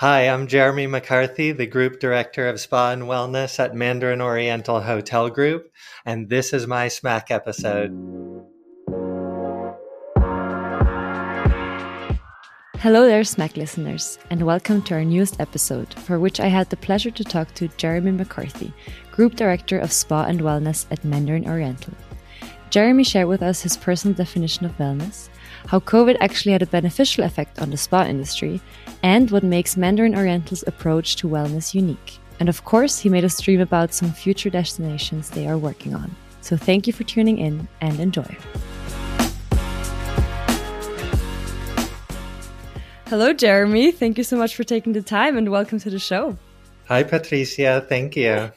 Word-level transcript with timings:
Hi, 0.00 0.28
I'm 0.28 0.46
Jeremy 0.46 0.86
McCarthy, 0.86 1.52
the 1.52 1.66
Group 1.66 2.00
Director 2.00 2.46
of 2.50 2.60
Spa 2.60 2.90
and 2.90 3.04
Wellness 3.04 3.58
at 3.58 3.74
Mandarin 3.74 4.20
Oriental 4.20 4.82
Hotel 4.82 5.30
Group, 5.30 5.72
and 6.04 6.28
this 6.28 6.52
is 6.52 6.66
my 6.66 6.88
Smack 6.88 7.30
episode. 7.30 7.88
Hello 12.78 13.06
there, 13.06 13.24
Smack 13.24 13.56
listeners, 13.56 14.18
and 14.28 14.42
welcome 14.42 14.82
to 14.82 14.92
our 14.92 15.02
newest 15.02 15.40
episode, 15.40 15.94
for 15.94 16.18
which 16.18 16.40
I 16.40 16.48
had 16.48 16.68
the 16.68 16.76
pleasure 16.76 17.10
to 17.12 17.24
talk 17.24 17.54
to 17.54 17.68
Jeremy 17.78 18.10
McCarthy, 18.10 18.74
Group 19.10 19.34
Director 19.34 19.78
of 19.78 19.90
Spa 19.90 20.24
and 20.24 20.42
Wellness 20.42 20.84
at 20.90 21.06
Mandarin 21.06 21.48
Oriental. 21.48 21.94
Jeremy 22.68 23.04
shared 23.04 23.28
with 23.28 23.42
us 23.42 23.62
his 23.62 23.78
personal 23.78 24.14
definition 24.14 24.66
of 24.66 24.76
wellness, 24.76 25.30
how 25.68 25.80
COVID 25.80 26.18
actually 26.20 26.52
had 26.52 26.60
a 26.60 26.66
beneficial 26.66 27.24
effect 27.24 27.58
on 27.60 27.70
the 27.70 27.78
spa 27.78 28.04
industry, 28.04 28.60
and 29.02 29.30
what 29.30 29.42
makes 29.42 29.76
Mandarin 29.76 30.14
Oriental's 30.14 30.64
approach 30.66 31.16
to 31.16 31.28
wellness 31.28 31.74
unique. 31.74 32.18
And 32.40 32.48
of 32.48 32.64
course, 32.64 32.98
he 32.98 33.08
made 33.08 33.24
us 33.24 33.40
dream 33.40 33.60
about 33.60 33.94
some 33.94 34.12
future 34.12 34.50
destinations 34.50 35.30
they 35.30 35.46
are 35.46 35.58
working 35.58 35.94
on. 35.94 36.14
So 36.40 36.56
thank 36.56 36.86
you 36.86 36.92
for 36.92 37.04
tuning 37.04 37.38
in 37.38 37.66
and 37.80 37.98
enjoy. 37.98 38.36
Hello, 43.08 43.32
Jeremy. 43.32 43.92
Thank 43.92 44.18
you 44.18 44.24
so 44.24 44.36
much 44.36 44.56
for 44.56 44.64
taking 44.64 44.92
the 44.92 45.02
time 45.02 45.36
and 45.36 45.48
welcome 45.48 45.78
to 45.78 45.90
the 45.90 45.98
show. 45.98 46.36
Hi, 46.88 47.04
Patrizia. 47.04 47.86
Thank 47.88 48.16
you. 48.16 48.50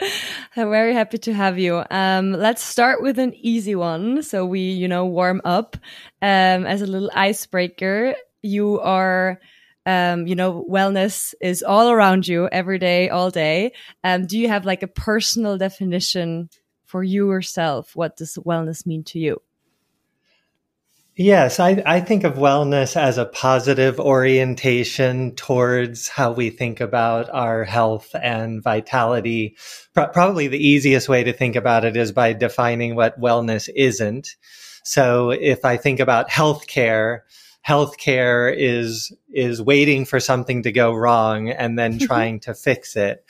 I'm 0.56 0.70
very 0.70 0.92
happy 0.92 1.18
to 1.18 1.32
have 1.32 1.58
you. 1.58 1.82
Um, 1.90 2.32
let's 2.32 2.62
start 2.62 3.02
with 3.02 3.18
an 3.18 3.34
easy 3.40 3.74
one. 3.74 4.22
So 4.22 4.44
we, 4.44 4.60
you 4.60 4.88
know, 4.88 5.06
warm 5.06 5.40
up 5.44 5.76
um, 6.22 6.66
as 6.66 6.82
a 6.82 6.86
little 6.86 7.10
icebreaker. 7.14 8.14
You 8.42 8.80
are, 8.80 9.40
um, 9.88 10.26
you 10.26 10.34
know, 10.34 10.66
wellness 10.70 11.32
is 11.40 11.62
all 11.62 11.90
around 11.90 12.28
you 12.28 12.46
every 12.52 12.78
day, 12.78 13.08
all 13.08 13.30
day. 13.30 13.72
Um, 14.04 14.26
do 14.26 14.38
you 14.38 14.46
have 14.48 14.66
like 14.66 14.82
a 14.82 14.86
personal 14.86 15.56
definition 15.56 16.50
for 16.84 17.02
you 17.02 17.30
yourself? 17.30 17.96
What 17.96 18.14
does 18.18 18.38
wellness 18.44 18.84
mean 18.84 19.02
to 19.04 19.18
you? 19.18 19.40
Yes, 21.16 21.58
I, 21.58 21.82
I 21.86 22.00
think 22.00 22.24
of 22.24 22.34
wellness 22.34 22.96
as 22.96 23.16
a 23.16 23.24
positive 23.24 23.98
orientation 23.98 25.34
towards 25.34 26.06
how 26.06 26.32
we 26.32 26.50
think 26.50 26.82
about 26.82 27.30
our 27.30 27.64
health 27.64 28.14
and 28.14 28.62
vitality. 28.62 29.56
Pro- 29.94 30.08
probably 30.08 30.48
the 30.48 30.64
easiest 30.64 31.08
way 31.08 31.24
to 31.24 31.32
think 31.32 31.56
about 31.56 31.86
it 31.86 31.96
is 31.96 32.12
by 32.12 32.34
defining 32.34 32.94
what 32.94 33.18
wellness 33.18 33.70
isn't. 33.74 34.36
So 34.84 35.30
if 35.30 35.64
I 35.64 35.78
think 35.78 35.98
about 35.98 36.28
healthcare, 36.28 37.20
healthcare 37.66 38.54
is 38.56 39.12
is 39.32 39.60
waiting 39.60 40.04
for 40.04 40.20
something 40.20 40.62
to 40.62 40.72
go 40.72 40.92
wrong 40.92 41.50
and 41.50 41.78
then 41.78 41.98
trying 41.98 42.40
to 42.40 42.54
fix 42.54 42.96
it. 42.96 43.24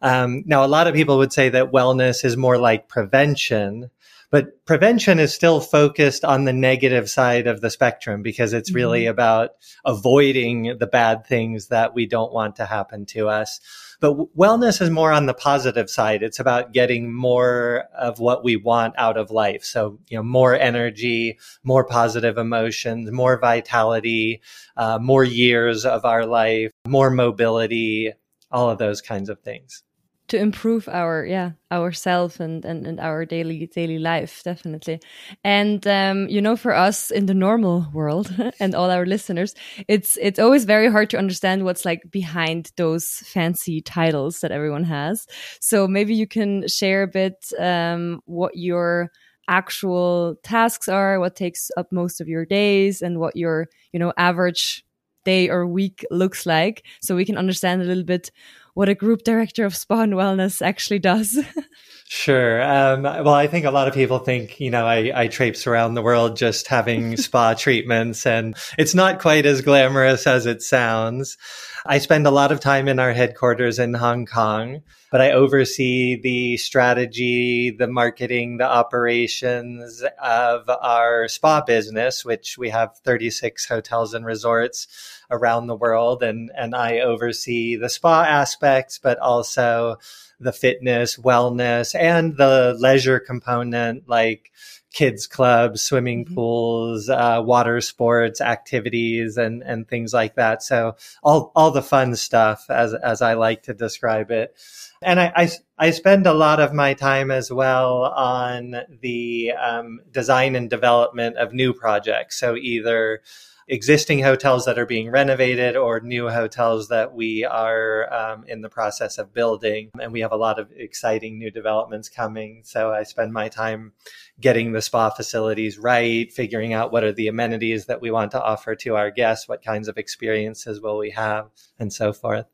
Um, 0.00 0.44
now, 0.46 0.64
a 0.64 0.68
lot 0.68 0.86
of 0.86 0.94
people 0.94 1.18
would 1.18 1.32
say 1.32 1.48
that 1.48 1.72
wellness 1.72 2.24
is 2.24 2.36
more 2.36 2.58
like 2.58 2.88
prevention. 2.88 3.90
But 4.30 4.66
prevention 4.66 5.18
is 5.18 5.32
still 5.32 5.58
focused 5.58 6.22
on 6.22 6.44
the 6.44 6.52
negative 6.52 7.08
side 7.08 7.46
of 7.46 7.62
the 7.62 7.70
spectrum 7.70 8.22
because 8.22 8.52
it's 8.52 8.74
really 8.74 9.04
mm-hmm. 9.04 9.12
about 9.12 9.52
avoiding 9.86 10.76
the 10.78 10.86
bad 10.86 11.26
things 11.26 11.68
that 11.68 11.94
we 11.94 12.06
don't 12.06 12.32
want 12.32 12.56
to 12.56 12.66
happen 12.66 13.06
to 13.06 13.28
us. 13.28 13.58
But 14.00 14.14
wellness 14.36 14.80
is 14.80 14.90
more 14.90 15.12
on 15.12 15.26
the 15.26 15.34
positive 15.34 15.90
side. 15.90 16.22
It's 16.22 16.38
about 16.38 16.72
getting 16.72 17.12
more 17.12 17.84
of 17.98 18.20
what 18.20 18.44
we 18.44 18.54
want 18.54 18.94
out 18.96 19.16
of 19.16 19.30
life. 19.30 19.64
So, 19.64 19.98
you 20.08 20.16
know, 20.16 20.22
more 20.22 20.54
energy, 20.54 21.38
more 21.64 21.84
positive 21.84 22.38
emotions, 22.38 23.10
more 23.10 23.40
vitality, 23.40 24.40
uh, 24.76 24.98
more 25.00 25.24
years 25.24 25.84
of 25.84 26.04
our 26.04 26.26
life, 26.26 26.70
more 26.86 27.10
mobility, 27.10 28.12
all 28.52 28.70
of 28.70 28.78
those 28.78 29.00
kinds 29.00 29.28
of 29.28 29.40
things 29.40 29.82
to 30.28 30.38
improve 30.38 30.88
our 30.88 31.24
yeah 31.24 31.52
ourself 31.72 32.40
and, 32.40 32.64
and 32.64 32.86
and 32.86 33.00
our 33.00 33.24
daily 33.24 33.66
daily 33.66 33.98
life 33.98 34.42
definitely. 34.44 35.00
And 35.44 35.86
um 35.86 36.28
you 36.28 36.40
know 36.40 36.56
for 36.56 36.74
us 36.74 37.10
in 37.10 37.26
the 37.26 37.34
normal 37.34 37.86
world 37.92 38.34
and 38.60 38.74
all 38.74 38.90
our 38.90 39.06
listeners 39.06 39.54
it's 39.88 40.18
it's 40.20 40.38
always 40.38 40.64
very 40.64 40.90
hard 40.90 41.10
to 41.10 41.18
understand 41.18 41.64
what's 41.64 41.84
like 41.84 42.02
behind 42.10 42.72
those 42.76 43.06
fancy 43.26 43.80
titles 43.80 44.40
that 44.40 44.52
everyone 44.52 44.84
has. 44.84 45.26
So 45.60 45.88
maybe 45.88 46.14
you 46.14 46.26
can 46.26 46.68
share 46.68 47.02
a 47.02 47.08
bit 47.08 47.52
um 47.58 48.20
what 48.26 48.56
your 48.56 49.10
actual 49.48 50.36
tasks 50.42 50.88
are 50.88 51.18
what 51.20 51.34
takes 51.34 51.70
up 51.78 51.90
most 51.90 52.20
of 52.20 52.28
your 52.28 52.44
days 52.44 53.00
and 53.00 53.18
what 53.18 53.34
your 53.34 53.66
you 53.92 53.98
know 53.98 54.12
average 54.18 54.84
day 55.24 55.48
or 55.48 55.66
week 55.66 56.04
looks 56.10 56.46
like 56.46 56.84
so 57.00 57.16
we 57.16 57.24
can 57.24 57.36
understand 57.36 57.82
a 57.82 57.84
little 57.84 58.04
bit 58.04 58.30
what 58.78 58.88
a 58.88 58.94
group 58.94 59.24
director 59.24 59.64
of 59.64 59.74
spa 59.74 60.02
and 60.02 60.12
wellness 60.12 60.62
actually 60.62 61.00
does. 61.00 61.36
Sure. 62.10 62.62
Um, 62.62 63.02
well, 63.02 63.34
I 63.34 63.48
think 63.48 63.66
a 63.66 63.70
lot 63.70 63.86
of 63.86 63.92
people 63.92 64.18
think, 64.18 64.58
you 64.60 64.70
know, 64.70 64.86
I, 64.86 65.12
I 65.14 65.28
traipse 65.28 65.66
around 65.66 65.92
the 65.92 66.00
world 66.00 66.38
just 66.38 66.66
having 66.66 67.16
spa 67.18 67.52
treatments, 67.52 68.24
and 68.24 68.56
it's 68.78 68.94
not 68.94 69.20
quite 69.20 69.44
as 69.44 69.60
glamorous 69.60 70.26
as 70.26 70.46
it 70.46 70.62
sounds. 70.62 71.36
I 71.84 71.98
spend 71.98 72.26
a 72.26 72.30
lot 72.30 72.50
of 72.50 72.60
time 72.60 72.88
in 72.88 72.98
our 72.98 73.12
headquarters 73.12 73.78
in 73.78 73.92
Hong 73.92 74.24
Kong, 74.24 74.80
but 75.10 75.20
I 75.20 75.32
oversee 75.32 76.18
the 76.18 76.56
strategy, 76.56 77.76
the 77.78 77.86
marketing, 77.86 78.56
the 78.56 78.64
operations 78.64 80.02
of 80.18 80.70
our 80.70 81.28
spa 81.28 81.60
business, 81.62 82.24
which 82.24 82.56
we 82.56 82.70
have 82.70 82.96
36 83.04 83.66
hotels 83.66 84.14
and 84.14 84.24
resorts 84.24 85.20
around 85.30 85.66
the 85.66 85.76
world. 85.76 86.22
And, 86.22 86.50
and 86.56 86.74
I 86.74 87.00
oversee 87.00 87.76
the 87.76 87.90
spa 87.90 88.22
aspects, 88.22 88.98
but 88.98 89.18
also 89.18 89.98
the 90.40 90.52
fitness, 90.52 91.16
wellness, 91.16 91.94
and 91.98 92.36
the 92.36 92.76
leisure 92.78 93.20
component 93.20 94.08
like 94.08 94.52
kids 94.92 95.26
clubs, 95.26 95.82
swimming 95.82 96.24
mm-hmm. 96.24 96.34
pools, 96.34 97.08
uh, 97.08 97.42
water 97.44 97.80
sports, 97.80 98.40
activities, 98.40 99.36
and 99.36 99.62
and 99.62 99.88
things 99.88 100.12
like 100.12 100.34
that. 100.36 100.62
So 100.62 100.96
all 101.22 101.52
all 101.54 101.70
the 101.70 101.82
fun 101.82 102.16
stuff, 102.16 102.66
as 102.70 102.94
as 102.94 103.22
I 103.22 103.34
like 103.34 103.64
to 103.64 103.74
describe 103.74 104.30
it. 104.30 104.54
And 105.00 105.20
I, 105.20 105.32
I, 105.36 105.50
I 105.78 105.90
spend 105.92 106.26
a 106.26 106.34
lot 106.34 106.58
of 106.58 106.72
my 106.74 106.94
time 106.94 107.30
as 107.30 107.52
well 107.52 108.02
on 108.02 108.74
the 109.00 109.52
um, 109.52 110.00
design 110.10 110.56
and 110.56 110.68
development 110.68 111.36
of 111.36 111.52
new 111.52 111.72
projects. 111.72 112.36
So 112.36 112.56
either 112.56 113.20
existing 113.68 114.20
hotels 114.20 114.64
that 114.64 114.78
are 114.78 114.86
being 114.86 115.10
renovated 115.10 115.76
or 115.76 116.00
new 116.00 116.28
hotels 116.28 116.88
that 116.88 117.14
we 117.14 117.44
are 117.44 118.12
um, 118.12 118.44
in 118.48 118.62
the 118.62 118.68
process 118.68 119.18
of 119.18 119.34
building. 119.34 119.90
And 120.00 120.12
we 120.12 120.20
have 120.20 120.32
a 120.32 120.36
lot 120.36 120.58
of 120.58 120.70
exciting 120.74 121.38
new 121.38 121.50
developments 121.50 122.08
coming. 122.08 122.62
So 122.64 122.90
I 122.90 123.02
spend 123.02 123.32
my 123.32 123.48
time 123.48 123.92
getting 124.40 124.72
the 124.72 124.80
spa 124.80 125.10
facilities 125.10 125.78
right, 125.78 126.32
figuring 126.32 126.72
out 126.72 126.92
what 126.92 127.04
are 127.04 127.12
the 127.12 127.28
amenities 127.28 127.86
that 127.86 128.00
we 128.00 128.10
want 128.10 128.30
to 128.32 128.42
offer 128.42 128.74
to 128.76 128.96
our 128.96 129.10
guests, 129.10 129.48
what 129.48 129.62
kinds 129.62 129.88
of 129.88 129.98
experiences 129.98 130.80
will 130.80 130.96
we 130.96 131.10
have, 131.10 131.50
and 131.78 131.92
so 131.92 132.12
forth. 132.12 132.46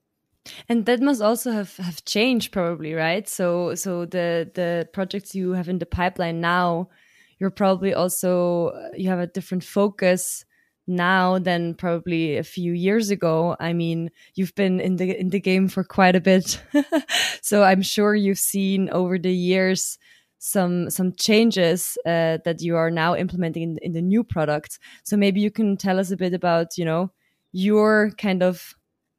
And 0.68 0.84
that 0.86 1.00
must 1.00 1.22
also 1.22 1.52
have, 1.52 1.76
have 1.76 2.04
changed 2.04 2.52
probably, 2.52 2.92
right? 2.92 3.26
So 3.26 3.74
so 3.76 4.04
the 4.04 4.50
the 4.52 4.88
projects 4.92 5.34
you 5.34 5.52
have 5.52 5.70
in 5.70 5.78
the 5.78 5.86
pipeline 5.86 6.40
now, 6.40 6.90
you're 7.38 7.50
probably 7.50 7.94
also 7.94 8.72
you 8.94 9.08
have 9.08 9.20
a 9.20 9.26
different 9.26 9.64
focus 9.64 10.44
now 10.86 11.38
than 11.38 11.74
probably 11.74 12.36
a 12.36 12.42
few 12.42 12.72
years 12.72 13.10
ago. 13.10 13.56
I 13.58 13.72
mean, 13.72 14.10
you've 14.34 14.54
been 14.54 14.80
in 14.80 14.96
the 14.96 15.18
in 15.18 15.30
the 15.30 15.40
game 15.40 15.68
for 15.68 15.84
quite 15.84 16.16
a 16.16 16.20
bit. 16.20 16.62
so 17.42 17.62
I'm 17.62 17.82
sure 17.82 18.14
you've 18.14 18.38
seen 18.38 18.90
over 18.90 19.18
the 19.18 19.32
years 19.32 19.98
some 20.38 20.90
some 20.90 21.12
changes 21.14 21.96
uh, 22.04 22.38
that 22.44 22.60
you 22.60 22.76
are 22.76 22.90
now 22.90 23.16
implementing 23.16 23.62
in, 23.62 23.78
in 23.82 23.92
the 23.92 24.02
new 24.02 24.22
product. 24.22 24.78
So 25.04 25.16
maybe 25.16 25.40
you 25.40 25.50
can 25.50 25.76
tell 25.76 25.98
us 25.98 26.10
a 26.10 26.16
bit 26.16 26.34
about, 26.34 26.76
you 26.76 26.84
know, 26.84 27.12
your 27.52 28.10
kind 28.18 28.42
of 28.42 28.74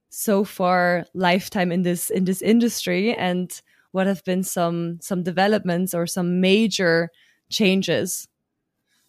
so 0.09 0.43
far 0.43 1.05
lifetime 1.13 1.72
in 1.72 1.81
this 1.81 2.09
in 2.09 2.25
this 2.25 2.41
industry 2.41 3.13
and 3.16 3.61
what 3.91 4.07
have 4.07 4.23
been 4.23 4.43
some 4.43 4.99
some 5.01 5.23
developments 5.23 5.93
or 5.93 6.05
some 6.05 6.40
major 6.41 7.09
changes 7.49 8.28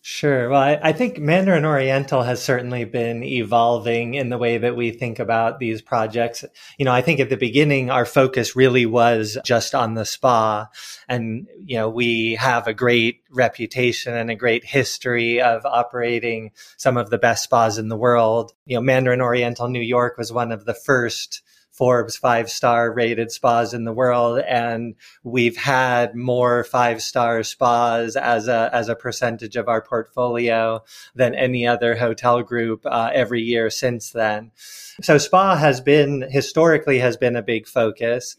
Sure. 0.08 0.50
Well, 0.50 0.61
I, 0.61 0.79
I, 0.81 0.93
think 0.93 1.19
Mandarin 1.19 1.64
Oriental 1.64 2.23
has 2.23 2.41
certainly 2.41 2.85
been 2.85 3.25
evolving 3.25 4.14
in 4.14 4.29
the 4.29 4.38
way 4.38 4.56
that 4.56 4.76
we 4.76 4.93
think 4.93 5.19
about 5.19 5.58
these 5.58 5.82
projects. 5.82 6.44
You 6.79 6.85
know, 6.85 6.93
I 6.93 7.03
think 7.03 7.19
at 7.19 7.29
the 7.29 7.37
beginning, 7.37 7.91
our 7.91 8.05
focus 8.05 8.55
really 8.55 8.87
was 8.87 9.37
just 9.44 9.75
on 9.75 9.94
the 9.94 10.05
spa. 10.05 10.69
And, 11.08 11.49
you 11.64 11.79
know, 11.79 11.91
we 11.91 12.37
have 12.37 12.69
a 12.69 12.73
great 12.73 13.23
reputation 13.32 14.14
and 14.14 14.31
a 14.31 14.37
great 14.37 14.64
history 14.64 15.43
of 15.43 15.67
operating 15.67 16.53
some 16.76 16.97
of 16.97 17.11
the 17.11 17.19
best 17.19 17.43
spas 17.43 17.76
in 17.76 17.88
the 17.88 17.97
world. 17.97 18.53
You 18.64 18.76
know, 18.76 18.82
Mandarin 18.82 19.20
Oriental 19.20 19.67
New 19.67 19.82
York 19.82 20.19
was 20.19 20.32
one 20.32 20.53
of 20.53 20.67
the 20.67 20.75
first 20.75 21.43
Forbes 21.76 22.17
five 22.17 22.50
star 22.50 22.90
rated 22.90 23.31
spas 23.31 23.75
in 23.75 23.84
the 23.84 23.93
world. 23.93 24.38
And 24.40 24.94
we've 25.23 25.56
had 25.56 26.14
more 26.14 26.64
five 26.64 27.02
star 27.02 27.43
spas 27.43 28.17
as 28.17 28.49
a, 28.49 28.70
as 28.73 28.88
a 28.88 28.96
percentage 28.96 29.56
of 29.56 29.69
our 29.69 29.82
portfolio 29.82 30.82
than 31.14 31.34
any 31.34 31.67
other 31.67 31.94
hotel 31.94 32.43
group 32.43 32.81
uh, 32.87 33.11
every 33.12 33.43
year 33.43 33.69
since 33.69 34.11
then. 34.11 34.52
So 35.02 35.19
spa 35.19 35.56
has 35.56 35.82
been 35.82 36.26
historically 36.31 36.99
has 37.00 37.19
been 37.19 37.37
a 37.37 37.43
big 37.43 37.67
focus 37.67 38.37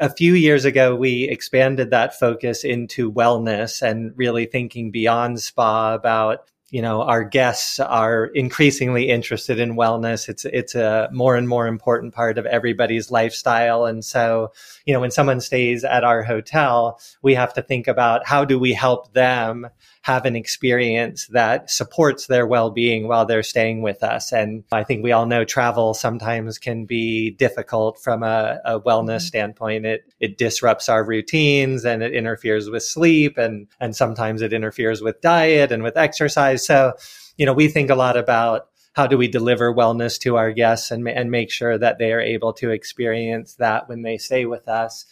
a 0.00 0.08
few 0.08 0.32
years 0.32 0.64
ago, 0.64 0.96
we 0.96 1.24
expanded 1.24 1.90
that 1.90 2.18
focus 2.18 2.64
into 2.64 3.12
wellness 3.12 3.82
and 3.82 4.16
really 4.16 4.46
thinking 4.46 4.90
beyond 4.90 5.40
spa 5.40 5.94
about 5.94 6.50
you 6.70 6.80
know 6.80 7.02
our 7.02 7.24
guests 7.24 7.80
are 7.80 8.26
increasingly 8.26 9.08
interested 9.08 9.58
in 9.58 9.76
wellness. 9.76 10.28
It's 10.28 10.44
it's 10.44 10.74
a 10.74 11.08
more 11.12 11.36
and 11.36 11.48
more 11.48 11.66
important 11.66 12.14
part 12.14 12.38
of 12.38 12.46
everybody's 12.46 13.10
lifestyle. 13.10 13.86
And 13.86 14.04
so 14.04 14.52
you 14.86 14.94
know 14.94 15.00
when 15.00 15.10
someone 15.10 15.40
stays 15.40 15.84
at 15.84 16.04
our 16.04 16.22
hotel 16.22 17.00
we 17.22 17.34
have 17.34 17.52
to 17.54 17.62
think 17.62 17.88
about 17.88 18.26
how 18.26 18.44
do 18.44 18.58
we 18.58 18.72
help 18.72 19.12
them 19.12 19.68
have 20.02 20.24
an 20.24 20.34
experience 20.34 21.26
that 21.26 21.70
supports 21.70 22.26
their 22.26 22.46
well-being 22.46 23.06
while 23.06 23.26
they're 23.26 23.42
staying 23.42 23.82
with 23.82 24.02
us. 24.02 24.32
And 24.32 24.64
i 24.72 24.82
think 24.82 25.02
we 25.02 25.12
all 25.12 25.26
know 25.26 25.44
travel 25.44 25.92
sometimes 25.92 26.58
can 26.58 26.86
be 26.86 27.30
difficult 27.32 27.98
from 28.02 28.22
a, 28.22 28.60
a 28.64 28.80
wellness 28.80 29.16
mm-hmm. 29.16 29.26
standpoint. 29.26 29.86
It 29.86 30.12
it 30.18 30.38
disrupts 30.38 30.88
our 30.88 31.04
routines 31.04 31.84
and 31.84 32.02
it 32.02 32.14
interferes 32.14 32.70
with 32.70 32.82
sleep 32.82 33.36
and 33.36 33.66
and 33.78 33.94
sometimes 33.94 34.42
it 34.42 34.52
interferes 34.52 35.02
with 35.02 35.20
diet 35.20 35.70
and 35.70 35.82
with 35.82 35.96
exercise. 35.96 36.64
So 36.64 36.94
you 37.36 37.44
know 37.44 37.52
we 37.52 37.68
think 37.68 37.90
a 37.90 37.94
lot 37.94 38.16
about 38.16 38.68
how 38.94 39.06
do 39.06 39.16
we 39.16 39.28
deliver 39.28 39.72
wellness 39.72 40.18
to 40.20 40.36
our 40.36 40.50
guests 40.50 40.90
and, 40.90 41.06
and 41.08 41.30
make 41.30 41.50
sure 41.50 41.78
that 41.78 41.98
they 41.98 42.12
are 42.12 42.20
able 42.20 42.52
to 42.54 42.70
experience 42.70 43.54
that 43.54 43.88
when 43.88 44.02
they 44.02 44.18
stay 44.18 44.46
with 44.46 44.66
us 44.66 45.06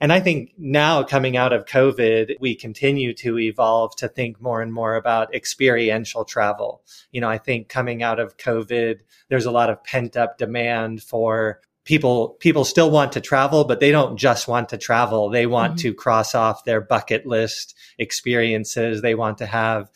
and 0.00 0.12
I 0.12 0.20
think 0.20 0.52
now 0.58 1.02
coming 1.02 1.36
out 1.36 1.52
of 1.52 1.64
COVID, 1.64 2.36
we 2.38 2.54
continue 2.54 3.14
to 3.14 3.38
evolve 3.38 3.96
to 3.96 4.08
think 4.08 4.40
more 4.40 4.60
and 4.60 4.72
more 4.72 4.94
about 4.94 5.34
experiential 5.34 6.24
travel. 6.24 6.82
You 7.12 7.22
know, 7.22 7.30
I 7.30 7.38
think 7.38 7.68
coming 7.68 8.02
out 8.02 8.20
of 8.20 8.36
COVID, 8.36 8.98
there's 9.28 9.46
a 9.46 9.50
lot 9.50 9.70
of 9.70 9.82
pent 9.84 10.16
up 10.16 10.36
demand 10.36 11.02
for 11.02 11.60
people 11.86 12.30
people 12.40 12.64
still 12.64 12.90
want 12.90 13.12
to 13.12 13.20
travel 13.20 13.62
but 13.64 13.78
they 13.78 13.92
don't 13.92 14.16
just 14.16 14.48
want 14.48 14.68
to 14.68 14.76
travel 14.76 15.30
they 15.30 15.46
want 15.46 15.74
mm-hmm. 15.74 15.82
to 15.82 15.94
cross 15.94 16.34
off 16.34 16.64
their 16.64 16.80
bucket 16.80 17.24
list 17.24 17.76
experiences 17.96 19.02
they 19.02 19.14
want 19.14 19.38
to 19.38 19.46
have 19.46 19.88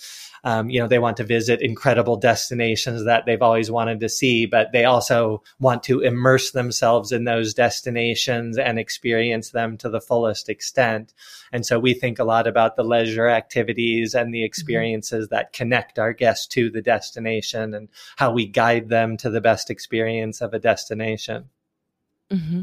um, 0.45 0.71
you 0.71 0.81
know, 0.81 0.89
they 0.89 0.99
want 0.99 1.17
to 1.19 1.25
visit 1.25 1.61
incredible 1.61 2.17
destinations 2.17 3.05
that 3.05 3.27
they've 3.27 3.43
always 3.43 3.71
wanted 3.71 4.01
to 4.01 4.09
see, 4.09 4.47
but 4.47 4.73
they 4.73 4.85
also 4.85 5.43
want 5.59 5.83
to 5.85 6.01
immerse 6.01 6.53
themselves 6.53 7.13
in 7.13 7.25
those 7.25 7.55
destinations 7.55 8.59
and 8.59 8.79
experience 8.79 9.51
them 9.51 9.77
to 9.79 9.89
the 9.89 10.01
fullest 10.01 10.49
extent. 10.49 11.13
And 11.53 11.67
so 11.67 11.79
we 11.79 11.95
think 11.95 12.19
a 12.19 12.25
lot 12.25 12.47
about 12.47 12.77
the 12.77 12.85
leisure 12.85 13.29
activities 13.29 14.15
and 14.15 14.33
the 14.33 14.39
mm-hmm. 14.39 14.47
experiences 14.47 15.27
mm-hmm. 15.27 15.35
that 15.35 15.53
connect 15.53 15.99
our 15.99 16.13
guests 16.13 16.47
to 16.49 16.71
the 16.71 16.83
destination 16.83 17.75
and 17.75 17.89
how 18.17 18.33
we 18.33 18.47
guide 18.47 18.89
them 18.89 19.17
to 19.19 19.31
the 19.31 19.41
best 19.41 19.71
experience 19.71 20.41
of 20.41 20.55
a 20.55 20.59
destination. 20.59 21.51
Mm-hmm. 22.33 22.61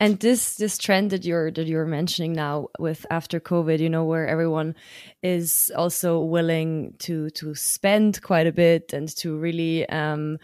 And 0.00 0.18
this 0.18 0.56
this 0.56 0.76
trend 0.76 1.10
that 1.10 1.24
you're 1.24 1.50
that 1.52 1.68
you're 1.68 1.86
mentioning 1.86 2.32
now 2.32 2.68
with 2.80 3.06
after 3.10 3.38
COVID, 3.38 3.78
you 3.78 3.88
know, 3.88 4.04
where 4.04 4.26
everyone 4.26 4.74
is 5.22 5.70
also 5.76 6.20
willing 6.20 6.94
to 7.00 7.30
to 7.30 7.54
spend 7.54 8.22
quite 8.22 8.48
a 8.48 8.52
bit 8.52 8.92
and 8.92 9.08
to 9.18 9.36
really 9.38 9.88
um, 9.88 10.38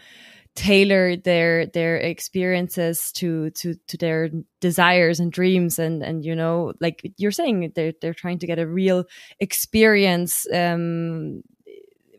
tailor 0.55 1.15
their 1.17 1.65
their 1.65 1.97
experiences 1.97 3.11
to 3.13 3.49
to 3.51 3.75
to 3.87 3.97
their 3.97 4.29
desires 4.59 5.19
and 5.19 5.31
dreams 5.31 5.77
and 5.77 6.01
and 6.01 6.25
you 6.25 6.35
know 6.35 6.73
like 6.79 7.01
you're 7.17 7.31
saying 7.31 7.71
they're 7.75 7.93
they're 8.01 8.13
trying 8.13 8.39
to 8.39 8.47
get 8.47 8.59
a 8.59 8.67
real 8.67 9.05
experience 9.39 10.45
um 10.53 11.41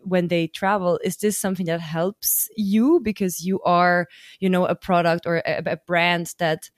when 0.05 0.29
they 0.29 0.47
travel 0.47 1.01
is 1.05 1.17
this 1.17 1.39
something 1.39 1.67
that 1.67 1.81
helps 1.81 2.49
you? 2.57 3.01
Because 3.01 3.45
you 3.45 3.61
are 3.63 4.09
you 4.41 4.51
know 4.51 4.67
a 4.67 4.75
product 4.75 5.27
or 5.27 5.43
a, 5.47 5.63
a 5.67 5.77
brand 5.77 6.35
that 6.39 6.71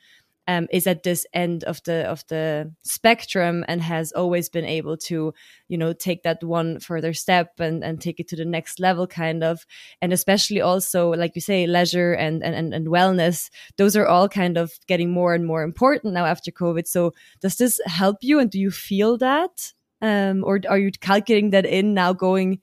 um, 0.46 0.68
is 0.70 0.86
at 0.86 1.02
this 1.02 1.26
end 1.32 1.64
of 1.64 1.82
the 1.84 2.04
of 2.04 2.24
the 2.28 2.72
spectrum 2.82 3.64
and 3.66 3.80
has 3.80 4.12
always 4.12 4.48
been 4.48 4.64
able 4.64 4.96
to 4.96 5.32
you 5.68 5.78
know 5.78 5.92
take 5.92 6.22
that 6.22 6.42
one 6.44 6.80
further 6.80 7.14
step 7.14 7.58
and 7.58 7.82
and 7.82 8.00
take 8.00 8.20
it 8.20 8.28
to 8.28 8.36
the 8.36 8.44
next 8.44 8.78
level 8.78 9.06
kind 9.06 9.42
of. 9.42 9.66
And 10.02 10.12
especially 10.12 10.60
also 10.60 11.10
like 11.10 11.32
you 11.34 11.40
say 11.40 11.66
leisure 11.66 12.12
and 12.12 12.42
and 12.42 12.74
and 12.74 12.86
wellness 12.88 13.48
those 13.76 13.96
are 13.96 14.06
all 14.06 14.28
kind 14.28 14.58
of 14.58 14.72
getting 14.86 15.10
more 15.10 15.34
and 15.34 15.46
more 15.46 15.62
important 15.62 16.14
now 16.14 16.26
after 16.26 16.50
covid. 16.50 16.86
So 16.86 17.14
does 17.40 17.56
this 17.56 17.80
help 17.86 18.18
you 18.20 18.38
and 18.38 18.50
do 18.50 18.60
you 18.60 18.70
feel 18.70 19.16
that? 19.18 19.72
Um, 20.02 20.44
or 20.44 20.60
are 20.68 20.78
you 20.78 20.90
calculating 20.92 21.50
that 21.50 21.64
in 21.64 21.94
now 21.94 22.12
going 22.12 22.60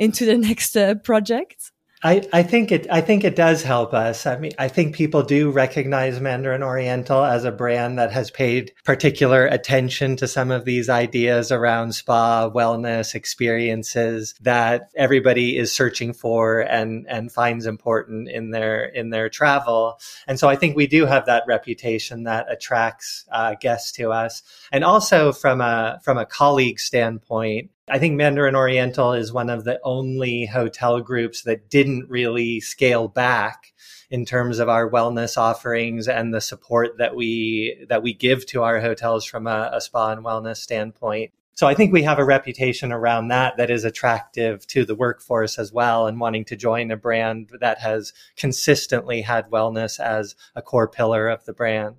into 0.00 0.24
the 0.24 0.36
next 0.36 0.76
uh, 0.76 0.96
project? 0.96 1.70
I, 2.02 2.26
I 2.32 2.42
think 2.42 2.72
it 2.72 2.86
I 2.90 3.02
think 3.02 3.24
it 3.24 3.36
does 3.36 3.62
help 3.62 3.92
us. 3.92 4.24
I 4.24 4.38
mean, 4.38 4.52
I 4.58 4.68
think 4.68 4.94
people 4.94 5.22
do 5.22 5.50
recognize 5.50 6.18
Mandarin 6.18 6.62
Oriental 6.62 7.22
as 7.22 7.44
a 7.44 7.52
brand 7.52 7.98
that 7.98 8.10
has 8.10 8.30
paid 8.30 8.72
particular 8.84 9.46
attention 9.46 10.16
to 10.16 10.26
some 10.26 10.50
of 10.50 10.64
these 10.64 10.88
ideas 10.88 11.52
around 11.52 11.94
spa, 11.94 12.48
wellness, 12.48 13.14
experiences 13.14 14.34
that 14.40 14.88
everybody 14.96 15.58
is 15.58 15.74
searching 15.74 16.14
for 16.14 16.60
and 16.60 17.04
and 17.06 17.30
finds 17.30 17.66
important 17.66 18.30
in 18.30 18.50
their 18.50 18.86
in 18.86 19.10
their 19.10 19.28
travel. 19.28 20.00
And 20.26 20.38
so 20.38 20.48
I 20.48 20.56
think 20.56 20.76
we 20.76 20.86
do 20.86 21.04
have 21.04 21.26
that 21.26 21.44
reputation 21.46 22.22
that 22.22 22.50
attracts 22.50 23.26
uh, 23.30 23.56
guests 23.60 23.92
to 23.92 24.10
us. 24.10 24.42
And 24.72 24.84
also 24.84 25.32
from 25.32 25.60
a 25.60 26.00
from 26.02 26.16
a 26.16 26.24
colleague 26.24 26.80
standpoint, 26.80 27.72
I 27.90 27.98
think 27.98 28.14
Mandarin 28.14 28.54
Oriental 28.54 29.14
is 29.14 29.32
one 29.32 29.50
of 29.50 29.64
the 29.64 29.80
only 29.82 30.46
hotel 30.46 31.00
groups 31.00 31.42
that 31.42 31.68
didn't 31.68 32.08
really 32.08 32.60
scale 32.60 33.08
back 33.08 33.72
in 34.10 34.24
terms 34.24 34.60
of 34.60 34.68
our 34.68 34.88
wellness 34.88 35.36
offerings 35.36 36.06
and 36.06 36.32
the 36.32 36.40
support 36.40 36.98
that 36.98 37.16
we 37.16 37.84
that 37.88 38.02
we 38.02 38.12
give 38.14 38.46
to 38.46 38.62
our 38.62 38.80
hotels 38.80 39.24
from 39.24 39.48
a, 39.48 39.70
a 39.72 39.80
spa 39.80 40.12
and 40.12 40.24
wellness 40.24 40.58
standpoint. 40.58 41.32
So 41.54 41.66
I 41.66 41.74
think 41.74 41.92
we 41.92 42.04
have 42.04 42.20
a 42.20 42.24
reputation 42.24 42.92
around 42.92 43.28
that 43.28 43.56
that 43.56 43.70
is 43.70 43.84
attractive 43.84 44.66
to 44.68 44.84
the 44.84 44.94
workforce 44.94 45.58
as 45.58 45.72
well 45.72 46.06
and 46.06 46.20
wanting 46.20 46.44
to 46.46 46.56
join 46.56 46.92
a 46.92 46.96
brand 46.96 47.50
that 47.60 47.80
has 47.80 48.12
consistently 48.36 49.22
had 49.22 49.50
wellness 49.50 49.98
as 49.98 50.36
a 50.54 50.62
core 50.62 50.88
pillar 50.88 51.28
of 51.28 51.44
the 51.44 51.52
brand. 51.52 51.96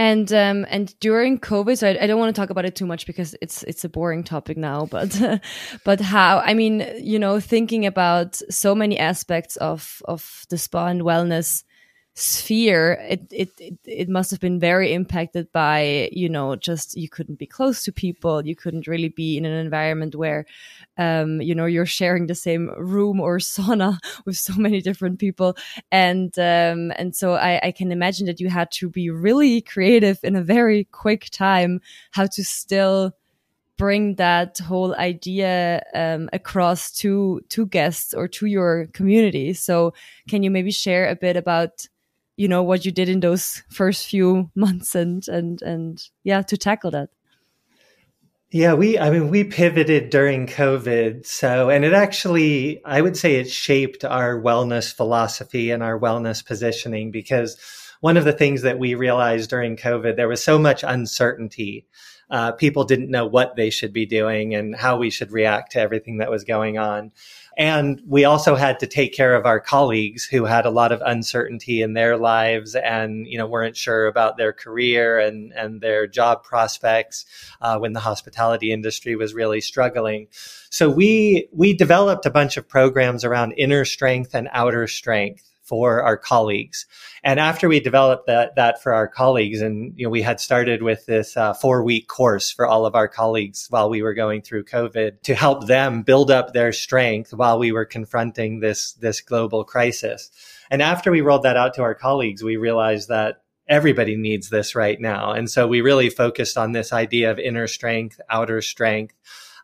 And 0.00 0.32
um, 0.32 0.64
and 0.70 0.98
during 1.00 1.38
COVID, 1.38 1.76
so 1.76 1.86
I, 1.86 2.04
I, 2.04 2.06
don't 2.06 2.18
want 2.18 2.34
to 2.34 2.40
talk 2.40 2.48
about 2.48 2.64
it 2.64 2.74
too 2.74 2.86
much 2.86 3.06
because 3.06 3.36
it's 3.42 3.62
it's 3.64 3.84
a 3.84 3.88
boring 3.90 4.24
topic 4.24 4.56
now. 4.56 4.86
But 4.86 5.20
but 5.84 6.00
how 6.00 6.38
I 6.38 6.54
mean, 6.54 6.90
you 6.96 7.18
know, 7.18 7.38
thinking 7.38 7.84
about 7.84 8.36
so 8.48 8.74
many 8.74 8.98
aspects 8.98 9.56
of 9.56 10.00
of 10.06 10.46
the 10.48 10.56
spa 10.56 10.86
and 10.86 11.02
wellness 11.02 11.64
sphere 12.20 12.98
it, 13.08 13.22
it 13.30 13.50
it 13.84 14.08
must 14.08 14.30
have 14.30 14.40
been 14.40 14.60
very 14.60 14.92
impacted 14.92 15.50
by 15.52 16.08
you 16.12 16.28
know 16.28 16.56
just 16.56 16.96
you 16.96 17.08
couldn't 17.08 17.38
be 17.38 17.46
close 17.46 17.82
to 17.84 17.92
people. 17.92 18.46
You 18.46 18.54
couldn't 18.54 18.86
really 18.86 19.08
be 19.08 19.36
in 19.38 19.44
an 19.44 19.52
environment 19.52 20.14
where 20.14 20.46
um 20.98 21.40
you 21.40 21.54
know 21.54 21.66
you're 21.66 21.86
sharing 21.86 22.26
the 22.26 22.34
same 22.34 22.70
room 22.76 23.20
or 23.20 23.38
sauna 23.52 23.98
with 24.26 24.36
so 24.36 24.54
many 24.54 24.80
different 24.80 25.18
people. 25.18 25.56
And 25.90 26.36
um 26.38 26.92
and 26.96 27.14
so 27.16 27.34
i 27.34 27.60
i 27.62 27.72
can 27.72 27.92
imagine 27.92 28.26
that 28.26 28.40
you 28.40 28.48
had 28.48 28.70
to 28.72 28.88
be 28.88 29.10
really 29.10 29.60
creative 29.60 30.18
in 30.22 30.36
a 30.36 30.42
very 30.42 30.84
quick 30.92 31.28
time 31.30 31.80
how 32.12 32.26
to 32.26 32.44
still 32.44 33.14
bring 33.80 34.16
that 34.16 34.58
whole 34.58 34.94
idea 34.96 35.82
um, 35.94 36.28
across 36.34 36.90
to 36.92 37.40
to 37.48 37.64
guests 37.66 38.12
or 38.12 38.28
to 38.28 38.44
your 38.44 38.86
community. 38.92 39.54
So 39.54 39.94
can 40.28 40.42
you 40.42 40.50
maybe 40.50 40.70
share 40.70 41.08
a 41.08 41.16
bit 41.16 41.34
about 41.34 41.86
you 42.40 42.48
know 42.48 42.62
what 42.62 42.86
you 42.86 42.90
did 42.90 43.10
in 43.10 43.20
those 43.20 43.62
first 43.68 44.06
few 44.06 44.50
months 44.54 44.94
and 44.94 45.28
and 45.28 45.60
and 45.60 46.08
yeah 46.24 46.40
to 46.40 46.56
tackle 46.56 46.90
that? 46.90 47.10
Yeah 48.50 48.72
we 48.72 48.98
i 48.98 49.10
mean 49.10 49.28
we 49.28 49.44
pivoted 49.44 50.08
during 50.08 50.46
covid 50.46 51.26
so 51.26 51.68
and 51.68 51.84
it 51.84 51.92
actually 51.92 52.80
i 52.84 53.00
would 53.00 53.16
say 53.16 53.36
it 53.36 53.50
shaped 53.50 54.06
our 54.06 54.40
wellness 54.40 54.92
philosophy 54.92 55.70
and 55.70 55.82
our 55.82 56.00
wellness 56.00 56.44
positioning 56.44 57.10
because 57.10 57.58
one 58.00 58.16
of 58.16 58.24
the 58.24 58.32
things 58.32 58.62
that 58.62 58.78
we 58.78 58.94
realized 58.94 59.50
during 59.50 59.76
covid 59.76 60.16
there 60.16 60.26
was 60.26 60.42
so 60.42 60.58
much 60.58 60.82
uncertainty 60.82 61.86
uh, 62.30 62.52
people 62.52 62.84
didn't 62.84 63.10
know 63.10 63.26
what 63.26 63.56
they 63.56 63.70
should 63.70 63.92
be 63.92 64.06
doing 64.06 64.54
and 64.54 64.74
how 64.74 64.96
we 64.96 65.10
should 65.10 65.32
react 65.32 65.72
to 65.72 65.80
everything 65.80 66.18
that 66.18 66.30
was 66.30 66.44
going 66.44 66.78
on 66.78 67.12
and 67.60 68.00
we 68.06 68.24
also 68.24 68.54
had 68.54 68.78
to 68.80 68.86
take 68.86 69.12
care 69.12 69.34
of 69.34 69.44
our 69.44 69.60
colleagues 69.60 70.24
who 70.24 70.46
had 70.46 70.64
a 70.64 70.70
lot 70.70 70.92
of 70.92 71.02
uncertainty 71.04 71.82
in 71.82 71.92
their 71.92 72.16
lives 72.16 72.74
and, 72.74 73.26
you 73.26 73.36
know, 73.36 73.46
weren't 73.46 73.76
sure 73.76 74.06
about 74.06 74.38
their 74.38 74.54
career 74.54 75.18
and, 75.18 75.52
and 75.52 75.82
their 75.82 76.06
job 76.06 76.42
prospects 76.42 77.26
uh, 77.60 77.78
when 77.78 77.92
the 77.92 78.00
hospitality 78.00 78.72
industry 78.72 79.16
was 79.16 79.34
really 79.34 79.60
struggling. 79.60 80.28
So 80.70 80.88
we, 80.88 81.48
we 81.52 81.74
developed 81.74 82.24
a 82.24 82.30
bunch 82.30 82.56
of 82.56 82.66
programs 82.66 83.24
around 83.24 83.52
inner 83.52 83.84
strength 83.84 84.34
and 84.34 84.48
outer 84.52 84.86
strength 84.86 85.49
for 85.70 86.02
our 86.02 86.16
colleagues. 86.16 86.84
And 87.22 87.38
after 87.38 87.68
we 87.68 87.78
developed 87.78 88.26
that, 88.26 88.56
that 88.56 88.82
for 88.82 88.92
our 88.92 89.06
colleagues, 89.06 89.60
and 89.60 89.92
you 89.94 90.04
know, 90.04 90.10
we 90.10 90.20
had 90.20 90.40
started 90.40 90.82
with 90.82 91.06
this 91.06 91.36
uh, 91.36 91.54
four 91.54 91.84
week 91.84 92.08
course 92.08 92.50
for 92.50 92.66
all 92.66 92.86
of 92.86 92.96
our 92.96 93.06
colleagues 93.06 93.68
while 93.70 93.88
we 93.88 94.02
were 94.02 94.14
going 94.14 94.42
through 94.42 94.64
COVID 94.64 95.22
to 95.22 95.34
help 95.36 95.68
them 95.68 96.02
build 96.02 96.32
up 96.32 96.52
their 96.52 96.72
strength 96.72 97.32
while 97.32 97.60
we 97.60 97.70
were 97.70 97.84
confronting 97.84 98.58
this 98.58 98.94
this 98.94 99.20
global 99.20 99.62
crisis. 99.62 100.30
And 100.72 100.82
after 100.82 101.12
we 101.12 101.20
rolled 101.20 101.44
that 101.44 101.56
out 101.56 101.74
to 101.74 101.82
our 101.82 101.94
colleagues, 101.94 102.42
we 102.42 102.56
realized 102.56 103.08
that 103.10 103.42
everybody 103.68 104.16
needs 104.16 104.50
this 104.50 104.74
right 104.74 105.00
now. 105.00 105.30
And 105.30 105.48
so 105.48 105.68
we 105.68 105.82
really 105.82 106.10
focused 106.10 106.58
on 106.58 106.72
this 106.72 106.92
idea 106.92 107.30
of 107.30 107.38
inner 107.38 107.68
strength, 107.68 108.20
outer 108.28 108.60
strength. 108.60 109.14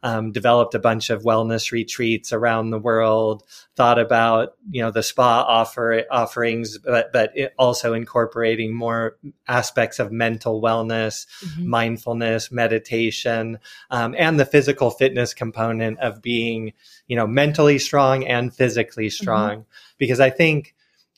Um, 0.02 0.32
developed 0.32 0.74
a 0.74 0.78
bunch 0.78 1.10
of 1.10 1.22
wellness 1.22 1.72
retreats 1.72 2.32
around 2.32 2.70
the 2.70 2.78
world. 2.78 3.42
Thought 3.74 3.98
about 3.98 4.54
you 4.70 4.82
know 4.82 4.90
the 4.90 5.02
spa 5.02 5.42
offer 5.42 6.04
offerings, 6.10 6.78
but 6.78 7.12
but 7.12 7.32
also 7.58 7.94
incorporating 7.94 8.74
more 8.74 9.16
aspects 9.48 9.98
of 9.98 10.12
mental 10.12 10.60
wellness, 10.62 11.26
mm-hmm. 11.44 11.68
mindfulness, 11.68 12.50
meditation, 12.50 13.58
um, 13.90 14.14
and 14.18 14.38
the 14.38 14.46
physical 14.46 14.90
fitness 14.90 15.34
component 15.34 15.98
of 16.00 16.22
being 16.22 16.72
you 17.06 17.16
know 17.16 17.26
mentally 17.26 17.78
strong 17.78 18.24
and 18.26 18.54
physically 18.54 19.06
mm-hmm. 19.06 19.22
strong. 19.22 19.50
Mm-hmm. 19.50 19.70
Because 19.98 20.20
I 20.20 20.30
think 20.30 20.74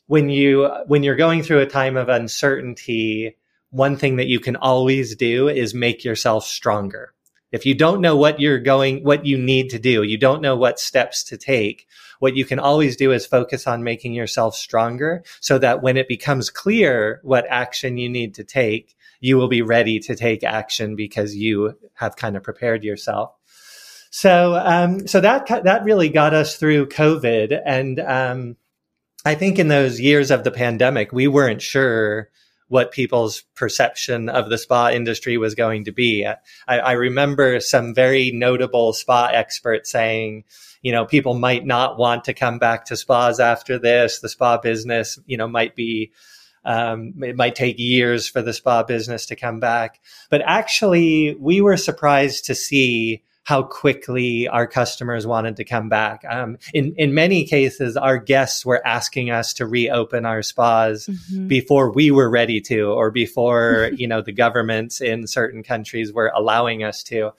when 0.09 0.31
you 0.31 0.69
when 0.87 1.03
you're 1.03 1.17
going 1.17 1.43
through 1.43 1.61
a 1.61 1.67
time 1.67 1.97
of 1.97 2.09
uncertainty, 2.09 3.37
one 3.71 3.97
thing 3.97 4.17
that 4.17 4.27
you 4.27 4.41
can 4.41 4.57
always 4.57 5.15
do 5.15 5.49
is 5.49 5.75
make 5.75 6.05
yourself 6.05 6.45
stronger. 6.45 7.13
If 7.51 7.65
you 7.65 7.75
don't 7.75 8.01
know 8.01 8.17
what 8.17 8.41
you're 8.41 8.59
going, 8.59 9.05
what 9.05 9.25
you 9.25 9.39
need 9.39 9.71
to 9.71 9.79
do, 9.79 10.03
you 10.03 10.19
don't 10.19 10.43
know 10.43 10.57
what 10.57 10.79
steps 10.79 11.25
to 11.25 11.39
take, 11.39 11.87
what 12.19 12.37
you 12.37 12.45
can 12.45 12.59
always 12.59 12.97
do 12.97 13.13
is 13.13 13.27
focus 13.27 13.67
on 13.67 13.85
making 13.85 14.13
yourself 14.13 14.55
stronger 14.55 15.23
so 15.41 15.59
that 15.59 15.83
when 15.83 15.97
it 15.97 16.09
becomes 16.09 16.51
clear 16.51 17.21
what 17.23 17.47
action 17.49 17.97
you 17.97 18.09
need 18.09 18.35
to 18.35 18.45
take, 18.45 18.97
you 19.21 19.37
will 19.37 19.49
be 19.49 19.63
ready 19.63 19.99
to 20.01 20.15
take 20.15 20.45
action 20.45 20.95
because 20.95 21.35
you 21.35 21.77
have 21.95 22.17
kind 22.17 22.37
of 22.37 22.43
prepared 22.43 22.85
yourself. 22.85 23.33
So, 24.11 24.55
um, 24.57 25.07
so 25.07 25.21
that, 25.21 25.47
that 25.65 25.85
really 25.85 26.09
got 26.09 26.35
us 26.35 26.57
through 26.57 26.87
COVID. 26.87 27.61
And, 27.65 28.01
um, 28.01 28.57
I 29.25 29.35
think 29.35 29.59
in 29.59 29.69
those 29.69 30.01
years 30.01 30.31
of 30.31 30.45
the 30.45 30.51
pandemic, 30.51 31.13
we 31.13 31.29
weren't 31.29 31.61
sure 31.61 32.31
what 32.69 32.93
people's 32.93 33.43
perception 33.55 34.29
of 34.29 34.51
the 34.51 34.59
spa 34.59 34.91
industry 34.91 35.37
was 35.39 35.55
going 35.55 35.85
to 35.85 35.93
be. 35.93 36.27
I, 36.27 36.37
I, 36.79 36.93
remember 36.93 37.61
some 37.61 37.95
very 37.95 38.31
notable 38.31 38.93
spa 38.93 39.31
experts 39.33 39.91
saying, 39.91 40.45
you 40.83 40.93
know, 40.93 41.07
people 41.07 41.35
might 41.35 41.65
not 41.65 41.99
want 41.99 42.25
to 42.25 42.35
come 42.35 42.59
back 42.59 42.85
to 42.87 42.97
spas 42.97 43.41
after 43.41 43.79
this. 43.79 44.21
The 44.21 44.29
spa 44.29 44.59
business, 44.59 45.19
you 45.27 45.37
know, 45.37 45.49
might 45.49 45.75
be, 45.75 46.13
um, 46.65 47.15
it 47.23 47.37
might 47.37 47.55
take 47.55 47.79
years 47.79 48.29
for 48.29 48.43
the 48.43 48.53
spa 48.53 48.83
business 48.83 49.27
to 49.27 49.37
come 49.37 49.61
back. 49.61 50.01
But 50.31 50.43
actually, 50.45 51.37
we 51.41 51.61
were 51.61 51.77
surprised 51.79 52.45
to 52.47 52.55
see 52.55 53.23
how 53.49 53.63
quickly 53.63 54.47
our 54.47 54.67
customers 54.67 55.27
wanted 55.27 55.57
to 55.57 55.65
come 55.65 55.89
back. 55.89 56.23
Um, 56.29 56.59
in 56.75 56.95
in 56.99 57.15
many 57.15 57.47
cases, 57.47 57.97
our 57.97 58.19
guests 58.19 58.67
were 58.67 58.87
asking 58.87 59.31
us 59.31 59.55
to 59.55 59.65
reopen 59.65 60.27
our 60.27 60.43
spas 60.43 61.07
mm-hmm. 61.07 61.49
before 61.49 61.91
we 61.91 62.11
were 62.11 62.29
ready 62.29 62.61
to, 62.61 62.91
or 62.91 63.11
before 63.11 63.91
you 63.97 64.07
know 64.07 64.21
the 64.21 64.33
governments 64.33 65.01
in 65.01 65.27
certain 65.27 65.63
countries 65.63 66.13
were 66.13 66.31
allowing 66.37 66.85
us 66.85 67.03
to. 67.05 67.33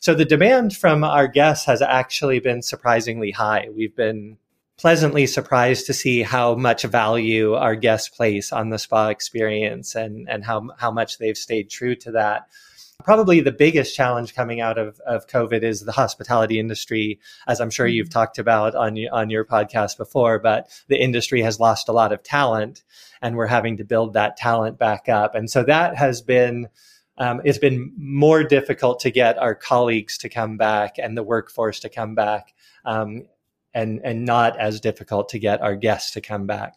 So 0.00 0.14
the 0.14 0.24
demand 0.24 0.74
from 0.74 1.04
our 1.04 1.28
guests 1.28 1.66
has 1.66 1.82
actually 1.82 2.40
been 2.40 2.62
surprisingly 2.62 3.30
high. 3.30 3.68
We've 3.70 3.94
been 3.94 4.38
pleasantly 4.78 5.26
surprised 5.26 5.84
to 5.88 5.92
see 5.92 6.22
how 6.22 6.54
much 6.54 6.84
value 6.84 7.52
our 7.52 7.76
guests 7.76 8.08
place 8.08 8.50
on 8.50 8.70
the 8.70 8.78
spa 8.78 9.08
experience 9.08 9.94
and 9.94 10.26
and 10.26 10.42
how 10.42 10.70
how 10.78 10.90
much 10.90 11.18
they've 11.18 11.36
stayed 11.36 11.68
true 11.68 11.96
to 11.96 12.12
that. 12.12 12.46
Probably 13.04 13.40
the 13.40 13.52
biggest 13.52 13.94
challenge 13.94 14.34
coming 14.34 14.60
out 14.60 14.78
of, 14.78 15.00
of 15.00 15.26
COVID 15.26 15.62
is 15.62 15.80
the 15.80 15.92
hospitality 15.92 16.58
industry, 16.58 17.20
as 17.46 17.60
I'm 17.60 17.70
sure 17.70 17.86
you've 17.86 18.08
mm-hmm. 18.08 18.12
talked 18.12 18.38
about 18.38 18.74
on, 18.74 18.98
on 19.12 19.30
your 19.30 19.44
podcast 19.44 19.96
before, 19.96 20.38
but 20.38 20.68
the 20.88 21.00
industry 21.00 21.42
has 21.42 21.60
lost 21.60 21.88
a 21.88 21.92
lot 21.92 22.12
of 22.12 22.22
talent 22.22 22.82
and 23.22 23.36
we're 23.36 23.46
having 23.46 23.76
to 23.78 23.84
build 23.84 24.14
that 24.14 24.36
talent 24.36 24.78
back 24.78 25.08
up. 25.08 25.34
And 25.34 25.50
so 25.50 25.62
that 25.64 25.96
has 25.96 26.22
been, 26.22 26.68
um, 27.18 27.40
it's 27.44 27.58
been 27.58 27.92
more 27.96 28.44
difficult 28.44 29.00
to 29.00 29.10
get 29.10 29.38
our 29.38 29.54
colleagues 29.54 30.18
to 30.18 30.28
come 30.28 30.56
back 30.56 30.96
and 30.98 31.16
the 31.16 31.22
workforce 31.22 31.80
to 31.80 31.88
come 31.88 32.14
back, 32.14 32.54
um, 32.84 33.26
and, 33.74 34.00
and 34.02 34.24
not 34.24 34.58
as 34.58 34.80
difficult 34.80 35.28
to 35.28 35.38
get 35.38 35.60
our 35.60 35.76
guests 35.76 36.12
to 36.12 36.20
come 36.20 36.46
back. 36.46 36.76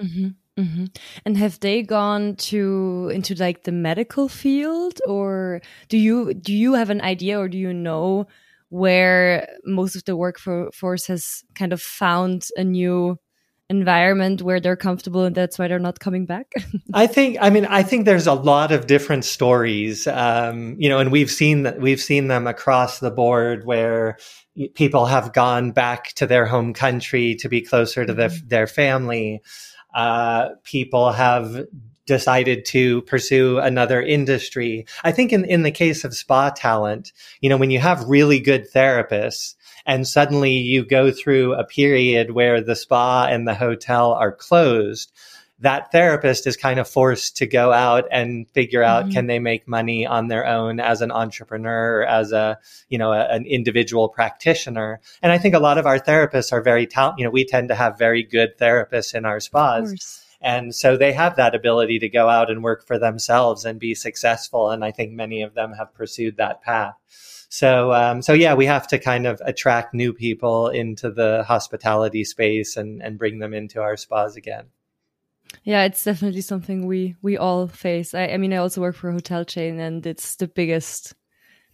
Mm-hmm. 0.00 0.28
Mm-hmm. 0.58 0.86
And 1.24 1.36
have 1.36 1.60
they 1.60 1.82
gone 1.82 2.34
to 2.36 3.10
into 3.14 3.34
like 3.34 3.62
the 3.62 3.72
medical 3.72 4.28
field, 4.28 5.00
or 5.06 5.62
do 5.88 5.96
you 5.96 6.34
do 6.34 6.52
you 6.52 6.74
have 6.74 6.90
an 6.90 7.00
idea, 7.00 7.38
or 7.38 7.48
do 7.48 7.56
you 7.56 7.72
know 7.72 8.26
where 8.70 9.48
most 9.64 9.96
of 9.96 10.04
the 10.04 10.16
workforce 10.16 11.06
has 11.06 11.44
kind 11.54 11.72
of 11.72 11.80
found 11.80 12.46
a 12.56 12.64
new 12.64 13.18
environment 13.70 14.40
where 14.40 14.60
they're 14.60 14.76
comfortable 14.76 15.24
and 15.24 15.34
that's 15.34 15.58
why 15.58 15.68
they're 15.68 15.78
not 15.78 16.00
coming 16.00 16.26
back? 16.26 16.52
I 16.94 17.06
think, 17.06 17.36
I 17.40 17.50
mean, 17.50 17.66
I 17.66 17.82
think 17.82 18.04
there's 18.04 18.26
a 18.26 18.34
lot 18.34 18.72
of 18.72 18.86
different 18.86 19.24
stories, 19.24 20.06
um, 20.06 20.76
you 20.78 20.88
know, 20.88 20.98
and 20.98 21.12
we've 21.12 21.30
seen 21.30 21.64
that 21.64 21.80
we've 21.80 22.00
seen 22.00 22.28
them 22.28 22.46
across 22.46 22.98
the 22.98 23.10
board 23.10 23.64
where 23.64 24.18
people 24.74 25.06
have 25.06 25.32
gone 25.32 25.70
back 25.70 26.12
to 26.14 26.26
their 26.26 26.46
home 26.46 26.72
country 26.72 27.36
to 27.36 27.48
be 27.48 27.60
closer 27.60 28.04
to 28.04 28.12
mm-hmm. 28.12 28.20
their, 28.20 28.30
their 28.46 28.66
family 28.66 29.40
uh, 29.98 30.54
people 30.62 31.10
have 31.10 31.66
decided 32.06 32.64
to 32.64 33.02
pursue 33.02 33.58
another 33.58 34.00
industry. 34.00 34.86
I 35.02 35.10
think 35.10 35.32
in, 35.32 35.44
in 35.44 35.64
the 35.64 35.72
case 35.72 36.04
of 36.04 36.14
spa 36.14 36.50
talent, 36.50 37.12
you 37.40 37.48
know, 37.48 37.56
when 37.56 37.72
you 37.72 37.80
have 37.80 38.08
really 38.08 38.38
good 38.38 38.70
therapists 38.72 39.56
and 39.84 40.06
suddenly 40.06 40.52
you 40.52 40.84
go 40.84 41.10
through 41.10 41.54
a 41.54 41.64
period 41.64 42.30
where 42.30 42.60
the 42.60 42.76
spa 42.76 43.26
and 43.28 43.48
the 43.48 43.56
hotel 43.56 44.12
are 44.12 44.30
closed, 44.30 45.10
that 45.60 45.90
therapist 45.90 46.46
is 46.46 46.56
kind 46.56 46.78
of 46.78 46.88
forced 46.88 47.36
to 47.36 47.46
go 47.46 47.72
out 47.72 48.04
and 48.10 48.48
figure 48.50 48.82
out 48.82 49.04
mm-hmm. 49.04 49.12
can 49.12 49.26
they 49.26 49.38
make 49.38 49.66
money 49.66 50.06
on 50.06 50.28
their 50.28 50.46
own 50.46 50.78
as 50.80 51.00
an 51.00 51.10
entrepreneur 51.10 52.00
or 52.00 52.06
as 52.06 52.32
a 52.32 52.58
you 52.88 52.98
know 52.98 53.12
a, 53.12 53.26
an 53.26 53.44
individual 53.46 54.08
practitioner 54.08 55.00
and 55.22 55.32
i 55.32 55.38
think 55.38 55.54
a 55.54 55.58
lot 55.58 55.78
of 55.78 55.86
our 55.86 55.98
therapists 55.98 56.52
are 56.52 56.62
very 56.62 56.86
talented 56.86 57.18
you 57.18 57.24
know 57.24 57.30
we 57.30 57.44
tend 57.44 57.68
to 57.68 57.74
have 57.74 57.98
very 57.98 58.22
good 58.22 58.56
therapists 58.58 59.14
in 59.14 59.24
our 59.24 59.40
spas 59.40 60.24
and 60.40 60.74
so 60.74 60.96
they 60.96 61.12
have 61.12 61.34
that 61.34 61.54
ability 61.54 61.98
to 61.98 62.08
go 62.08 62.28
out 62.28 62.50
and 62.50 62.62
work 62.62 62.86
for 62.86 62.98
themselves 62.98 63.64
and 63.64 63.80
be 63.80 63.94
successful 63.94 64.70
and 64.70 64.84
i 64.84 64.90
think 64.90 65.12
many 65.12 65.42
of 65.42 65.54
them 65.54 65.72
have 65.72 65.92
pursued 65.94 66.36
that 66.36 66.62
path 66.62 66.94
so, 67.50 67.94
um, 67.94 68.20
so 68.20 68.34
yeah, 68.34 68.52
we 68.52 68.66
have 68.66 68.86
to 68.88 68.98
kind 68.98 69.26
of 69.26 69.40
attract 69.42 69.94
new 69.94 70.12
people 70.12 70.68
into 70.68 71.10
the 71.10 71.44
hospitality 71.48 72.22
space 72.24 72.76
and, 72.76 73.02
and 73.02 73.18
bring 73.18 73.38
them 73.38 73.54
into 73.54 73.80
our 73.80 73.96
spas 73.96 74.36
again. 74.36 74.66
Yeah, 75.64 75.84
it's 75.84 76.04
definitely 76.04 76.40
something 76.40 76.86
we 76.86 77.16
we 77.22 77.36
all 77.36 77.68
face. 77.68 78.14
I, 78.14 78.28
I 78.28 78.36
mean, 78.36 78.52
I 78.52 78.56
also 78.58 78.80
work 78.80 78.96
for 78.96 79.08
a 79.10 79.12
hotel 79.12 79.44
chain, 79.44 79.78
and 79.80 80.06
it's 80.06 80.36
the 80.36 80.48
biggest 80.48 81.14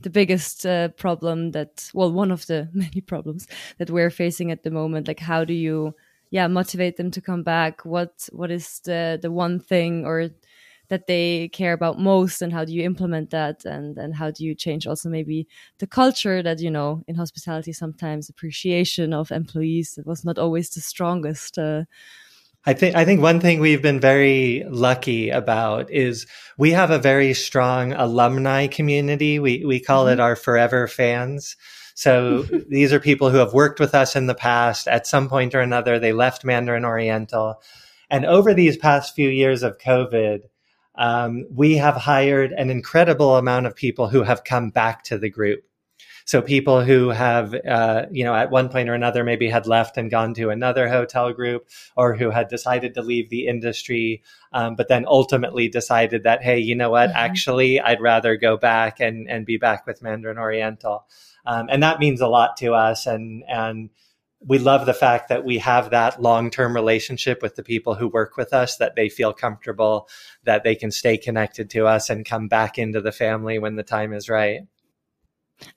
the 0.00 0.10
biggest 0.10 0.66
uh, 0.66 0.88
problem 0.90 1.52
that 1.52 1.90
well, 1.94 2.12
one 2.12 2.30
of 2.32 2.46
the 2.46 2.68
many 2.74 3.00
problems 3.00 3.48
that 3.78 3.90
we're 3.90 4.10
facing 4.10 4.50
at 4.50 4.62
the 4.64 4.70
moment. 4.70 5.08
Like, 5.08 5.20
how 5.20 5.44
do 5.44 5.54
you 5.54 5.94
yeah 6.30 6.48
motivate 6.48 6.96
them 6.96 7.10
to 7.12 7.20
come 7.20 7.42
back? 7.42 7.84
What 7.84 8.28
what 8.32 8.50
is 8.50 8.80
the 8.84 9.18
the 9.20 9.32
one 9.32 9.60
thing 9.60 10.06
or 10.06 10.30
that 10.88 11.06
they 11.06 11.48
care 11.48 11.72
about 11.72 11.98
most 11.98 12.42
and 12.42 12.52
how 12.52 12.64
do 12.64 12.72
you 12.72 12.82
implement 12.82 13.30
that 13.30 13.64
and 13.64 13.96
and 13.98 14.14
how 14.14 14.30
do 14.30 14.44
you 14.44 14.54
change 14.54 14.86
also 14.86 15.08
maybe 15.08 15.46
the 15.78 15.86
culture 15.86 16.42
that 16.42 16.60
you 16.60 16.70
know 16.70 17.02
in 17.08 17.14
hospitality 17.16 17.72
sometimes 17.72 18.28
appreciation 18.28 19.12
of 19.14 19.30
employees 19.32 19.98
was 20.04 20.24
not 20.24 20.38
always 20.38 20.70
the 20.70 20.80
strongest 20.80 21.58
uh, 21.58 21.84
I 22.66 22.72
think 22.72 22.96
I 22.96 23.04
think 23.04 23.20
one 23.20 23.40
thing 23.40 23.60
we've 23.60 23.82
been 23.82 24.00
very 24.00 24.64
lucky 24.68 25.28
about 25.28 25.90
is 25.90 26.26
we 26.56 26.70
have 26.70 26.90
a 26.90 26.98
very 26.98 27.34
strong 27.34 27.92
alumni 27.92 28.68
community. 28.68 29.38
We 29.38 29.64
we 29.64 29.80
call 29.80 30.04
mm-hmm. 30.04 30.14
it 30.14 30.20
our 30.20 30.34
forever 30.34 30.88
fans. 30.88 31.56
So 31.94 32.42
these 32.68 32.92
are 32.92 33.00
people 33.00 33.30
who 33.30 33.36
have 33.36 33.52
worked 33.52 33.80
with 33.80 33.94
us 33.94 34.16
in 34.16 34.26
the 34.26 34.34
past. 34.34 34.88
At 34.88 35.06
some 35.06 35.28
point 35.28 35.54
or 35.54 35.60
another, 35.60 35.98
they 35.98 36.12
left 36.12 36.44
Mandarin 36.44 36.86
Oriental, 36.86 37.60
and 38.08 38.24
over 38.24 38.54
these 38.54 38.78
past 38.78 39.14
few 39.14 39.28
years 39.28 39.62
of 39.62 39.78
COVID, 39.78 40.44
um, 40.94 41.46
we 41.50 41.76
have 41.76 41.96
hired 41.96 42.52
an 42.52 42.70
incredible 42.70 43.36
amount 43.36 43.66
of 43.66 43.76
people 43.76 44.08
who 44.08 44.22
have 44.22 44.44
come 44.44 44.70
back 44.70 45.04
to 45.04 45.18
the 45.18 45.30
group. 45.30 45.64
So 46.26 46.40
people 46.40 46.82
who 46.82 47.10
have, 47.10 47.54
uh, 47.54 48.06
you 48.10 48.24
know, 48.24 48.34
at 48.34 48.50
one 48.50 48.70
point 48.70 48.88
or 48.88 48.94
another 48.94 49.24
maybe 49.24 49.48
had 49.48 49.66
left 49.66 49.98
and 49.98 50.10
gone 50.10 50.32
to 50.34 50.50
another 50.50 50.88
hotel 50.88 51.32
group 51.32 51.68
or 51.96 52.14
who 52.14 52.30
had 52.30 52.48
decided 52.48 52.94
to 52.94 53.02
leave 53.02 53.28
the 53.28 53.46
industry, 53.46 54.22
um, 54.52 54.74
but 54.74 54.88
then 54.88 55.04
ultimately 55.06 55.68
decided 55.68 56.22
that, 56.22 56.42
hey, 56.42 56.58
you 56.58 56.74
know 56.74 56.90
what, 56.90 57.10
mm-hmm. 57.10 57.18
actually, 57.18 57.80
I'd 57.80 58.00
rather 58.00 58.36
go 58.36 58.56
back 58.56 59.00
and, 59.00 59.28
and 59.28 59.44
be 59.44 59.58
back 59.58 59.86
with 59.86 60.02
Mandarin 60.02 60.38
Oriental. 60.38 61.06
Um, 61.44 61.68
and 61.70 61.82
that 61.82 62.00
means 62.00 62.22
a 62.22 62.28
lot 62.28 62.56
to 62.58 62.72
us. 62.72 63.06
And, 63.06 63.44
and, 63.46 63.90
we 64.46 64.58
love 64.58 64.84
the 64.84 64.94
fact 64.94 65.30
that 65.30 65.44
we 65.44 65.58
have 65.58 65.90
that 65.90 66.20
long 66.20 66.50
term 66.50 66.74
relationship 66.74 67.40
with 67.40 67.54
the 67.54 67.62
people 67.62 67.94
who 67.94 68.08
work 68.08 68.36
with 68.36 68.52
us, 68.52 68.76
that 68.76 68.94
they 68.94 69.08
feel 69.08 69.32
comfortable, 69.32 70.08
that 70.44 70.64
they 70.64 70.74
can 70.74 70.90
stay 70.90 71.16
connected 71.16 71.70
to 71.70 71.86
us 71.86 72.10
and 72.10 72.26
come 72.26 72.48
back 72.48 72.78
into 72.78 73.00
the 73.00 73.12
family 73.12 73.58
when 73.58 73.76
the 73.76 73.82
time 73.82 74.12
is 74.12 74.28
right. 74.28 74.62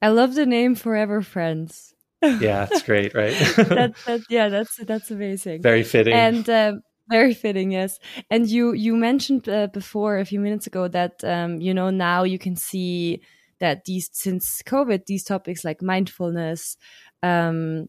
I 0.01 0.09
love 0.09 0.35
the 0.35 0.45
name 0.45 0.75
Forever 0.75 1.21
Friends. 1.21 1.93
yeah, 2.21 2.67
it's 2.69 2.81
great, 2.81 3.13
right? 3.13 3.31
that, 3.57 3.93
that, 4.05 4.21
yeah, 4.29 4.49
that's 4.49 4.75
that's 4.85 5.11
amazing. 5.11 5.61
Very 5.61 5.83
fitting. 5.83 6.13
And 6.13 6.49
um, 6.49 6.81
very 7.09 7.33
fitting, 7.33 7.71
yes. 7.71 7.99
And 8.31 8.49
you 8.49 8.73
you 8.73 8.95
mentioned 8.95 9.47
uh, 9.47 9.67
before 9.67 10.17
a 10.17 10.25
few 10.25 10.39
minutes 10.39 10.67
ago 10.67 10.87
that 10.87 11.23
um, 11.23 11.61
you 11.61 11.73
know 11.73 11.89
now 11.89 12.23
you 12.23 12.39
can 12.39 12.55
see 12.55 13.21
that 13.59 13.85
these 13.85 14.09
since 14.13 14.61
COVID, 14.63 15.05
these 15.05 15.23
topics 15.23 15.63
like 15.63 15.81
mindfulness, 15.81 16.77
um, 17.21 17.87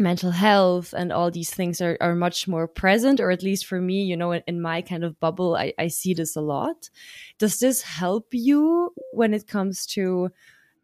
mental 0.00 0.30
health 0.30 0.92
and 0.92 1.12
all 1.12 1.30
these 1.30 1.50
things 1.50 1.80
are, 1.80 1.96
are 2.00 2.14
much 2.14 2.48
more 2.48 2.66
present 2.68 3.20
or 3.20 3.30
at 3.30 3.42
least 3.42 3.66
for 3.66 3.80
me 3.80 4.04
you 4.04 4.16
know 4.16 4.32
in, 4.32 4.42
in, 4.46 4.60
my 4.60 4.80
kind 4.80 5.04
of 5.04 5.18
bubble 5.18 5.56
I, 5.56 5.72
I 5.78 5.88
see 5.88 6.14
this 6.14 6.36
a 6.36 6.40
lot 6.40 6.88
does 7.38 7.58
this 7.58 7.82
help 7.82 8.28
you 8.32 8.92
when 9.12 9.34
it 9.34 9.46
comes 9.48 9.86
to 9.86 10.30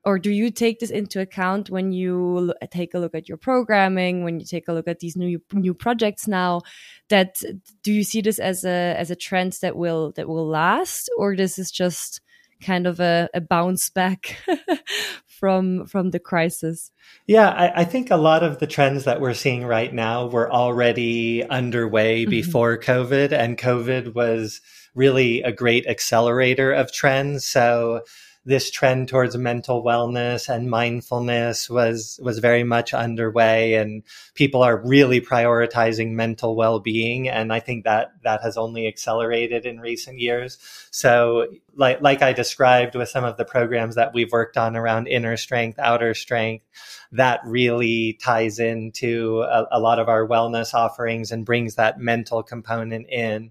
or 0.05 0.19
do 0.19 0.31
you 0.31 0.51
take 0.51 0.81
this 0.81 0.91
into 0.91 1.21
account 1.21 1.71
when 1.71 1.93
you 1.93 2.53
take 2.71 2.95
a 2.95 2.99
look 2.99 3.15
at 3.15 3.29
your 3.29 3.39
programming 3.39 4.25
when 4.25 4.39
you 4.39 4.47
take 4.47 4.69
a 4.69 4.73
look 4.73 4.89
at 4.89 5.01
these 5.01 5.17
new 5.17 5.41
new 5.53 5.75
projects 5.75 6.29
now 6.29 6.61
that 7.09 7.37
do 7.83 7.93
you 7.93 8.05
see 8.05 8.21
this 8.21 8.39
as 8.39 8.65
a 8.65 8.95
as 8.99 9.11
a 9.11 9.17
trend 9.17 9.57
that 9.63 9.77
will 9.77 10.13
that 10.13 10.29
will 10.29 10.47
last? 10.47 11.11
Or 11.17 11.37
this 11.37 11.59
is 11.59 11.71
just 11.71 12.21
kind 12.63 12.87
of 12.87 13.01
a, 13.01 13.29
a 13.35 13.41
bounce 13.41 13.91
back 13.91 14.39
from 15.27 15.87
from 15.87 16.11
the 16.11 16.21
crisis? 16.21 16.91
Yeah 17.27 17.51
I, 17.51 17.81
I, 17.81 17.85
think 17.85 18.11
a 18.11 18.17
lot 18.17 18.43
of 18.43 18.59
the 18.59 18.67
trends 18.67 19.05
that 19.05 19.21
we're 19.21 19.35
seeing 19.35 19.67
right 19.67 19.93
now 19.93 20.27
were 20.27 20.51
already 20.51 21.45
underway 21.45 22.23
mm-hmm. 22.23 22.31
before 22.31 22.79
covid 22.79 23.33
and 23.33 23.59
covid 23.59 24.15
was 24.15 24.61
really 24.95 25.43
a 25.43 25.53
great 25.53 25.87
accelerator 25.87 26.73
of 26.73 26.93
trends. 26.93 27.45
So 27.45 28.03
this 28.45 28.71
trend 28.71 29.09
towards 29.09 29.37
mental 29.37 29.83
wellness 29.83 30.49
and 30.49 30.71
mindfulness 30.71 31.71
was 31.71 32.21
was 32.23 32.39
very 32.39 32.65
much 32.65 32.93
underway 32.93 33.75
and 33.75 34.03
people 34.35 34.63
are 34.63 34.77
really 34.77 35.21
prioritizing 35.21 36.13
mental 36.13 36.55
well-being 36.55 37.29
and 37.29 37.53
I 37.53 37.61
think 37.61 37.85
that 37.85 38.13
that 38.23 38.43
has 38.43 38.57
only 38.57 38.87
accelerated 38.87 39.65
in 39.65 39.81
recent 39.81 40.19
years. 40.19 40.59
So 40.91 41.47
like 41.77 42.01
like 42.01 42.23
I 42.23 42.33
described 42.33 42.95
with 42.95 43.09
some 43.09 43.25
of 43.25 43.37
the 43.37 43.45
programs 43.45 43.95
that 43.95 44.15
we've 44.15 44.33
worked 44.33 44.57
on 44.57 44.77
around 44.77 45.07
inner 45.07 45.37
strength 45.37 45.79
outer 45.79 46.15
strength 46.15 46.65
that 47.13 47.41
really 47.45 48.19
ties 48.23 48.59
into 48.59 49.43
a, 49.43 49.67
a 49.73 49.81
lot 49.81 49.99
of 49.99 50.09
our 50.09 50.27
wellness 50.27 50.75
offerings 50.75 51.31
and 51.31 51.47
brings 51.47 51.77
that 51.77 51.99
mental 51.99 52.43
component 52.43 53.07
in 53.09 53.51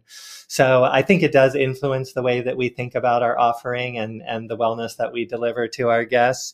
so 0.53 0.84
I 0.84 1.01
think 1.01 1.24
it 1.24 1.32
does 1.32 1.56
influence 1.56 2.13
the 2.13 2.22
way 2.22 2.42
that 2.42 2.58
we 2.58 2.70
think 2.70 2.94
about 2.94 3.24
our 3.24 3.39
offering 3.39 3.98
and, 3.98 4.22
and 4.22 4.48
the 4.48 4.56
wellness 4.56 4.98
that 4.98 5.12
we 5.12 5.25
deliver 5.25 5.68
to 5.70 5.89
our 5.89 6.06
guests. 6.06 6.53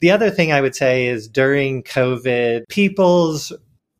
The 0.00 0.10
other 0.10 0.30
thing 0.30 0.52
I 0.52 0.60
would 0.60 0.76
say 0.76 1.06
is 1.06 1.28
during 1.28 1.82
COVID, 1.82 2.68
people's 2.68 3.50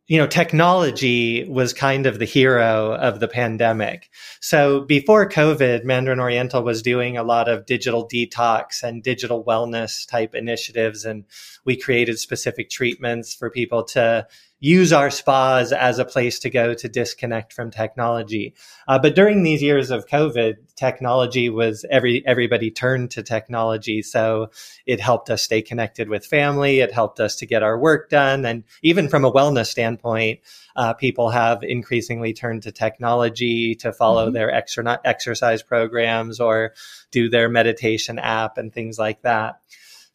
you 0.08 0.16
know, 0.16 0.26
technology 0.26 1.46
was 1.48 1.74
kind 1.74 2.06
of 2.06 2.18
the 2.18 2.24
hero 2.24 2.94
of 2.94 3.20
the 3.20 3.28
pandemic. 3.28 4.08
So 4.40 4.80
before 4.80 5.28
COVID, 5.28 5.84
Mandarin 5.84 6.18
Oriental 6.18 6.62
was 6.62 6.80
doing 6.80 7.18
a 7.18 7.22
lot 7.22 7.46
of 7.46 7.66
digital 7.66 8.08
detox 8.08 8.82
and 8.82 9.02
digital 9.02 9.44
wellness 9.44 10.08
type 10.08 10.34
initiatives. 10.34 11.04
And 11.04 11.24
we 11.66 11.76
created 11.76 12.18
specific 12.18 12.70
treatments 12.70 13.34
for 13.34 13.50
people 13.50 13.84
to 13.84 14.26
use 14.60 14.92
our 14.92 15.10
spas 15.10 15.72
as 15.72 15.98
a 15.98 16.04
place 16.04 16.40
to 16.40 16.50
go 16.50 16.74
to 16.74 16.88
disconnect 16.88 17.52
from 17.52 17.70
technology. 17.70 18.54
Uh, 18.88 18.98
but 18.98 19.14
during 19.14 19.42
these 19.42 19.62
years 19.62 19.90
of 19.90 20.06
COVID, 20.06 20.56
technology 20.74 21.48
was 21.48 21.84
every 21.90 22.26
everybody 22.26 22.70
turned 22.70 23.10
to 23.12 23.22
technology, 23.22 24.02
so 24.02 24.50
it 24.86 25.00
helped 25.00 25.30
us 25.30 25.42
stay 25.42 25.62
connected 25.62 26.08
with 26.08 26.26
family. 26.26 26.80
It 26.80 26.92
helped 26.92 27.20
us 27.20 27.36
to 27.36 27.46
get 27.46 27.62
our 27.62 27.78
work 27.78 28.10
done, 28.10 28.44
and 28.44 28.64
even 28.82 29.08
from 29.08 29.24
a 29.24 29.32
wellness 29.32 29.66
standpoint, 29.66 30.40
uh, 30.74 30.94
people 30.94 31.30
have 31.30 31.62
increasingly 31.62 32.32
turned 32.32 32.64
to 32.64 32.72
technology 32.72 33.74
to 33.76 33.92
follow 33.92 34.26
mm-hmm. 34.26 34.34
their 34.34 34.50
exer- 34.50 34.98
exercise 35.04 35.62
programs 35.62 36.40
or 36.40 36.74
do 37.10 37.28
their 37.28 37.48
meditation 37.48 38.18
app 38.18 38.58
and 38.58 38.72
things 38.72 38.98
like 38.98 39.22
that. 39.22 39.60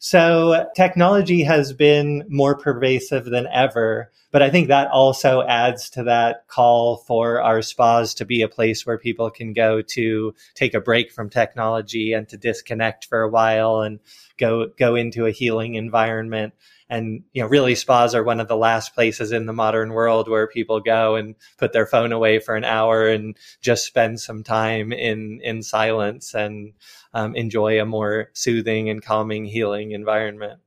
So 0.06 0.68
technology 0.76 1.44
has 1.44 1.72
been 1.72 2.26
more 2.28 2.58
pervasive 2.58 3.24
than 3.24 3.46
ever. 3.46 4.12
But 4.32 4.42
I 4.42 4.50
think 4.50 4.68
that 4.68 4.90
also 4.90 5.40
adds 5.40 5.88
to 5.90 6.02
that 6.02 6.46
call 6.46 6.98
for 6.98 7.40
our 7.40 7.62
spas 7.62 8.12
to 8.16 8.26
be 8.26 8.42
a 8.42 8.48
place 8.48 8.84
where 8.84 8.98
people 8.98 9.30
can 9.30 9.54
go 9.54 9.80
to 9.80 10.34
take 10.54 10.74
a 10.74 10.80
break 10.82 11.10
from 11.10 11.30
technology 11.30 12.12
and 12.12 12.28
to 12.28 12.36
disconnect 12.36 13.06
for 13.06 13.22
a 13.22 13.30
while 13.30 13.80
and 13.80 13.98
go, 14.36 14.66
go 14.78 14.94
into 14.94 15.24
a 15.24 15.30
healing 15.30 15.74
environment 15.74 16.52
and 16.88 17.24
you 17.32 17.42
know 17.42 17.48
really 17.48 17.74
spas 17.74 18.14
are 18.14 18.22
one 18.22 18.40
of 18.40 18.48
the 18.48 18.56
last 18.56 18.94
places 18.94 19.32
in 19.32 19.46
the 19.46 19.52
modern 19.52 19.92
world 19.92 20.28
where 20.28 20.46
people 20.46 20.80
go 20.80 21.16
and 21.16 21.34
put 21.56 21.72
their 21.72 21.86
phone 21.86 22.12
away 22.12 22.38
for 22.38 22.56
an 22.56 22.64
hour 22.64 23.08
and 23.08 23.36
just 23.60 23.86
spend 23.86 24.20
some 24.20 24.42
time 24.42 24.92
in 24.92 25.40
in 25.42 25.62
silence 25.62 26.34
and 26.34 26.74
um, 27.12 27.34
enjoy 27.36 27.80
a 27.80 27.84
more 27.84 28.30
soothing 28.34 28.90
and 28.90 29.02
calming 29.02 29.44
healing 29.44 29.92
environment. 29.92 30.60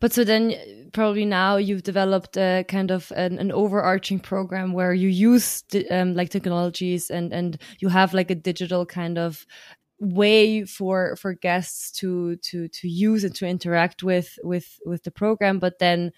But 0.00 0.12
so 0.12 0.24
then 0.24 0.90
probably 0.92 1.24
now 1.24 1.56
you've 1.56 1.84
developed 1.84 2.36
a 2.36 2.64
kind 2.66 2.90
of 2.90 3.12
an, 3.14 3.38
an 3.38 3.52
overarching 3.52 4.18
program 4.18 4.72
where 4.72 4.92
you 4.92 5.08
use 5.08 5.62
um, 5.90 6.14
like 6.14 6.30
technologies 6.30 7.10
and 7.10 7.32
and 7.32 7.58
you 7.78 7.88
have 7.88 8.12
like 8.12 8.30
a 8.30 8.34
digital 8.34 8.84
kind 8.84 9.18
of 9.18 9.46
way 10.00 10.64
for 10.64 11.14
for 11.16 11.34
guests 11.34 11.90
to 11.92 12.36
to 12.36 12.68
to 12.68 12.88
use 12.88 13.22
and 13.22 13.34
to 13.34 13.46
interact 13.46 14.02
with 14.02 14.38
with 14.42 14.80
with 14.86 15.04
the 15.04 15.10
program 15.10 15.58
but 15.58 15.78
then 15.78 16.10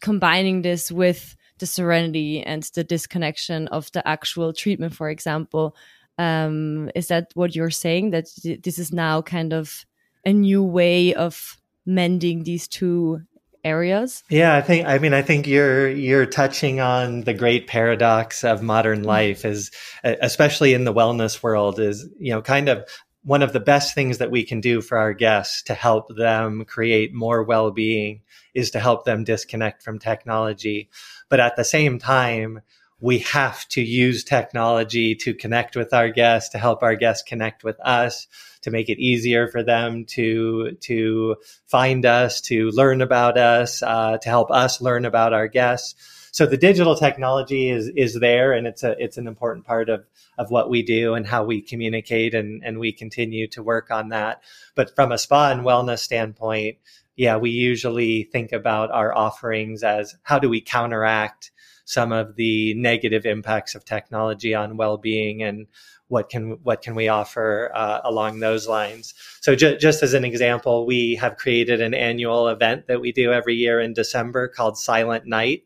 combining 0.00 0.62
this 0.62 0.92
with 0.92 1.34
the 1.58 1.66
serenity 1.66 2.42
and 2.42 2.64
the 2.74 2.84
disconnection 2.84 3.68
of 3.68 3.90
the 3.92 4.06
actual 4.06 4.52
treatment 4.52 4.94
for 4.94 5.08
example. 5.08 5.76
Um 6.18 6.90
is 6.94 7.08
that 7.08 7.30
what 7.34 7.56
you're 7.56 7.70
saying? 7.70 8.10
That 8.10 8.26
this 8.62 8.78
is 8.78 8.92
now 8.92 9.22
kind 9.22 9.52
of 9.52 9.84
a 10.24 10.32
new 10.32 10.62
way 10.62 11.14
of 11.14 11.60
mending 11.86 12.44
these 12.44 12.68
two 12.68 13.22
areas? 13.64 14.22
Yeah 14.28 14.54
i 14.54 14.60
think 14.60 14.86
i 14.86 14.98
mean 14.98 15.14
i 15.14 15.22
think 15.22 15.46
you're 15.46 15.88
you're 15.88 16.26
touching 16.26 16.80
on 16.80 17.22
the 17.22 17.32
great 17.32 17.66
paradox 17.66 18.44
of 18.44 18.62
modern 18.62 18.98
mm-hmm. 18.98 19.08
life 19.08 19.46
is 19.46 19.70
especially 20.04 20.74
in 20.74 20.84
the 20.84 20.92
wellness 20.92 21.42
world 21.42 21.80
is 21.80 22.06
you 22.18 22.30
know 22.32 22.42
kind 22.42 22.68
of 22.68 22.86
one 23.24 23.42
of 23.42 23.52
the 23.52 23.60
best 23.60 23.94
things 23.94 24.18
that 24.18 24.30
we 24.30 24.44
can 24.44 24.60
do 24.60 24.80
for 24.80 24.98
our 24.98 25.14
guests 25.14 25.62
to 25.62 25.74
help 25.74 26.14
them 26.14 26.64
create 26.64 27.14
more 27.14 27.42
well-being 27.42 28.20
is 28.52 28.70
to 28.72 28.80
help 28.80 29.04
them 29.04 29.24
disconnect 29.24 29.82
from 29.82 29.98
technology. 29.98 30.90
But 31.28 31.40
at 31.40 31.56
the 31.56 31.64
same 31.64 31.98
time, 31.98 32.60
we 33.00 33.18
have 33.18 33.66
to 33.68 33.82
use 33.82 34.24
technology 34.24 35.14
to 35.16 35.34
connect 35.34 35.76
with 35.76 35.92
our 35.92 36.10
guests, 36.10 36.50
to 36.50 36.58
help 36.58 36.82
our 36.82 36.94
guests 36.94 37.22
connect 37.26 37.64
with 37.64 37.78
us, 37.80 38.26
to 38.62 38.70
make 38.70 38.88
it 38.88 38.98
easier 38.98 39.48
for 39.48 39.62
them 39.62 40.04
to 40.06 40.72
to 40.82 41.36
find 41.66 42.06
us, 42.06 42.40
to 42.42 42.70
learn 42.70 43.02
about 43.02 43.36
us, 43.36 43.82
uh, 43.82 44.18
to 44.18 44.28
help 44.28 44.50
us 44.50 44.80
learn 44.80 45.04
about 45.04 45.32
our 45.32 45.48
guests. 45.48 45.94
So 46.34 46.46
the 46.46 46.56
digital 46.56 46.96
technology 46.96 47.70
is 47.70 47.92
is 47.94 48.14
there, 48.14 48.52
and 48.52 48.66
it's 48.66 48.82
a 48.82 48.96
it's 48.98 49.18
an 49.18 49.28
important 49.28 49.64
part 49.64 49.88
of 49.88 50.04
of 50.36 50.50
what 50.50 50.68
we 50.68 50.82
do 50.82 51.14
and 51.14 51.24
how 51.24 51.44
we 51.44 51.62
communicate, 51.62 52.34
and 52.34 52.60
and 52.64 52.80
we 52.80 52.90
continue 52.90 53.46
to 53.50 53.62
work 53.62 53.92
on 53.92 54.08
that. 54.08 54.42
But 54.74 54.96
from 54.96 55.12
a 55.12 55.18
spa 55.18 55.52
and 55.52 55.60
wellness 55.60 56.00
standpoint, 56.00 56.78
yeah, 57.14 57.36
we 57.36 57.50
usually 57.50 58.24
think 58.24 58.50
about 58.50 58.90
our 58.90 59.16
offerings 59.16 59.84
as 59.84 60.16
how 60.24 60.40
do 60.40 60.48
we 60.48 60.60
counteract 60.60 61.52
some 61.84 62.10
of 62.10 62.34
the 62.34 62.74
negative 62.74 63.26
impacts 63.26 63.76
of 63.76 63.84
technology 63.84 64.56
on 64.56 64.76
well-being 64.76 65.40
and 65.40 65.68
what 66.08 66.30
can 66.30 66.58
what 66.64 66.82
can 66.82 66.96
we 66.96 67.06
offer 67.06 67.70
uh, 67.74 68.00
along 68.04 68.40
those 68.40 68.66
lines 68.66 69.14
so 69.40 69.54
ju- 69.54 69.76
just 69.76 70.02
as 70.02 70.14
an 70.14 70.24
example 70.24 70.86
we 70.86 71.14
have 71.14 71.36
created 71.36 71.80
an 71.82 71.92
annual 71.92 72.48
event 72.48 72.86
that 72.86 73.00
we 73.00 73.12
do 73.12 73.32
every 73.32 73.54
year 73.54 73.80
in 73.80 73.92
december 73.92 74.48
called 74.48 74.78
silent 74.78 75.26
night 75.26 75.64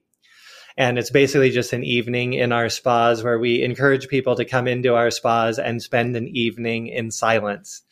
and 0.79 0.97
it's 0.97 1.11
basically 1.11 1.51
just 1.51 1.73
an 1.73 1.83
evening 1.83 2.35
in 2.35 2.53
our 2.53 2.69
spas 2.69 3.25
where 3.25 3.39
we 3.41 3.65
encourage 3.65 4.07
people 4.07 4.37
to 4.37 4.45
come 4.45 4.69
into 4.69 4.95
our 4.95 5.11
spas 5.11 5.59
and 5.59 5.83
spend 5.83 6.17
an 6.17 6.29
evening 6.29 6.87
in 6.87 7.11
silence. 7.11 7.83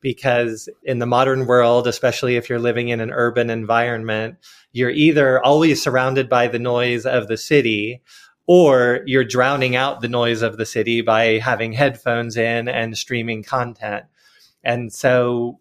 Because 0.00 0.68
in 0.84 1.00
the 1.00 1.06
modern 1.06 1.46
world, 1.46 1.88
especially 1.88 2.36
if 2.36 2.48
you're 2.48 2.60
living 2.60 2.88
in 2.88 3.00
an 3.00 3.10
urban 3.10 3.50
environment, 3.50 4.36
you're 4.70 4.90
either 4.90 5.42
always 5.42 5.82
surrounded 5.82 6.28
by 6.28 6.46
the 6.46 6.60
noise 6.60 7.04
of 7.04 7.26
the 7.26 7.36
city 7.36 8.00
or 8.46 9.00
you're 9.06 9.24
drowning 9.24 9.74
out 9.74 10.00
the 10.00 10.08
noise 10.08 10.42
of 10.42 10.56
the 10.56 10.66
city 10.66 11.00
by 11.00 11.38
having 11.38 11.72
headphones 11.72 12.36
in 12.36 12.68
and 12.68 12.96
streaming 12.96 13.42
content. 13.42 14.04
And 14.62 14.92
so 14.92 15.58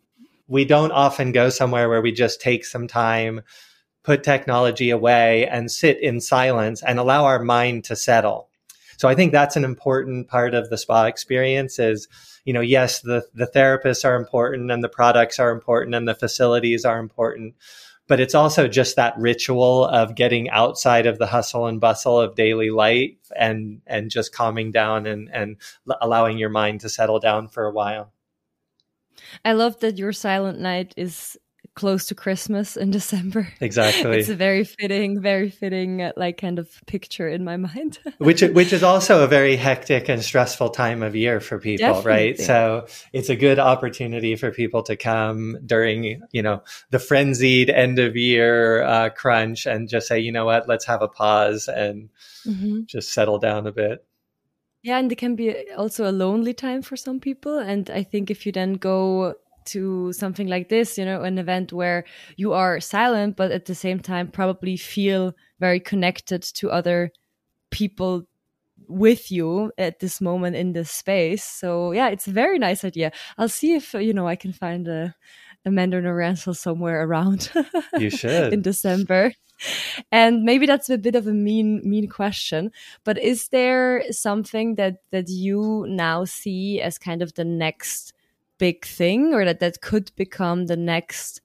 we 0.48 0.65
don't 0.65 0.91
often 0.91 1.32
go 1.32 1.50
somewhere 1.50 1.89
where 1.89 2.02
we 2.04 2.12
just 2.12 2.41
take 2.41 2.63
some 2.63 2.88
time 2.88 3.41
put 4.06 4.24
technology 4.24 4.91
away 4.91 5.48
and 5.48 5.72
sit 5.72 6.00
in 6.00 6.22
silence 6.22 6.84
and 6.84 7.00
allow 7.00 7.26
our 7.26 7.39
mind 7.39 7.84
to 7.86 7.96
settle. 7.96 8.50
So 8.98 9.10
I 9.10 9.15
think 9.15 9.32
that's 9.32 9.56
an 9.56 9.65
important 9.65 10.28
part 10.28 10.54
of 10.54 10.70
the 10.70 10.78
spa 10.78 11.06
experience 11.06 11.80
is, 11.80 12.08
you 12.46 12.54
know, 12.54 12.62
yes, 12.62 13.02
the, 13.02 13.26
the 13.34 13.48
therapists 13.48 14.06
are 14.06 14.15
important 14.15 14.72
and 14.72 14.84
the 14.84 14.89
products 14.89 15.39
are 15.39 15.52
important 15.52 15.96
and 15.96 16.08
the 16.08 16.15
facilities 16.15 16.86
are 16.86 17.00
important, 17.00 17.56
but 18.08 18.20
it's 18.20 18.36
also 18.36 18.68
just 18.68 18.96
that 18.96 19.18
ritual 19.18 19.86
of 19.86 20.15
getting 20.15 20.50
outside 20.52 21.08
of 21.08 21.18
the 21.18 21.28
hustle 21.28 21.65
and 21.65 21.82
bustle 21.82 22.22
of 22.22 22.36
daily 22.36 22.70
life 22.70 23.32
and, 23.36 23.82
and 23.88 24.12
just 24.12 24.34
calming 24.34 24.72
down 24.72 25.08
and, 25.08 25.30
and 25.34 25.58
allowing 26.00 26.38
your 26.38 26.50
mind 26.50 26.80
to 26.82 26.89
settle 26.89 27.20
down 27.20 27.48
for 27.48 27.65
a 27.65 27.72
while. 27.74 28.13
I 29.44 29.54
love 29.54 29.80
that 29.80 29.98
your 29.98 30.13
silent 30.13 30.60
night 30.60 30.94
is 30.96 31.38
close 31.76 32.08
to 32.08 32.16
Christmas 32.16 32.76
in 32.76 32.90
December. 33.00 33.48
Exactly. 33.60 34.20
It's 34.20 34.30
a 34.30 34.36
very 34.36 34.64
fitting, 34.64 35.22
very 35.22 35.50
fitting, 35.50 36.12
like 36.18 36.38
kind 36.38 36.58
of 36.58 36.70
picture 36.88 37.28
in 37.28 37.44
my 37.44 37.58
mind. 37.68 38.00
which 38.18 38.42
which 38.42 38.74
is 38.74 38.84
also 38.84 39.24
a 39.24 39.28
very 39.28 39.56
hectic 39.56 40.10
and 40.10 40.24
stressful 40.24 40.70
time 40.70 41.04
of 41.04 41.16
year 41.16 41.40
for 41.40 41.60
people, 41.60 41.88
Definitely. 41.88 42.12
right? 42.12 42.40
So 42.40 42.88
it's 43.14 43.30
a 43.30 43.36
good 43.36 43.60
opportunity 43.60 44.36
for 44.36 44.52
people 44.52 44.84
to 44.84 44.96
come 44.96 45.58
during, 45.66 46.24
you 46.32 46.42
know, 46.42 46.64
the 46.90 47.00
frenzied 47.00 47.70
end 47.70 48.00
of 48.00 48.16
year 48.16 48.82
uh, 48.84 49.10
crunch 49.10 49.66
and 49.66 49.88
just 49.88 50.08
say, 50.08 50.20
you 50.20 50.32
know 50.32 50.46
what, 50.46 50.68
let's 50.68 50.86
have 50.86 51.02
a 51.02 51.08
pause 51.08 51.68
and 51.68 52.10
mm-hmm. 52.46 52.82
just 52.86 53.14
settle 53.14 53.38
down 53.38 53.68
a 53.68 53.72
bit. 53.72 54.06
Yeah, 54.86 55.00
and 55.00 55.12
it 55.12 55.18
can 55.18 55.36
be 55.36 55.72
also 55.72 56.08
a 56.08 56.14
lonely 56.14 56.54
time 56.54 56.84
for 56.84 56.96
some 56.96 57.20
people. 57.20 57.58
And 57.58 57.90
I 57.90 58.04
think 58.04 58.30
if 58.30 58.46
you 58.46 58.52
then 58.52 58.74
go 58.74 59.34
to 59.65 60.13
something 60.13 60.47
like 60.47 60.69
this, 60.69 60.97
you 60.97 61.06
know, 61.06 61.21
an 61.21 61.38
event 61.38 61.73
where 61.73 62.06
you 62.38 62.54
are 62.54 62.80
silent, 62.80 63.36
but 63.36 63.51
at 63.51 63.65
the 63.65 63.75
same 63.75 63.99
time 63.99 64.30
probably 64.30 64.78
feel 64.78 65.34
very 65.60 65.80
connected 65.80 66.41
to 66.41 66.69
other 66.69 67.12
people 67.71 68.25
with 68.88 69.32
you 69.32 69.71
at 69.78 69.99
this 69.99 70.21
moment 70.21 70.56
in 70.56 70.73
this 70.73 70.91
space. 70.91 71.43
So 71.43 71.91
yeah, 71.91 72.10
it's 72.10 72.28
a 72.28 72.32
very 72.32 72.60
nice 72.60 72.84
idea. 72.84 73.12
I'll 73.38 73.49
see 73.49 73.73
if 73.73 73.93
you 73.93 74.13
know 74.13 74.28
I 74.28 74.36
can 74.36 74.54
find 74.54 74.88
a, 74.88 75.15
a 75.65 75.71
Mandarin 75.71 76.06
Oriental 76.06 76.54
somewhere 76.54 77.04
around. 77.04 77.51
You 77.99 78.10
should 78.10 78.54
in 78.54 78.62
December. 78.62 79.32
And 80.12 80.43
maybe 80.43 80.65
that's 80.65 80.89
a 80.89 80.97
bit 80.97 81.15
of 81.15 81.28
a 81.28 81.34
mean 81.34 81.82
mean 81.84 82.10
question, 82.10 82.71
but 83.06 83.17
is 83.17 83.47
there 83.49 84.04
something 84.12 84.75
that 84.75 84.97
that 85.12 85.30
you 85.30 85.86
now 85.88 86.25
see 86.25 86.82
as 86.82 86.97
kind 86.97 87.21
of 87.21 87.34
the 87.36 87.45
next 87.45 88.13
big 88.58 88.86
thing 88.86 89.34
or 89.34 89.46
that 89.46 89.60
that 89.60 89.82
could 89.82 90.12
become 90.15 90.65
the 90.65 90.78
next 90.78 91.41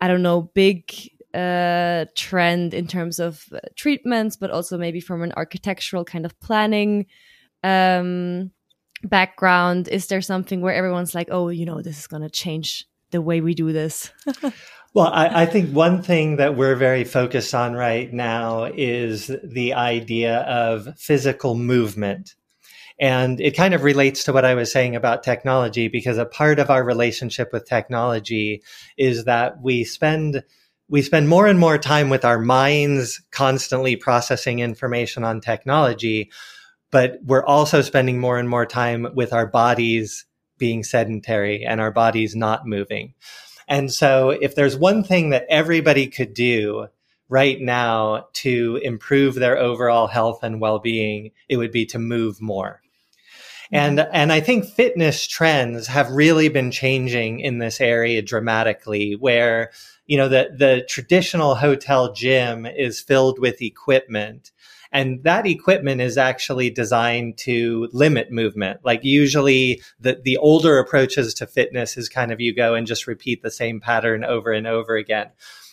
i 0.00 0.08
don't 0.08 0.22
know 0.22 0.42
big 0.54 0.92
uh, 1.32 2.06
trend 2.16 2.74
in 2.74 2.88
terms 2.88 3.20
of 3.20 3.44
uh, 3.52 3.60
treatments 3.76 4.36
but 4.36 4.50
also 4.50 4.76
maybe 4.76 5.00
from 5.00 5.22
an 5.22 5.32
architectural 5.36 6.04
kind 6.04 6.24
of 6.24 6.38
planning 6.40 7.06
um, 7.62 8.50
background. 9.04 9.88
Is 9.88 10.06
there 10.06 10.22
something 10.22 10.60
where 10.60 10.74
everyone's 10.74 11.14
like 11.14 11.28
oh 11.30 11.48
you 11.48 11.64
know 11.64 11.82
this 11.82 11.98
is 11.98 12.06
going 12.06 12.22
to 12.22 12.30
change 12.30 12.86
the 13.10 13.20
way 13.20 13.40
we 13.40 13.54
do 13.54 13.72
this? 13.72 14.10
Well 14.92 15.06
I, 15.06 15.42
I 15.42 15.46
think 15.46 15.70
one 15.70 16.02
thing 16.02 16.34
that 16.38 16.56
we're 16.56 16.74
very 16.74 17.04
focused 17.04 17.54
on 17.54 17.74
right 17.74 18.12
now 18.12 18.64
is 18.64 19.30
the 19.44 19.74
idea 19.74 20.38
of 20.38 20.98
physical 20.98 21.54
movement 21.54 22.34
and 23.00 23.40
it 23.40 23.56
kind 23.56 23.72
of 23.72 23.82
relates 23.82 24.24
to 24.24 24.32
what 24.32 24.44
I 24.44 24.54
was 24.54 24.70
saying 24.70 24.94
about 24.94 25.22
technology 25.22 25.88
because 25.88 26.18
a 26.18 26.26
part 26.26 26.58
of 26.58 26.68
our 26.68 26.84
relationship 26.84 27.50
with 27.50 27.64
technology 27.64 28.62
is 28.98 29.24
that 29.24 29.62
we 29.62 29.84
spend 29.84 30.44
we 30.90 31.02
spend 31.02 31.28
more 31.28 31.46
and 31.46 31.58
more 31.58 31.78
time 31.78 32.10
with 32.10 32.24
our 32.24 32.38
minds 32.38 33.22
constantly 33.30 33.94
processing 33.94 34.58
information 34.58 35.22
on 35.22 35.40
technology, 35.40 36.30
but 36.90 37.20
we're 37.24 37.44
also 37.44 37.80
spending 37.80 38.18
more 38.18 38.38
and 38.38 38.48
more 38.48 38.66
time 38.66 39.06
with 39.14 39.32
our 39.32 39.46
bodies 39.46 40.26
being 40.58 40.82
sedentary 40.82 41.64
and 41.64 41.80
our 41.80 41.92
bodies 41.92 42.34
not 42.34 42.66
moving. 42.66 43.14
And 43.68 43.92
so 43.92 44.30
if 44.30 44.56
there's 44.56 44.76
one 44.76 45.04
thing 45.04 45.30
that 45.30 45.46
everybody 45.48 46.08
could 46.08 46.34
do 46.34 46.88
right 47.28 47.60
now 47.60 48.26
to 48.32 48.80
improve 48.82 49.36
their 49.36 49.56
overall 49.56 50.08
health 50.08 50.42
and 50.42 50.60
well-being, 50.60 51.30
it 51.48 51.56
would 51.56 51.70
be 51.70 51.86
to 51.86 52.00
move 52.00 52.42
more. 52.42 52.82
And, 53.72 54.00
and 54.12 54.32
I 54.32 54.40
think 54.40 54.64
fitness 54.64 55.26
trends 55.26 55.86
have 55.86 56.10
really 56.10 56.48
been 56.48 56.70
changing 56.70 57.40
in 57.40 57.58
this 57.58 57.80
area 57.80 58.20
dramatically 58.20 59.14
where, 59.14 59.70
you 60.06 60.16
know, 60.16 60.28
the, 60.28 60.50
the 60.56 60.84
traditional 60.88 61.54
hotel 61.54 62.12
gym 62.12 62.66
is 62.66 63.00
filled 63.00 63.38
with 63.38 63.62
equipment. 63.62 64.50
And 64.92 65.22
that 65.22 65.46
equipment 65.46 66.00
is 66.00 66.18
actually 66.18 66.70
designed 66.70 67.38
to 67.38 67.88
limit 67.92 68.32
movement. 68.32 68.80
Like 68.82 69.04
usually 69.04 69.82
the, 70.00 70.20
the 70.24 70.36
older 70.38 70.78
approaches 70.80 71.32
to 71.34 71.46
fitness 71.46 71.96
is 71.96 72.08
kind 72.08 72.32
of 72.32 72.40
you 72.40 72.52
go 72.52 72.74
and 72.74 72.88
just 72.88 73.06
repeat 73.06 73.42
the 73.42 73.52
same 73.52 73.78
pattern 73.78 74.24
over 74.24 74.50
and 74.50 74.66
over 74.66 74.96
again. 74.96 75.28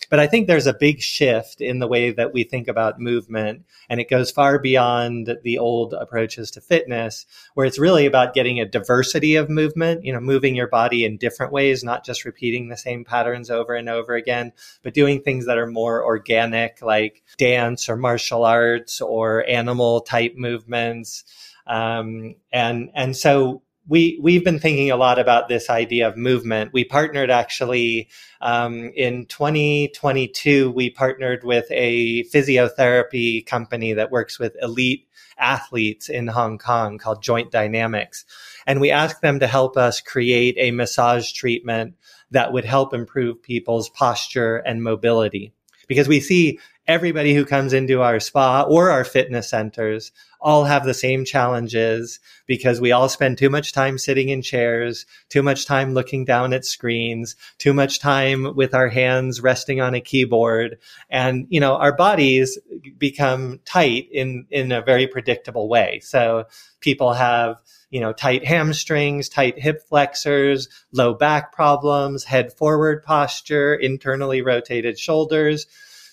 But 0.10 0.20
I 0.20 0.28
think 0.28 0.48
there's 0.48 0.68
a 0.68 0.74
big 0.74 1.02
shift 1.02 1.60
in 1.60 1.80
the 1.80 1.88
way 1.88 2.12
that 2.12 2.34
we 2.34 2.44
think 2.44 2.68
about 2.68 3.00
movement, 3.00 3.66
and 3.90 4.00
it 4.00 4.10
goes 4.10 4.32
far 4.32 4.58
beyond 4.60 5.38
the 5.44 5.58
old 5.58 5.94
approaches 5.94 6.52
to 6.52 6.62
fitness, 6.62 7.26
where 7.56 7.66
it's 7.66 7.80
really 7.80 8.06
about 8.06 8.34
getting 8.34 8.60
a 8.60 8.66
diversity 8.66 9.36
of 9.36 9.50
movement, 9.50 10.06
you 10.06 10.14
know, 10.14 10.20
moving 10.20 10.56
your 10.56 10.68
body 10.68 11.04
in 11.04 11.18
different 11.18 11.52
ways, 11.52 11.84
not 11.84 12.06
just 12.06 12.26
repeating 12.26 12.70
the 12.70 12.78
same 12.78 13.04
patterns 13.04 13.50
over 13.50 13.74
and 13.76 13.90
over 13.90 14.16
again, 14.16 14.54
but 14.84 14.94
doing 14.94 15.22
things 15.22 15.46
that 15.46 15.58
are 15.58 15.68
more 15.68 16.04
organic, 16.04 16.82
like 16.82 17.24
dance 17.38 17.90
or 17.90 17.98
martial 17.98 18.46
arts 18.46 19.02
or 19.02 19.46
animal 19.48 20.02
type 20.02 20.36
movements. 20.36 21.24
Um, 21.66 22.36
and 22.54 22.92
and 22.96 23.16
so 23.16 23.62
we 23.88 24.20
we've 24.22 24.44
been 24.44 24.60
thinking 24.60 24.92
a 24.92 24.98
lot 24.98 25.20
about 25.20 25.48
this 25.48 25.70
idea 25.70 26.08
of 26.08 26.18
movement. 26.18 26.74
We 26.74 26.84
partnered 26.84 27.30
actually 27.30 28.10
um, 28.42 28.92
in 28.96 29.26
2022. 29.26 30.72
We 30.72 30.90
partnered 30.90 31.44
with 31.44 31.66
a 31.72 32.24
physiotherapy 32.26 33.46
company 33.46 33.94
that 33.94 34.12
works 34.12 34.38
with 34.38 34.56
elite 34.62 35.08
athletes 35.38 36.10
in 36.10 36.28
Hong 36.28 36.58
Kong 36.58 36.98
called 36.98 37.24
Joint 37.24 37.52
Dynamics, 37.52 38.26
and 38.66 38.82
we 38.82 38.92
asked 38.92 39.22
them 39.22 39.40
to 39.40 39.48
help 39.48 39.78
us 39.78 40.02
create 40.02 40.56
a 40.58 40.72
massage 40.72 41.32
treatment 41.32 41.96
that 42.32 42.52
would 42.52 42.66
help 42.66 42.94
improve 42.94 43.42
people's 43.42 43.90
posture 43.90 44.58
and 44.58 44.84
mobility 44.84 45.54
because 45.88 46.08
we 46.08 46.20
see 46.20 46.60
everybody 46.88 47.34
who 47.34 47.46
comes 47.46 47.74
into 47.74 48.02
our 48.02 48.20
spa 48.20 48.64
or 48.64 48.90
our 48.90 49.04
fitness 49.04 49.50
centers 49.50 50.12
all 50.40 50.66
have 50.66 50.86
the 50.86 50.94
same 50.94 51.26
challenges 51.26 52.20
because 52.46 52.80
we 52.80 52.92
all 52.92 53.10
spend 53.10 53.38
too 53.38 53.50
much 53.50 53.74
time 53.74 53.98
sitting 53.98 54.30
in 54.30 54.42
chairs, 54.42 55.06
too 55.30 55.42
much 55.42 55.66
time 55.66 55.94
looking 55.94 56.26
down 56.26 56.54
at 56.54 56.64
screens, 56.64 57.36
too 57.58 57.74
much 57.74 58.00
time 58.00 58.56
with 58.56 58.74
our 58.74 58.88
hands 58.88 59.42
resting 59.42 59.82
on 59.82 59.96
a 59.96 60.02
keyboard. 60.02 60.78
And, 61.10 61.48
you 61.50 61.60
know, 61.60 61.76
our 61.76 61.94
bodies 61.94 62.58
become 62.98 63.60
tight 63.66 64.08
in, 64.12 64.46
in 64.50 64.72
a 64.72 64.82
very 64.82 65.08
predictable 65.08 65.68
way. 65.68 66.00
So 66.04 66.46
people 66.80 67.14
have, 67.14 67.60
you 67.90 68.00
know, 68.00 68.14
tight 68.14 68.46
hamstrings, 68.46 69.30
tight 69.30 69.60
hip 69.60 69.82
flexors, 69.90 70.70
low 70.92 71.14
back 71.14 71.52
problems, 71.52 72.24
head 72.24 72.54
forward 72.54 73.04
posture, 73.04 73.74
internally 73.74 74.42
rotated 74.42 75.00
shoulders. 75.00 75.66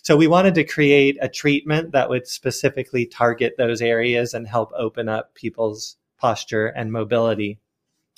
So 0.05 0.19
we 0.19 0.27
wanted 0.27 0.55
to 0.57 0.65
create 0.65 1.17
a 1.23 1.31
treatment 1.31 1.93
that 1.93 2.11
would 2.11 2.27
specifically 2.27 3.07
target 3.07 3.55
those 3.57 3.81
areas 3.81 4.35
and 4.35 4.47
help 4.47 4.71
open 4.77 5.09
up 5.09 5.35
people's 5.35 5.97
posture 6.19 6.67
and 6.67 6.93
mobility. 6.93 7.59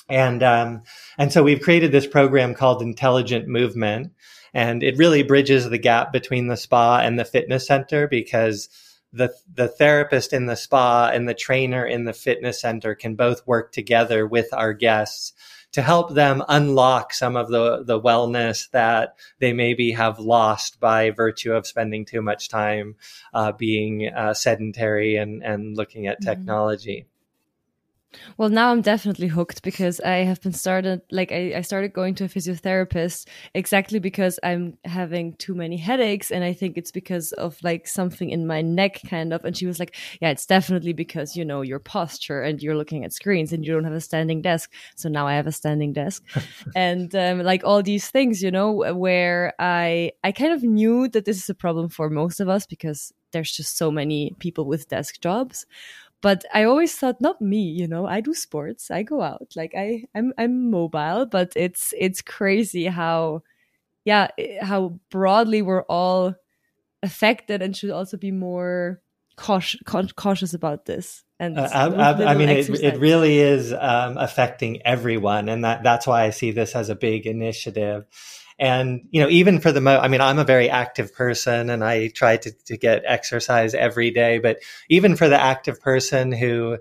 And 0.09 0.42
um, 0.42 0.83
and 1.16 1.33
so 1.33 1.44
we've 1.44 1.61
created 1.61 1.92
this 1.92 2.07
program 2.07 2.55
called 2.55 2.83
Intelligent 2.83 3.46
Movement, 3.46 4.12
and 4.53 4.83
it 4.83 4.99
really 4.99 5.22
bridges 5.22 5.68
the 5.68 5.79
gap 5.79 6.12
between 6.12 6.49
the 6.49 6.57
spa 6.57 6.99
and 6.99 7.18
the 7.18 7.25
fitness 7.25 7.68
center 7.68 8.09
because 8.09 8.68
the 9.12 9.33
the 9.53 9.68
therapist 9.68 10.33
in 10.33 10.46
the 10.46 10.57
spa 10.57 11.11
and 11.12 11.29
the 11.29 11.35
trainer 11.35 11.87
in 11.87 12.05
the 12.05 12.12
fitness 12.12 12.61
center 12.61 12.96
can 12.96 13.14
both 13.14 13.46
work 13.46 13.72
together 13.72 14.27
with 14.27 14.53
our 14.53 14.72
guests 14.72 15.33
to 15.72 15.83
help 15.83 16.14
them 16.14 16.42
unlock 16.48 17.12
some 17.12 17.37
of 17.37 17.48
the, 17.48 17.85
the 17.85 18.00
wellness 18.00 18.70
that 18.70 19.16
they 19.40 19.52
maybe 19.52 19.92
have 19.92 20.18
lost 20.18 20.81
by 20.81 21.11
virtue 21.11 21.52
of 21.52 21.66
spending 21.66 22.05
too 22.05 22.22
much 22.22 22.48
time 22.48 22.96
uh, 23.35 23.52
being 23.52 24.11
uh, 24.14 24.33
sedentary 24.33 25.16
and, 25.16 25.42
and 25.42 25.76
looking 25.76 26.07
at 26.07 26.20
mm-hmm. 26.20 26.31
technology. 26.31 27.07
Well, 28.37 28.48
now 28.48 28.70
I'm 28.70 28.83
definitely 28.83 29.29
hooked 29.29 29.62
because 29.62 30.00
I 30.00 30.18
have 30.18 30.40
been 30.40 30.52
started, 30.52 31.02
like, 31.11 31.33
I, 31.33 31.55
I, 31.57 31.61
started 31.62 31.92
going 31.92 32.14
to 32.16 32.24
a 32.24 32.29
physiotherapist 32.29 33.26
exactly 33.55 33.98
because 33.98 34.38
I'm 34.42 34.76
having 34.85 35.35
too 35.35 35.55
many 35.55 35.76
headaches. 35.76 36.31
And 36.31 36.44
I 36.44 36.52
think 36.52 36.76
it's 36.76 36.92
because 36.92 37.33
of 37.33 37.57
like 37.62 37.87
something 37.87 38.31
in 38.31 38.46
my 38.46 38.62
neck, 38.62 39.00
kind 39.09 39.33
of. 39.33 39.44
And 39.44 39.57
she 39.57 39.66
was 39.66 39.79
like, 39.79 39.96
Yeah, 40.20 40.31
it's 40.31 40.46
definitely 40.46 40.92
because, 40.92 41.37
you 41.37 41.44
know, 41.44 41.62
your 41.62 41.79
posture 41.79 42.42
and 42.42 42.62
you're 42.62 42.76
looking 42.76 43.05
at 43.05 43.12
screens 43.12 43.52
and 43.52 43.64
you 43.64 43.72
don't 43.72 43.85
have 43.85 43.92
a 43.92 44.00
standing 44.00 44.42
desk. 44.42 44.72
So 44.96 45.09
now 45.09 45.26
I 45.26 45.35
have 45.35 45.46
a 45.46 45.52
standing 45.52 45.92
desk. 45.92 46.22
and 46.76 47.14
um, 47.14 47.42
like 47.42 47.64
all 47.64 47.83
these 47.83 48.11
things, 48.11 48.42
you 48.42 48.50
know, 48.50 48.72
where 48.94 49.55
I, 49.59 50.12
I 50.22 50.33
kind 50.33 50.52
of 50.52 50.62
knew 50.62 51.09
that 51.09 51.24
this 51.24 51.38
is 51.42 51.48
a 51.48 51.55
problem 51.55 51.88
for 51.88 52.11
most 52.11 52.40
of 52.40 52.48
us 52.48 52.66
because 52.66 53.12
there's 53.33 53.52
just 53.52 53.76
so 53.76 53.90
many 53.90 54.35
people 54.38 54.64
with 54.64 54.88
desk 54.88 55.20
jobs 55.20 55.66
but 56.26 56.44
I 56.52 56.64
always 56.64 56.92
thought 56.92 57.20
not 57.20 57.40
me, 57.40 57.62
you 57.62 57.86
know, 57.86 58.04
I 58.04 58.20
do 58.20 58.34
sports, 58.34 58.90
I 58.90 59.04
go 59.04 59.22
out, 59.22 59.52
like 59.54 59.74
I 59.76 60.02
I'm 60.12 60.32
I'm 60.36 60.72
mobile, 60.72 61.24
but 61.24 61.52
it's 61.54 61.94
it's 61.96 62.20
crazy 62.20 62.86
how 62.86 63.44
yeah, 64.04 64.30
how 64.60 64.98
broadly 65.08 65.62
we're 65.62 65.84
all 65.84 66.34
affected 67.00 67.62
and 67.62 67.76
should 67.76 67.90
also 67.90 68.16
be 68.16 68.32
more 68.32 69.00
cautious 69.36 69.80
cautious 70.16 70.52
about 70.52 70.86
this 70.86 71.22
and 71.38 71.60
uh, 71.60 71.68
I, 71.72 72.32
I, 72.32 72.34
mean 72.34 72.48
it, 72.48 72.70
it 72.70 72.98
really 72.98 73.38
is 73.38 73.72
um, 73.72 74.16
affecting 74.18 74.82
everyone 74.82 75.48
and 75.48 75.62
that 75.62 75.82
that's 75.82 76.06
why 76.06 76.24
i 76.24 76.30
see 76.30 76.52
this 76.52 76.74
as 76.74 76.88
a 76.88 76.94
big 76.94 77.26
initiative 77.26 78.06
and, 78.59 79.09
you 79.11 79.21
know, 79.21 79.29
even 79.29 79.61
for 79.61 79.71
the 79.71 79.81
mo, 79.81 79.99
I 79.99 80.09
mean, 80.09 80.21
I'm 80.21 80.38
a 80.38 80.45
very 80.45 80.71
active 80.71 81.14
person 81.14 81.69
and 81.69 81.85
I 81.85 82.09
try 82.09 82.38
to, 82.38 82.53
to 82.66 82.77
get 82.77 83.03
exercise 83.07 83.75
every 83.75 84.11
day, 84.11 84.38
but 84.38 84.59
even 84.88 85.16
for 85.16 85.29
the 85.29 85.40
active 85.40 85.81
person 85.81 86.33
who, 86.33 86.79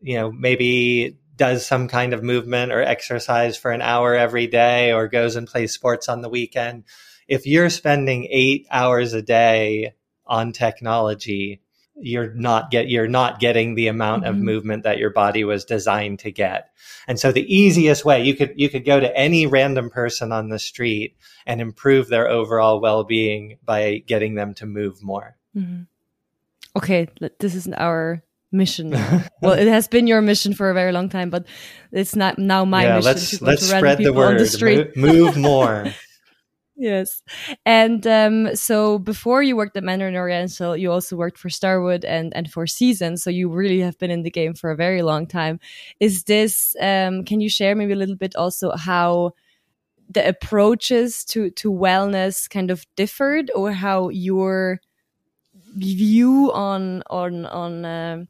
you 0.00 0.16
know, 0.16 0.32
maybe 0.32 1.18
does 1.36 1.66
some 1.66 1.88
kind 1.88 2.14
of 2.14 2.22
movement 2.22 2.72
or 2.72 2.80
exercise 2.80 3.56
for 3.56 3.70
an 3.70 3.82
hour 3.82 4.14
every 4.14 4.46
day 4.46 4.92
or 4.92 5.08
goes 5.08 5.36
and 5.36 5.48
plays 5.48 5.74
sports 5.74 6.08
on 6.08 6.22
the 6.22 6.28
weekend, 6.28 6.84
if 7.28 7.46
you're 7.46 7.70
spending 7.70 8.26
eight 8.30 8.66
hours 8.70 9.12
a 9.12 9.22
day 9.22 9.94
on 10.26 10.52
technology, 10.52 11.60
you're 11.96 12.32
not 12.34 12.70
get 12.70 12.88
you're 12.88 13.08
not 13.08 13.38
getting 13.38 13.74
the 13.74 13.88
amount 13.88 14.24
mm-hmm. 14.24 14.34
of 14.34 14.40
movement 14.40 14.82
that 14.82 14.98
your 14.98 15.10
body 15.10 15.44
was 15.44 15.64
designed 15.64 16.18
to 16.20 16.30
get. 16.30 16.70
And 17.06 17.18
so 17.18 17.32
the 17.32 17.54
easiest 17.54 18.04
way 18.04 18.22
you 18.22 18.34
could 18.34 18.52
you 18.56 18.68
could 18.68 18.84
go 18.84 19.00
to 19.00 19.16
any 19.16 19.46
random 19.46 19.90
person 19.90 20.32
on 20.32 20.48
the 20.48 20.58
street 20.58 21.16
and 21.46 21.60
improve 21.60 22.08
their 22.08 22.28
overall 22.28 22.80
well-being 22.80 23.58
by 23.64 24.02
getting 24.06 24.34
them 24.34 24.54
to 24.54 24.66
move 24.66 25.02
more. 25.02 25.36
Mm-hmm. 25.56 25.82
Okay, 26.76 27.08
this 27.38 27.54
isn't 27.54 27.74
our 27.74 28.24
mission. 28.50 28.90
well, 29.42 29.52
it 29.52 29.68
has 29.68 29.86
been 29.86 30.06
your 30.06 30.20
mission 30.20 30.54
for 30.54 30.70
a 30.70 30.74
very 30.74 30.90
long 30.92 31.08
time, 31.08 31.30
but 31.30 31.46
it's 31.92 32.16
not 32.16 32.38
now 32.38 32.64
my 32.64 32.84
yeah, 32.84 32.96
mission 32.96 33.06
let's, 33.06 33.38
to 33.38 33.44
let's 33.44 33.66
spread 33.66 33.98
the 33.98 34.12
word. 34.12 34.40
The 34.40 34.92
move, 34.96 34.96
move 34.96 35.36
more. 35.36 35.86
Yes. 36.76 37.22
And 37.64 38.04
um, 38.06 38.56
so 38.56 38.98
before 38.98 39.44
you 39.44 39.54
worked 39.54 39.76
at 39.76 39.84
Mandarin 39.84 40.16
Oriental, 40.16 40.76
you 40.76 40.90
also 40.90 41.14
worked 41.14 41.38
for 41.38 41.48
Starwood 41.48 42.04
and, 42.04 42.34
and 42.34 42.50
Four 42.50 42.66
Seasons. 42.66 43.22
So 43.22 43.30
you 43.30 43.48
really 43.48 43.78
have 43.80 43.96
been 43.98 44.10
in 44.10 44.22
the 44.22 44.30
game 44.30 44.54
for 44.54 44.70
a 44.72 44.76
very 44.76 45.02
long 45.02 45.26
time. 45.28 45.60
Is 46.00 46.24
this, 46.24 46.74
um, 46.80 47.24
can 47.24 47.40
you 47.40 47.48
share 47.48 47.76
maybe 47.76 47.92
a 47.92 47.96
little 47.96 48.16
bit 48.16 48.34
also 48.34 48.72
how 48.76 49.34
the 50.10 50.28
approaches 50.28 51.24
to, 51.26 51.50
to 51.52 51.72
wellness 51.72 52.50
kind 52.50 52.70
of 52.70 52.86
differed 52.96 53.50
or 53.54 53.72
how 53.72 54.10
your 54.10 54.80
view 55.76 56.52
on, 56.54 57.02
on, 57.10 57.46
on, 57.46 57.84
uh, 57.84 58.24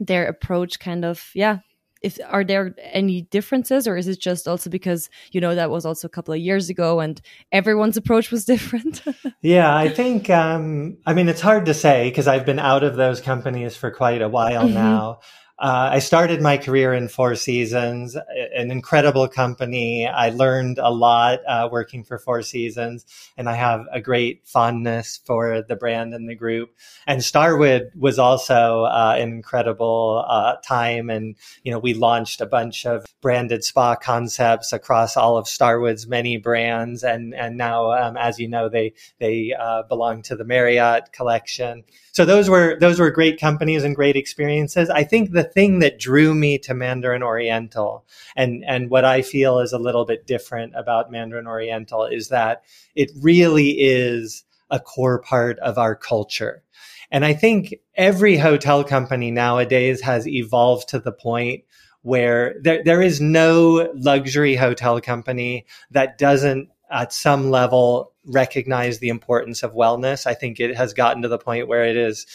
their 0.00 0.26
approach 0.26 0.80
kind 0.80 1.04
of, 1.04 1.30
yeah, 1.34 1.58
if 2.02 2.18
are 2.26 2.44
there 2.44 2.74
any 2.92 3.22
differences 3.22 3.86
or 3.86 3.96
is 3.96 4.08
it 4.08 4.20
just 4.20 4.46
also 4.46 4.70
because 4.70 5.08
you 5.32 5.40
know 5.40 5.54
that 5.54 5.70
was 5.70 5.84
also 5.84 6.06
a 6.06 6.10
couple 6.10 6.32
of 6.32 6.40
years 6.40 6.70
ago 6.70 7.00
and 7.00 7.20
everyone's 7.52 7.96
approach 8.02 8.30
was 8.30 8.44
different 8.44 9.02
yeah 9.42 9.74
i 9.76 9.88
think 9.88 10.30
um, 10.30 10.96
i 11.06 11.12
mean 11.14 11.28
it's 11.28 11.40
hard 11.40 11.66
to 11.66 11.74
say 11.74 12.08
because 12.08 12.26
i've 12.26 12.46
been 12.46 12.58
out 12.58 12.84
of 12.84 12.96
those 12.96 13.20
companies 13.20 13.76
for 13.76 13.90
quite 13.90 14.22
a 14.22 14.28
while 14.28 14.64
mm-hmm. 14.64 14.74
now 14.74 15.18
uh, 15.60 15.90
I 15.92 15.98
started 15.98 16.40
my 16.40 16.56
career 16.56 16.94
in 16.94 17.08
Four 17.08 17.34
Seasons, 17.34 18.16
an 18.54 18.70
incredible 18.70 19.26
company. 19.26 20.06
I 20.06 20.30
learned 20.30 20.78
a 20.78 20.90
lot 20.90 21.40
uh, 21.48 21.68
working 21.72 22.04
for 22.04 22.16
Four 22.16 22.42
Seasons, 22.42 23.04
and 23.36 23.48
I 23.48 23.54
have 23.54 23.84
a 23.90 24.00
great 24.00 24.46
fondness 24.46 25.18
for 25.26 25.62
the 25.62 25.74
brand 25.74 26.14
and 26.14 26.28
the 26.28 26.36
group. 26.36 26.76
And 27.08 27.24
Starwood 27.24 27.90
was 27.96 28.20
also 28.20 28.84
uh, 28.84 29.16
an 29.18 29.30
incredible 29.30 30.24
uh, 30.28 30.56
time, 30.64 31.10
and 31.10 31.34
you 31.64 31.72
know 31.72 31.80
we 31.80 31.92
launched 31.92 32.40
a 32.40 32.46
bunch 32.46 32.86
of 32.86 33.04
branded 33.20 33.64
spa 33.64 33.96
concepts 33.96 34.72
across 34.72 35.16
all 35.16 35.36
of 35.36 35.48
Starwood's 35.48 36.06
many 36.06 36.36
brands, 36.36 37.02
and 37.02 37.34
and 37.34 37.56
now, 37.56 37.90
um, 37.90 38.16
as 38.16 38.38
you 38.38 38.48
know, 38.48 38.68
they 38.68 38.94
they 39.18 39.52
uh, 39.58 39.82
belong 39.82 40.22
to 40.22 40.36
the 40.36 40.44
Marriott 40.44 41.10
collection 41.10 41.82
so 42.18 42.24
those 42.24 42.50
were 42.50 42.76
those 42.80 42.98
were 42.98 43.12
great 43.12 43.38
companies 43.38 43.84
and 43.84 43.94
great 43.94 44.16
experiences. 44.16 44.90
I 44.90 45.04
think 45.04 45.30
the 45.30 45.44
thing 45.52 45.80
that 45.80 45.98
drew 45.98 46.34
me 46.34 46.58
to 46.58 46.74
Mandarin 46.74 47.22
Oriental 47.22 48.06
and 48.36 48.64
and 48.66 48.90
what 48.90 49.04
I 49.04 49.22
feel 49.22 49.58
is 49.58 49.72
a 49.72 49.78
little 49.78 50.04
bit 50.04 50.26
different 50.26 50.74
about 50.76 51.10
Mandarin 51.10 51.46
Oriental 51.46 52.04
is 52.04 52.28
that 52.28 52.62
it 52.94 53.10
really 53.20 53.70
is 53.70 54.44
a 54.70 54.80
core 54.80 55.20
part 55.20 55.58
of 55.60 55.78
our 55.78 55.94
culture. 55.96 56.62
And 57.10 57.24
I 57.24 57.32
think 57.32 57.74
every 57.94 58.36
hotel 58.36 58.84
company 58.84 59.30
nowadays 59.30 60.02
has 60.02 60.28
evolved 60.28 60.90
to 60.90 60.98
the 60.98 61.12
point 61.12 61.64
where 62.02 62.54
there, 62.62 62.82
there 62.84 63.02
is 63.02 63.20
no 63.20 63.90
luxury 63.94 64.54
hotel 64.54 65.00
company 65.00 65.66
that 65.90 66.18
doesn't 66.18 66.68
at 66.90 67.12
some 67.12 67.50
level 67.50 68.12
recognize 68.24 68.98
the 68.98 69.08
importance 69.08 69.62
of 69.62 69.74
wellness. 69.74 70.26
I 70.26 70.34
think 70.34 70.60
it 70.60 70.76
has 70.76 70.94
gotten 70.94 71.22
to 71.22 71.28
the 71.28 71.38
point 71.38 71.68
where 71.68 71.84
it 71.84 71.96
is, 71.96 72.26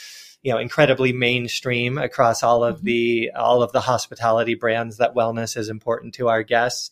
you 0.43 0.51
know, 0.51 0.59
incredibly 0.59 1.13
mainstream 1.13 1.97
across 1.97 2.43
all 2.43 2.63
of 2.63 2.77
mm-hmm. 2.77 2.85
the 2.85 3.31
all 3.35 3.63
of 3.63 3.71
the 3.71 3.81
hospitality 3.81 4.55
brands 4.55 4.97
that 4.97 5.15
wellness 5.15 5.57
is 5.57 5.69
important 5.69 6.13
to 6.15 6.27
our 6.27 6.43
guests. 6.43 6.91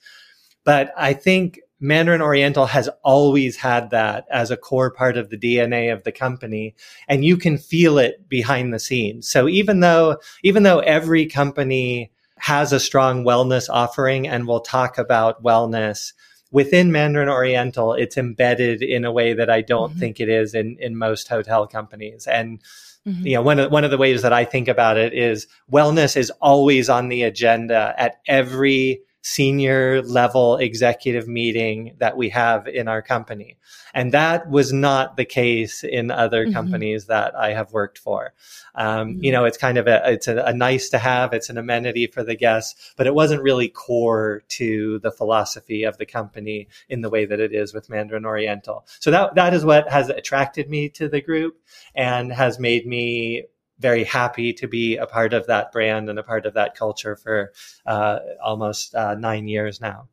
But 0.64 0.94
I 0.98 1.14
think 1.14 1.60
Mandarin 1.80 2.22
Oriental 2.22 2.68
has 2.68 2.90
always 3.04 3.58
had 3.58 3.90
that 3.90 4.26
as 4.32 4.52
a 4.52 4.58
core 4.58 4.92
part 4.92 5.18
of 5.18 5.30
the 5.30 5.38
DNA 5.38 5.92
of 5.92 6.04
the 6.04 6.12
company 6.12 6.76
and 7.08 7.26
you 7.26 7.38
can 7.38 7.58
feel 7.58 7.98
it 7.98 8.30
behind 8.30 8.74
the 8.74 8.80
scenes. 8.80 9.28
So 9.28 9.48
even 9.48 9.82
though 9.82 10.18
even 10.44 10.64
though 10.64 10.80
every 10.80 11.26
company 11.26 12.12
has 12.38 12.72
a 12.72 12.80
strong 12.80 13.24
wellness 13.24 13.70
offering 13.70 14.28
and 14.28 14.48
we'll 14.48 14.62
talk 14.62 14.98
about 14.98 15.44
wellness, 15.44 16.14
within 16.52 16.92
Mandarin 16.92 17.30
Oriental, 17.30 17.94
it's 17.94 18.18
embedded 18.18 18.82
in 18.82 19.06
a 19.06 19.12
way 19.12 19.34
that 19.34 19.50
I 19.50 19.62
don't 19.62 19.92
mm-hmm. 19.92 20.00
think 20.00 20.20
it 20.20 20.30
is 20.30 20.54
in, 20.54 20.78
in 20.80 20.98
most 20.98 21.28
hotel 21.28 21.66
companies. 21.66 22.28
And 22.28 22.62
mm-hmm. 23.08 23.26
you 23.26 23.36
know, 23.36 23.42
one 23.42 23.60
of 23.60 23.72
one 23.72 23.84
of 23.84 23.92
the 23.92 23.98
ways 23.98 24.22
that 24.22 24.34
I 24.34 24.46
think 24.46 24.68
about 24.68 24.98
it 24.98 25.14
is 25.14 25.48
wellness 25.72 26.16
is 26.16 26.30
always 26.42 26.90
on 26.90 27.10
the 27.10 27.24
agenda 27.24 27.94
at 27.98 28.20
every 28.28 29.02
senior 29.22 30.02
level 30.02 30.58
executive 30.58 31.28
meeting 31.28 31.96
that 32.00 32.18
we 32.18 32.30
have 32.30 32.68
in 32.68 32.88
our 32.88 33.02
company. 33.02 33.58
And 33.94 34.12
that 34.14 34.50
was 34.50 34.74
not 34.74 35.18
the 35.18 35.26
case 35.26 35.84
in 35.84 36.10
other 36.10 36.46
mm-hmm. 36.46 36.54
companies 36.54 37.06
that 37.06 37.36
I 37.36 37.54
have 37.54 37.72
worked 37.72 37.98
for. 37.98 38.34
Um, 38.74 39.10
mm-hmm. 39.10 39.24
You 39.24 39.32
know, 39.32 39.46
it's 39.46 39.58
kind 39.58 39.78
of 39.78 39.88
a, 39.88 40.02
it's 40.12 40.28
a, 40.28 40.38
a, 40.38 40.54
nice 40.54 40.90
to 40.90 40.98
have, 40.98 41.34
it's 41.34 41.50
an 41.50 41.58
amenity 41.58 42.08
for 42.08 42.24
the 42.24 42.36
guests, 42.36 42.94
but 42.98 43.06
it 43.06 43.14
wasn't 43.14 43.44
really 43.44 43.68
core 43.68 44.44
to 44.50 45.00
the 45.00 45.12
philosophy 45.12 45.84
of 45.84 45.98
the 45.98 46.06
company 46.06 46.68
in 46.90 47.02
the 47.02 47.10
way 47.10 47.26
that 47.26 47.40
it 47.40 47.54
is 47.54 47.74
with 47.74 47.90
Mandarin 47.90 48.26
Oriental. 48.26 48.86
So 49.00 49.12
that, 49.12 49.36
that 49.36 49.54
is 49.54 49.66
what 49.66 49.90
has 49.90 50.10
attracted 50.10 50.70
me 50.70 50.90
to 50.90 51.10
the 51.10 51.22
group 51.22 51.60
and 51.94 52.32
has 52.32 52.60
made 52.60 52.88
me 52.88 53.44
very 53.82 54.04
happy 54.04 54.54
to 54.54 54.68
be 54.68 54.98
a 54.98 55.06
part 55.06 55.34
of 55.34 55.48
that 55.48 55.72
brand 55.72 56.10
and 56.10 56.20
a 56.20 56.24
part 56.24 56.46
of 56.46 56.54
that 56.54 56.76
culture 56.76 57.16
for 57.16 57.52
uh, 57.86 58.20
almost 58.44 58.96
uh, 58.96 59.16
nine 59.16 59.48
years 59.48 59.82
now. 59.82 60.08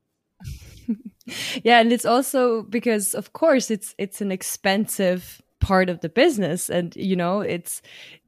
yeah, 1.63 1.81
and 1.81 1.93
it's 1.93 2.07
also 2.07 2.63
because, 2.63 3.15
of 3.15 3.33
course, 3.33 3.71
it's 3.71 3.95
it's 3.99 4.21
an 4.21 4.33
expensive 4.33 5.43
part 5.61 5.89
of 5.91 6.01
the 6.01 6.09
business, 6.09 6.71
and 6.71 6.97
you 6.97 7.17
know, 7.17 7.41
it's 7.41 7.83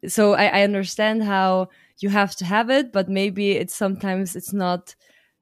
so 0.07 0.35
I, 0.35 0.61
I 0.61 0.62
understand 0.62 1.24
how 1.24 1.68
you 1.98 2.11
have 2.11 2.37
to 2.37 2.44
have 2.44 2.70
it, 2.70 2.92
but 2.92 3.09
maybe 3.09 3.53
it's 3.53 3.74
sometimes 3.74 4.37
it's 4.37 4.53
not, 4.53 4.94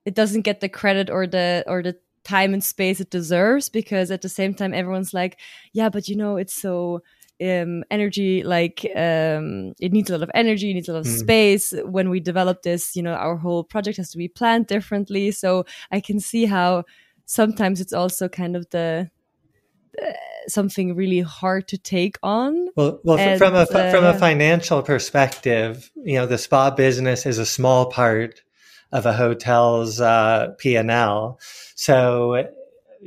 it 0.04 0.14
doesn't 0.14 0.42
get 0.42 0.60
the 0.60 0.68
credit 0.68 1.10
or 1.10 1.26
the 1.26 1.64
or 1.66 1.82
the 1.82 1.96
time 2.24 2.52
and 2.52 2.62
space 2.62 3.00
it 3.00 3.10
deserves 3.10 3.70
because 3.70 4.10
at 4.10 4.20
the 4.20 4.28
same 4.28 4.52
time 4.52 4.74
everyone's 4.74 5.14
like 5.14 5.38
yeah 5.72 5.88
but 5.88 6.08
you 6.08 6.16
know 6.16 6.36
it's 6.36 6.52
so 6.52 7.00
um, 7.40 7.84
energy 7.90 8.42
like 8.42 8.84
um, 8.96 9.72
it 9.80 9.92
needs 9.92 10.10
a 10.10 10.12
lot 10.12 10.22
of 10.22 10.30
energy 10.34 10.70
it 10.70 10.74
needs 10.74 10.88
a 10.88 10.92
lot 10.92 11.00
of 11.00 11.06
mm. 11.06 11.18
space 11.18 11.72
when 11.84 12.10
we 12.10 12.20
develop 12.20 12.62
this 12.62 12.96
you 12.96 13.02
know 13.02 13.14
our 13.14 13.36
whole 13.36 13.64
project 13.64 13.96
has 13.96 14.10
to 14.10 14.18
be 14.18 14.28
planned 14.28 14.66
differently 14.66 15.30
so 15.30 15.64
i 15.90 16.00
can 16.00 16.18
see 16.20 16.46
how 16.46 16.84
sometimes 17.26 17.80
it's 17.80 17.92
also 17.92 18.28
kind 18.28 18.56
of 18.56 18.68
the 18.70 19.10
uh, 20.02 20.12
something 20.46 20.94
really 20.94 21.20
hard 21.20 21.68
to 21.68 21.76
take 21.78 22.16
on 22.22 22.68
well, 22.76 23.00
well 23.04 23.18
and, 23.18 23.38
from 23.38 23.54
a 23.54 23.62
uh, 23.62 23.90
from 23.90 24.04
a 24.04 24.18
financial 24.18 24.82
perspective 24.82 25.90
you 25.96 26.14
know 26.14 26.26
the 26.26 26.38
spa 26.38 26.70
business 26.70 27.26
is 27.26 27.38
a 27.38 27.46
small 27.46 27.86
part 27.86 28.42
of 28.92 29.06
a 29.06 29.12
hotel's 29.12 30.00
uh, 30.00 30.48
P&L. 30.58 31.38
So 31.74 32.48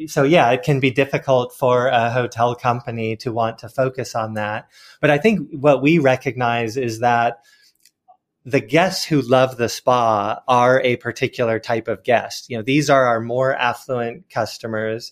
so 0.08 0.24
yeah, 0.24 0.50
it 0.52 0.64
can 0.64 0.80
be 0.80 0.92
difficult 0.92 1.54
for 1.54 1.88
a 1.88 2.10
hotel 2.10 2.56
company 2.56 3.16
to 3.18 3.32
want 3.32 3.60
to 3.60 3.70
focus 3.70 4.16
on 4.16 4.36
that. 4.36 4.70
But 5.00 5.10
I 5.10 5.18
think 5.18 5.50
what 5.52 5.82
we 5.82 6.00
recognize 6.00 6.78
is 6.78 7.00
that 7.00 7.44
the 8.44 8.60
guests 8.60 9.06
who 9.06 9.22
love 9.22 9.58
the 9.58 9.70
spa 9.70 10.42
are 10.48 10.82
a 10.82 10.96
particular 10.98 11.60
type 11.60 11.88
of 11.88 12.04
guest. 12.04 12.50
You 12.50 12.58
know, 12.58 12.64
these 12.64 12.90
are 12.90 13.06
our 13.06 13.20
more 13.20 13.56
affluent 13.56 14.30
customers 14.30 15.12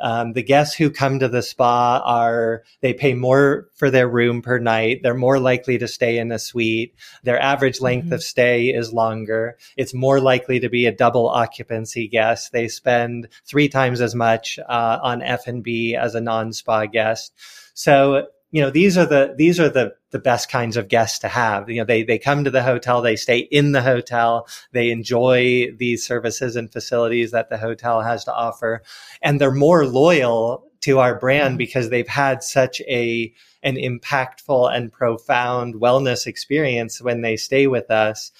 um, 0.00 0.32
the 0.32 0.42
guests 0.42 0.74
who 0.74 0.90
come 0.90 1.18
to 1.18 1.28
the 1.28 1.42
spa 1.42 2.02
are, 2.04 2.62
they 2.80 2.92
pay 2.92 3.14
more 3.14 3.68
for 3.74 3.90
their 3.90 4.08
room 4.08 4.42
per 4.42 4.58
night. 4.58 5.00
They're 5.02 5.14
more 5.14 5.38
likely 5.38 5.78
to 5.78 5.88
stay 5.88 6.18
in 6.18 6.32
a 6.32 6.38
suite. 6.38 6.94
Their 7.22 7.40
average 7.40 7.80
length 7.80 8.06
mm-hmm. 8.06 8.14
of 8.14 8.22
stay 8.22 8.68
is 8.68 8.92
longer. 8.92 9.56
It's 9.76 9.94
more 9.94 10.20
likely 10.20 10.60
to 10.60 10.68
be 10.68 10.86
a 10.86 10.92
double 10.92 11.28
occupancy 11.28 12.08
guest. 12.08 12.52
They 12.52 12.68
spend 12.68 13.28
three 13.44 13.68
times 13.68 14.00
as 14.00 14.14
much 14.14 14.58
uh, 14.58 14.98
on 15.02 15.22
F&B 15.22 15.96
as 15.96 16.14
a 16.14 16.20
non-spa 16.20 16.86
guest. 16.86 17.32
So 17.74 18.28
you 18.56 18.62
know 18.62 18.70
these 18.70 18.96
are 18.96 19.04
the 19.04 19.34
these 19.36 19.60
are 19.60 19.68
the 19.68 19.94
the 20.12 20.18
best 20.18 20.48
kinds 20.48 20.78
of 20.78 20.88
guests 20.88 21.18
to 21.18 21.28
have 21.28 21.68
you 21.68 21.78
know 21.78 21.84
they 21.84 22.02
they 22.02 22.18
come 22.18 22.42
to 22.42 22.50
the 22.50 22.62
hotel 22.62 23.02
they 23.02 23.14
stay 23.14 23.40
in 23.40 23.72
the 23.72 23.82
hotel 23.82 24.48
they 24.72 24.88
enjoy 24.88 25.70
these 25.76 26.06
services 26.06 26.56
and 26.56 26.72
facilities 26.72 27.32
that 27.32 27.50
the 27.50 27.58
hotel 27.58 28.00
has 28.00 28.24
to 28.24 28.32
offer 28.32 28.82
and 29.20 29.38
they're 29.38 29.52
more 29.52 29.84
loyal 29.84 30.64
to 30.80 31.00
our 31.00 31.18
brand 31.18 31.50
mm-hmm. 31.50 31.58
because 31.58 31.90
they've 31.90 32.08
had 32.08 32.42
such 32.42 32.80
a 32.88 33.30
an 33.62 33.76
impactful 33.76 34.74
and 34.74 34.90
profound 34.90 35.74
wellness 35.74 36.26
experience 36.26 37.02
when 37.02 37.20
they 37.20 37.36
stay 37.36 37.66
with 37.66 37.90
us 37.90 38.32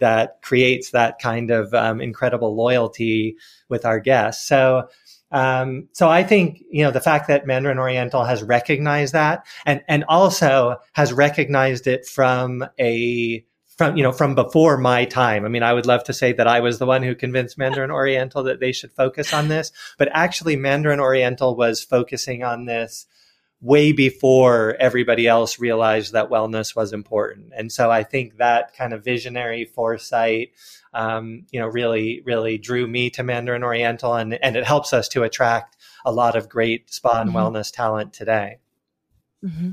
that 0.00 0.42
creates 0.42 0.90
that 0.90 1.18
kind 1.18 1.50
of 1.50 1.72
um, 1.72 1.98
incredible 1.98 2.54
loyalty 2.54 3.36
with 3.70 3.86
our 3.86 4.00
guests 4.00 4.46
so 4.46 4.86
um, 5.32 5.88
so 5.92 6.08
I 6.08 6.22
think, 6.22 6.62
you 6.70 6.84
know, 6.84 6.90
the 6.90 7.00
fact 7.00 7.28
that 7.28 7.46
Mandarin 7.46 7.78
Oriental 7.78 8.24
has 8.24 8.42
recognized 8.42 9.14
that 9.14 9.46
and, 9.64 9.82
and 9.88 10.04
also 10.04 10.76
has 10.92 11.12
recognized 11.12 11.86
it 11.86 12.06
from 12.06 12.64
a, 12.78 13.44
from, 13.66 13.96
you 13.96 14.02
know, 14.02 14.12
from 14.12 14.34
before 14.34 14.76
my 14.76 15.06
time. 15.06 15.44
I 15.44 15.48
mean, 15.48 15.62
I 15.62 15.72
would 15.72 15.86
love 15.86 16.04
to 16.04 16.12
say 16.12 16.32
that 16.34 16.46
I 16.46 16.60
was 16.60 16.78
the 16.78 16.86
one 16.86 17.02
who 17.02 17.14
convinced 17.14 17.56
Mandarin 17.56 17.90
Oriental 17.90 18.42
that 18.44 18.60
they 18.60 18.72
should 18.72 18.92
focus 18.92 19.32
on 19.32 19.48
this, 19.48 19.72
but 19.96 20.10
actually 20.12 20.56
Mandarin 20.56 21.00
Oriental 21.00 21.56
was 21.56 21.82
focusing 21.82 22.42
on 22.42 22.66
this 22.66 23.06
way 23.62 23.92
before 23.92 24.74
everybody 24.80 25.28
else 25.28 25.60
realized 25.60 26.12
that 26.12 26.28
wellness 26.28 26.74
was 26.74 26.92
important. 26.92 27.52
And 27.56 27.70
so 27.70 27.90
I 27.90 28.02
think 28.02 28.38
that 28.38 28.74
kind 28.74 28.92
of 28.92 29.04
visionary 29.04 29.64
foresight, 29.64 30.50
um, 30.92 31.46
you 31.52 31.60
know, 31.60 31.68
really, 31.68 32.22
really 32.26 32.58
drew 32.58 32.88
me 32.88 33.08
to 33.10 33.22
Mandarin 33.22 33.62
Oriental, 33.62 34.14
and 34.14 34.34
and 34.34 34.56
it 34.56 34.64
helps 34.64 34.92
us 34.92 35.08
to 35.10 35.22
attract 35.22 35.76
a 36.04 36.12
lot 36.12 36.36
of 36.36 36.48
great 36.48 36.92
spa 36.92 37.20
and 37.20 37.30
mm-hmm. 37.30 37.38
wellness 37.38 37.72
talent 37.72 38.12
today. 38.12 38.58
Mm-hmm. 39.44 39.70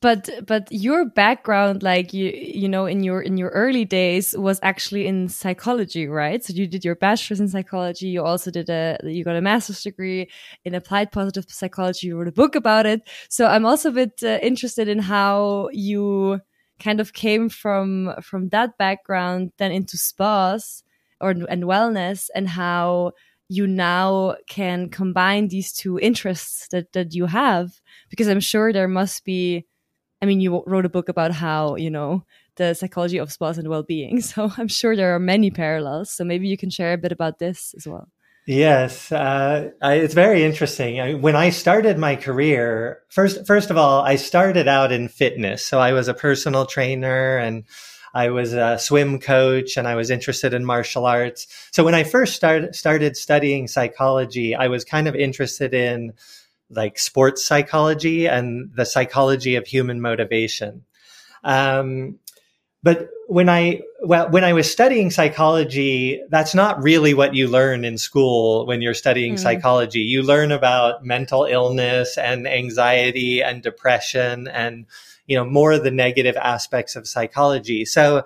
But 0.00 0.28
but 0.46 0.68
your 0.70 1.06
background, 1.06 1.82
like 1.82 2.12
you 2.12 2.30
you 2.34 2.68
know, 2.68 2.86
in 2.86 3.02
your 3.02 3.22
in 3.22 3.38
your 3.38 3.50
early 3.50 3.84
days, 3.84 4.34
was 4.36 4.60
actually 4.62 5.06
in 5.06 5.28
psychology, 5.28 6.06
right? 6.06 6.44
So 6.44 6.52
you 6.52 6.66
did 6.66 6.84
your 6.84 6.94
bachelor's 6.94 7.40
in 7.40 7.48
psychology. 7.48 8.08
You 8.08 8.22
also 8.22 8.50
did 8.50 8.68
a 8.68 8.98
you 9.02 9.24
got 9.24 9.36
a 9.36 9.40
master's 9.40 9.82
degree 9.82 10.30
in 10.64 10.74
applied 10.74 11.10
positive 11.10 11.46
psychology. 11.48 12.08
You 12.08 12.18
wrote 12.18 12.28
a 12.28 12.32
book 12.32 12.54
about 12.54 12.86
it. 12.86 13.08
So 13.28 13.46
I'm 13.46 13.64
also 13.64 13.88
a 13.88 13.92
bit 13.92 14.20
uh, 14.22 14.38
interested 14.42 14.88
in 14.88 14.98
how 14.98 15.70
you 15.72 16.40
kind 16.80 17.00
of 17.00 17.12
came 17.12 17.48
from 17.48 18.14
from 18.20 18.48
that 18.50 18.76
background 18.78 19.52
then 19.58 19.72
into 19.72 19.96
spas 19.96 20.82
or 21.20 21.30
and 21.30 21.64
wellness 21.64 22.28
and 22.34 22.48
how 22.48 23.12
you 23.48 23.66
now 23.66 24.36
can 24.48 24.88
combine 24.88 25.48
these 25.48 25.72
two 25.72 25.98
interests 25.98 26.68
that 26.70 26.92
that 26.92 27.14
you 27.14 27.26
have 27.26 27.80
because 28.10 28.28
i'm 28.28 28.40
sure 28.40 28.72
there 28.72 28.88
must 28.88 29.24
be 29.24 29.66
i 30.22 30.26
mean 30.26 30.40
you 30.40 30.62
wrote 30.66 30.86
a 30.86 30.90
book 30.90 31.08
about 31.08 31.32
how 31.32 31.76
you 31.76 31.90
know 31.90 32.24
the 32.56 32.74
psychology 32.74 33.18
of 33.18 33.32
sports 33.32 33.58
and 33.58 33.68
well-being 33.68 34.20
so 34.30 34.50
i'm 34.56 34.68
sure 34.68 34.96
there 34.96 35.14
are 35.14 35.20
many 35.20 35.50
parallels 35.50 36.10
so 36.10 36.24
maybe 36.24 36.48
you 36.48 36.56
can 36.56 36.70
share 36.70 36.92
a 36.92 36.98
bit 36.98 37.12
about 37.12 37.38
this 37.38 37.74
as 37.76 37.86
well 37.86 38.08
Yes, 38.46 39.10
uh, 39.10 39.70
I, 39.80 39.94
it's 39.94 40.12
very 40.12 40.44
interesting. 40.44 41.00
I, 41.00 41.14
when 41.14 41.34
I 41.34 41.48
started 41.48 41.96
my 41.96 42.14
career, 42.14 43.00
first 43.08 43.46
first 43.46 43.70
of 43.70 43.78
all, 43.78 44.02
I 44.02 44.16
started 44.16 44.68
out 44.68 44.92
in 44.92 45.08
fitness. 45.08 45.64
So 45.64 45.80
I 45.80 45.94
was 45.94 46.08
a 46.08 46.14
personal 46.14 46.66
trainer 46.66 47.38
and 47.38 47.64
I 48.14 48.30
was 48.30 48.52
a 48.52 48.78
swim 48.78 49.18
coach 49.18 49.76
and 49.76 49.88
I 49.88 49.96
was 49.96 50.08
interested 50.08 50.54
in 50.54 50.64
martial 50.64 51.04
arts. 51.04 51.48
So 51.72 51.82
when 51.82 51.94
I 51.94 52.04
first 52.04 52.34
started 52.34 52.74
started 52.74 53.16
studying 53.16 53.66
psychology, 53.66 54.54
I 54.54 54.68
was 54.68 54.84
kind 54.84 55.08
of 55.08 55.16
interested 55.16 55.74
in 55.74 56.12
like 56.70 56.98
sports 56.98 57.44
psychology 57.44 58.26
and 58.26 58.70
the 58.74 58.86
psychology 58.86 59.56
of 59.56 59.66
human 59.66 60.00
motivation. 60.00 60.84
Um, 61.42 62.20
but 62.84 63.08
when 63.26 63.48
I 63.48 63.80
well 64.02 64.28
when 64.30 64.44
I 64.44 64.52
was 64.52 64.70
studying 64.70 65.10
psychology, 65.10 66.22
that's 66.30 66.54
not 66.54 66.82
really 66.82 67.14
what 67.14 67.34
you 67.34 67.48
learn 67.48 67.84
in 67.84 67.98
school 67.98 68.66
when 68.66 68.80
you're 68.80 68.94
studying 68.94 69.34
mm. 69.34 69.38
psychology. 69.40 70.00
You 70.00 70.22
learn 70.22 70.52
about 70.52 71.04
mental 71.04 71.46
illness 71.46 72.16
and 72.16 72.46
anxiety 72.46 73.42
and 73.42 73.62
depression 73.62 74.46
and 74.46 74.86
you 75.26 75.36
know 75.36 75.44
more 75.44 75.72
of 75.72 75.84
the 75.84 75.90
negative 75.90 76.36
aspects 76.36 76.96
of 76.96 77.08
psychology. 77.08 77.84
So 77.84 78.24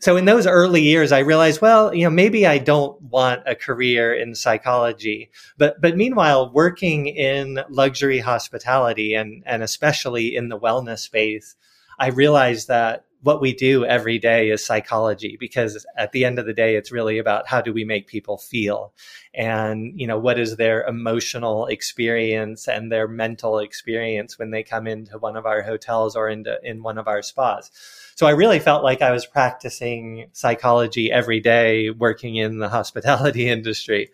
so 0.00 0.16
in 0.16 0.26
those 0.26 0.46
early 0.46 0.82
years 0.82 1.10
I 1.10 1.20
realized 1.20 1.60
well, 1.60 1.92
you 1.94 2.04
know, 2.04 2.10
maybe 2.10 2.46
I 2.46 2.58
don't 2.58 3.00
want 3.02 3.42
a 3.46 3.54
career 3.54 4.14
in 4.14 4.34
psychology. 4.34 5.30
But 5.56 5.80
but 5.80 5.96
meanwhile 5.96 6.50
working 6.52 7.06
in 7.06 7.60
luxury 7.68 8.20
hospitality 8.20 9.14
and 9.14 9.42
and 9.46 9.62
especially 9.62 10.36
in 10.36 10.48
the 10.48 10.58
wellness 10.58 11.00
space, 11.00 11.56
I 11.98 12.08
realized 12.08 12.68
that 12.68 13.04
what 13.28 13.42
we 13.42 13.52
do 13.52 13.84
every 13.84 14.18
day 14.18 14.48
is 14.48 14.64
psychology 14.64 15.36
because 15.38 15.86
at 15.98 16.12
the 16.12 16.24
end 16.24 16.38
of 16.38 16.46
the 16.46 16.54
day 16.54 16.76
it's 16.76 16.90
really 16.90 17.18
about 17.18 17.46
how 17.46 17.60
do 17.60 17.74
we 17.74 17.84
make 17.84 18.06
people 18.06 18.38
feel? 18.38 18.94
And 19.34 19.92
you 20.00 20.06
know 20.06 20.18
what 20.18 20.38
is 20.38 20.56
their 20.56 20.82
emotional 20.86 21.66
experience 21.66 22.66
and 22.66 22.90
their 22.90 23.06
mental 23.06 23.58
experience 23.58 24.38
when 24.38 24.50
they 24.50 24.62
come 24.62 24.86
into 24.86 25.18
one 25.18 25.36
of 25.36 25.44
our 25.44 25.60
hotels 25.60 26.16
or 26.16 26.30
into 26.30 26.58
in 26.64 26.82
one 26.82 26.96
of 26.96 27.06
our 27.06 27.20
spas? 27.20 27.70
So 28.14 28.26
i 28.26 28.30
really 28.30 28.60
felt 28.60 28.82
like 28.82 29.02
i 29.02 29.12
was 29.12 29.26
practicing 29.26 30.30
psychology 30.32 31.12
every 31.12 31.40
day 31.40 31.90
working 31.90 32.36
in 32.36 32.60
the 32.60 32.68
hospitality 32.78 33.46
industry. 33.50 34.08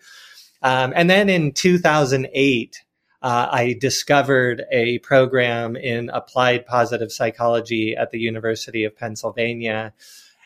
Um, 0.61 0.91
and 0.93 1.09
then 1.09 1.29
in 1.29 1.53
2008 1.53 2.83
uh, 3.25 3.49
I 3.51 3.73
discovered 3.73 4.65
a 4.71 4.99
program 4.99 5.75
in 5.75 6.11
applied 6.11 6.67
positive 6.67 7.11
psychology 7.11 7.95
at 7.95 8.11
the 8.11 8.19
University 8.19 8.83
of 8.83 8.95
Pennsylvania. 8.95 9.95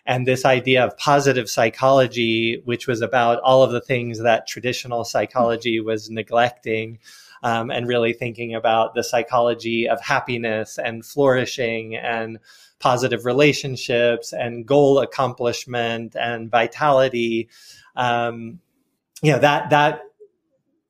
And 0.05 0.25
this 0.25 0.45
idea 0.45 0.85
of 0.85 0.97
positive 0.97 1.49
psychology, 1.49 2.61
which 2.63 2.87
was 2.87 3.01
about 3.01 3.41
all 3.41 3.63
of 3.63 3.73
the 3.73 3.81
things 3.81 4.21
that 4.21 4.47
traditional 4.47 5.03
psychology 5.03 5.81
was 5.81 6.09
neglecting, 6.09 6.99
um, 7.43 7.69
and 7.69 7.85
really 7.85 8.13
thinking 8.13 8.55
about 8.55 8.95
the 8.95 9.03
psychology 9.03 9.89
of 9.89 9.99
happiness 9.99 10.79
and 10.79 11.05
flourishing 11.05 11.97
and 11.97 12.39
positive 12.79 13.25
relationships 13.25 14.31
and 14.31 14.65
goal 14.65 14.99
accomplishment 14.99 16.15
and 16.15 16.49
vitality. 16.49 17.49
Um, 17.97 18.61
you 19.21 19.33
know 19.33 19.39
that 19.39 19.69
that 19.71 19.99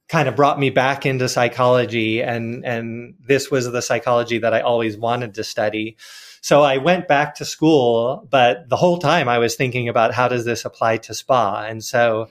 kind 0.09 0.27
of 0.27 0.35
brought 0.35 0.59
me 0.59 0.71
back 0.71 1.05
into 1.05 1.29
psychology 1.29 2.21
and 2.21 2.65
and 2.65 3.13
this 3.23 3.49
was 3.49 3.71
the 3.71 3.81
psychology 3.81 4.39
that 4.39 4.53
I 4.53 4.61
always 4.61 4.97
wanted 4.97 5.35
to 5.35 5.43
study. 5.43 5.97
So 6.41 6.63
I 6.63 6.77
went 6.77 7.07
back 7.07 7.35
to 7.35 7.45
school, 7.45 8.27
but 8.29 8.67
the 8.69 8.77
whole 8.77 8.97
time 8.97 9.29
I 9.29 9.37
was 9.37 9.55
thinking 9.55 9.87
about 9.87 10.13
how 10.13 10.27
does 10.27 10.45
this 10.45 10.65
apply 10.65 10.97
to 10.97 11.13
spa? 11.13 11.63
And 11.63 11.83
so 11.83 12.29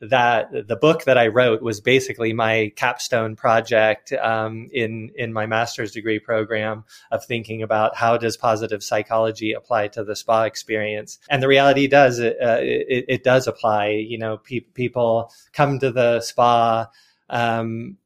that 0.00 0.50
the 0.68 0.76
book 0.76 1.04
that 1.04 1.16
I 1.16 1.28
wrote 1.28 1.62
was 1.62 1.80
basically 1.80 2.32
my 2.32 2.72
capstone 2.76 3.36
project 3.36 4.12
um, 4.12 4.68
in 4.72 5.10
in 5.14 5.32
my 5.32 5.46
master's 5.46 5.92
degree 5.92 6.18
program 6.18 6.84
of 7.10 7.24
thinking 7.24 7.62
about 7.62 7.96
how 7.96 8.16
does 8.16 8.36
positive 8.36 8.82
psychology 8.82 9.52
apply 9.52 9.88
to 9.88 10.04
the 10.04 10.16
spa 10.16 10.44
experience. 10.44 11.18
And 11.28 11.42
the 11.42 11.48
reality 11.48 11.86
does 11.86 12.20
uh, 12.20 12.32
it, 12.60 13.04
it, 13.08 13.24
does 13.24 13.46
apply. 13.46 13.88
You 13.88 14.18
know, 14.18 14.38
pe- 14.38 14.60
people 14.60 15.32
come 15.52 15.78
to 15.78 15.90
the 15.90 16.20
spa. 16.20 16.88
Um, 17.28 17.96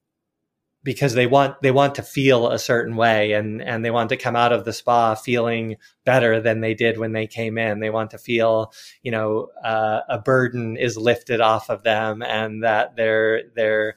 because 0.85 1.14
they 1.14 1.27
want 1.27 1.61
they 1.62 1.70
want 1.70 1.97
to 1.97 2.03
feel 2.03 2.49
a 2.49 2.59
certain 2.59 2.94
way 2.94 3.33
and 3.33 3.61
and 3.62 3.85
they 3.85 3.90
want 3.90 4.11
to 4.11 4.16
come 4.16 4.37
out 4.37 4.53
of 4.53 4.64
the 4.64 4.73
spa 4.73 5.14
feeling 5.14 5.77
better 6.05 6.40
than 6.40 6.61
they 6.61 6.75
did 6.75 6.99
when 6.99 7.12
they 7.12 7.27
came 7.27 7.59
in. 7.59 7.81
They 7.81 7.90
want 7.90 8.11
to 8.11 8.18
feel 8.18 8.73
you 9.03 9.11
know 9.11 9.49
uh, 9.64 10.01
a 10.09 10.18
burden 10.18 10.77
is 10.77 10.97
lifted 10.97 11.40
off 11.40 11.70
of 11.70 11.83
them 11.83 12.23
and 12.23 12.62
that 12.62 12.94
they're 12.97 13.42
they're 13.57 13.97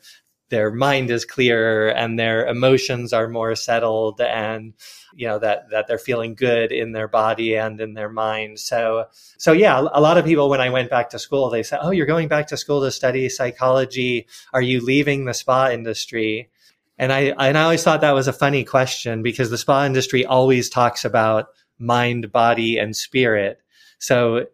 their 0.50 0.72
mind 0.72 1.12
is 1.12 1.26
clearer 1.26 1.90
and 1.90 2.18
their 2.18 2.48
emotions 2.48 3.12
are 3.12 3.28
more 3.28 3.54
settled 3.54 4.22
and 4.22 4.74
you 5.14 5.28
know 5.28 5.40
that 5.40 5.70
that 5.72 5.88
they're 5.88 5.98
feeling 5.98 6.36
good 6.36 6.72
in 6.72 6.94
their 6.94 7.10
body 7.10 7.56
and 7.56 7.82
in 7.82 7.96
their 7.96 8.10
mind. 8.10 8.60
So 8.60 9.08
so 9.38 9.52
yeah 9.52 9.78
a 9.78 10.00
lot 10.00 10.18
of 10.18 10.24
people 10.24 10.50
when 10.50 10.62
i 10.62 10.70
went 10.70 10.90
back 10.90 11.10
to 11.10 11.20
school 11.20 11.50
they 11.50 11.64
said 11.64 11.80
oh 11.82 11.92
you're 11.92 12.06
going 12.06 12.30
back 12.30 12.48
to 12.48 12.56
school 12.56 12.82
to 12.82 12.92
study 12.92 13.28
psychology. 13.28 14.26
Are 14.54 14.62
you 14.62 14.80
leaving 14.80 15.26
the 15.26 15.34
spa 15.34 15.70
industry 15.70 16.50
and 16.98 17.12
i 17.14 17.34
and 17.38 17.58
i 17.58 17.64
always 17.64 17.84
thought 17.84 18.02
that 18.02 18.14
was 18.14 18.28
a 18.28 18.34
funny 18.34 18.64
question 18.64 19.22
because 19.24 19.50
the 19.50 19.58
spa 19.58 19.86
industry 19.86 20.26
always 20.26 20.70
talks 20.70 21.06
about 21.06 21.48
mind 21.80 22.32
body 22.32 22.78
and 22.78 22.96
spirit 22.96 23.60
so 24.00 24.46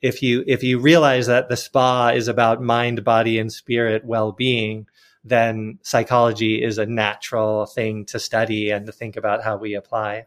if 0.00 0.22
you 0.22 0.44
if 0.46 0.62
you 0.62 0.78
realize 0.78 1.26
that 1.26 1.48
the 1.48 1.56
spa 1.56 2.08
is 2.08 2.28
about 2.28 2.62
mind 2.62 3.04
body 3.04 3.38
and 3.38 3.52
spirit 3.52 4.04
well-being 4.04 4.86
then 5.28 5.78
psychology 5.82 6.62
is 6.62 6.78
a 6.78 6.86
natural 6.86 7.66
thing 7.66 8.04
to 8.06 8.18
study 8.18 8.70
and 8.70 8.86
to 8.86 8.92
think 8.92 9.16
about 9.16 9.42
how 9.42 9.56
we 9.56 9.74
apply. 9.74 10.26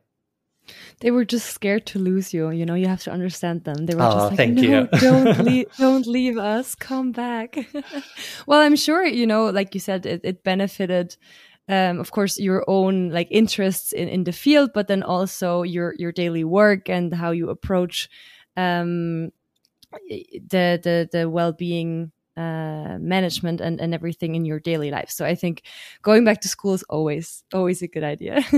They 1.00 1.10
were 1.10 1.26
just 1.26 1.50
scared 1.50 1.88
to 1.88 2.00
lose 2.00 2.34
you. 2.34 2.52
You 2.52 2.66
know, 2.66 2.76
you 2.76 2.88
have 2.88 3.04
to 3.04 3.12
understand 3.12 3.64
them. 3.64 3.88
They 3.88 3.96
were 3.96 4.04
oh, 4.04 4.12
just 4.12 4.30
like, 4.30 4.38
thank 4.38 4.56
no, 4.56 4.62
you. 4.62 5.00
don't 5.00 5.40
leave, 5.40 5.68
don't 5.78 6.08
leave 6.08 6.38
us. 6.38 6.76
Come 6.76 7.12
back. 7.12 7.58
well, 8.46 8.62
I'm 8.62 8.76
sure, 8.76 9.04
you 9.06 9.26
know, 9.26 9.50
like 9.50 9.74
you 9.74 9.80
said, 9.80 10.06
it, 10.06 10.22
it 10.24 10.44
benefited, 10.44 11.18
um, 11.70 12.00
of 12.00 12.12
course, 12.12 12.40
your 12.40 12.64
own 12.68 13.10
like 13.10 13.28
interests 13.32 13.94
in, 13.94 14.08
in 14.08 14.24
the 14.24 14.32
field, 14.32 14.72
but 14.74 14.88
then 14.88 15.04
also 15.04 15.64
your, 15.64 15.96
your 15.98 16.12
daily 16.12 16.44
work 16.44 16.90
and 16.90 17.14
how 17.14 17.32
you 17.32 17.50
approach, 17.50 18.10
um, 18.58 19.32
the, 20.10 20.80
the, 20.82 21.10
the 21.12 21.30
well-being 21.30 22.12
uh, 22.38 22.98
management 23.00 23.60
and, 23.60 23.82
and 23.82 23.94
everything 23.94 24.36
in 24.36 24.46
your 24.46 24.60
daily 24.60 24.90
life. 24.90 25.10
So 25.10 25.26
I 25.26 25.36
think 25.36 25.64
going 26.02 26.24
back 26.24 26.42
to 26.42 26.48
school 26.48 26.74
is 26.74 26.84
always 26.84 27.44
always 27.54 27.82
a 27.82 27.88
good 27.88 28.04
idea. 28.04 28.42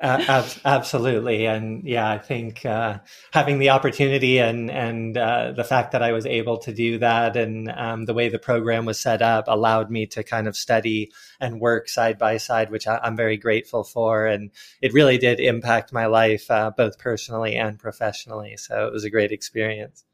uh, 0.00 0.24
ab- 0.28 0.60
absolutely, 0.64 1.46
and 1.46 1.82
yeah, 1.84 2.08
I 2.08 2.18
think 2.18 2.64
uh, 2.64 2.98
having 3.32 3.58
the 3.58 3.70
opportunity 3.70 4.38
and 4.38 4.70
and 4.70 5.16
uh, 5.18 5.52
the 5.52 5.64
fact 5.64 5.92
that 5.92 6.02
I 6.02 6.12
was 6.12 6.26
able 6.26 6.58
to 6.58 6.72
do 6.72 6.98
that 6.98 7.36
and 7.36 7.68
um, 7.70 8.04
the 8.04 8.14
way 8.14 8.28
the 8.28 8.38
program 8.38 8.84
was 8.84 9.00
set 9.00 9.20
up 9.20 9.46
allowed 9.48 9.90
me 9.90 10.06
to 10.06 10.22
kind 10.22 10.46
of 10.46 10.56
study 10.56 11.10
and 11.40 11.60
work 11.60 11.88
side 11.88 12.18
by 12.18 12.36
side, 12.36 12.70
which 12.70 12.86
I, 12.86 13.00
am 13.02 13.16
very 13.16 13.36
grateful 13.36 13.82
for, 13.82 14.26
and 14.26 14.50
it 14.80 14.92
really 14.92 15.18
did 15.18 15.40
impact 15.40 15.92
my 15.92 16.06
life 16.06 16.50
uh, 16.50 16.70
both 16.70 16.98
personally 16.98 17.56
and 17.56 17.78
professionally. 17.78 18.56
So 18.56 18.86
it 18.86 18.92
was 18.92 19.04
a 19.04 19.10
great 19.10 19.32
experience. 19.32 20.04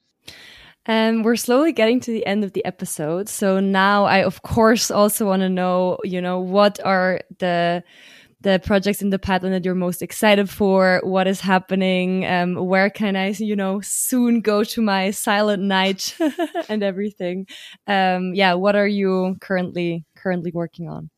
And 0.87 1.25
we're 1.25 1.37
slowly 1.37 1.73
getting 1.73 2.01
to 2.01 2.13
the 2.13 2.27
end 2.27 2.45
of 2.45 2.53
the 2.53 2.65
episode. 2.65 3.29
So 3.29 3.59
now 3.59 4.05
I, 4.05 4.23
of 4.23 4.43
course, 4.43 4.91
also 4.91 5.27
want 5.27 5.41
to 5.41 5.49
know, 5.49 5.99
you 6.05 6.21
know, 6.21 6.41
what 6.41 6.79
are 6.85 7.21
the 7.39 7.83
the 8.43 8.61
projects 8.63 9.01
in 9.01 9.09
the 9.09 9.19
pipeline 9.19 9.53
that 9.53 9.65
you're 9.65 9.75
most 9.75 10.03
excited 10.03 10.51
for? 10.51 11.01
What 11.03 11.27
is 11.27 11.41
happening? 11.41 12.27
Um, 12.27 12.57
where 12.57 12.91
can 12.91 13.17
I, 13.17 13.29
you 13.31 13.57
know, 13.57 13.81
soon 13.81 14.43
go 14.43 14.63
to 14.65 14.83
my 14.83 15.11
silent 15.13 15.63
night 15.63 16.15
and 16.69 16.83
everything? 16.83 17.47
Um, 17.87 18.35
yeah, 18.35 18.53
what 18.53 18.77
are 18.77 18.87
you 18.87 19.37
currently 19.41 20.05
currently 20.15 20.53
working 20.53 20.89
on? 20.91 21.11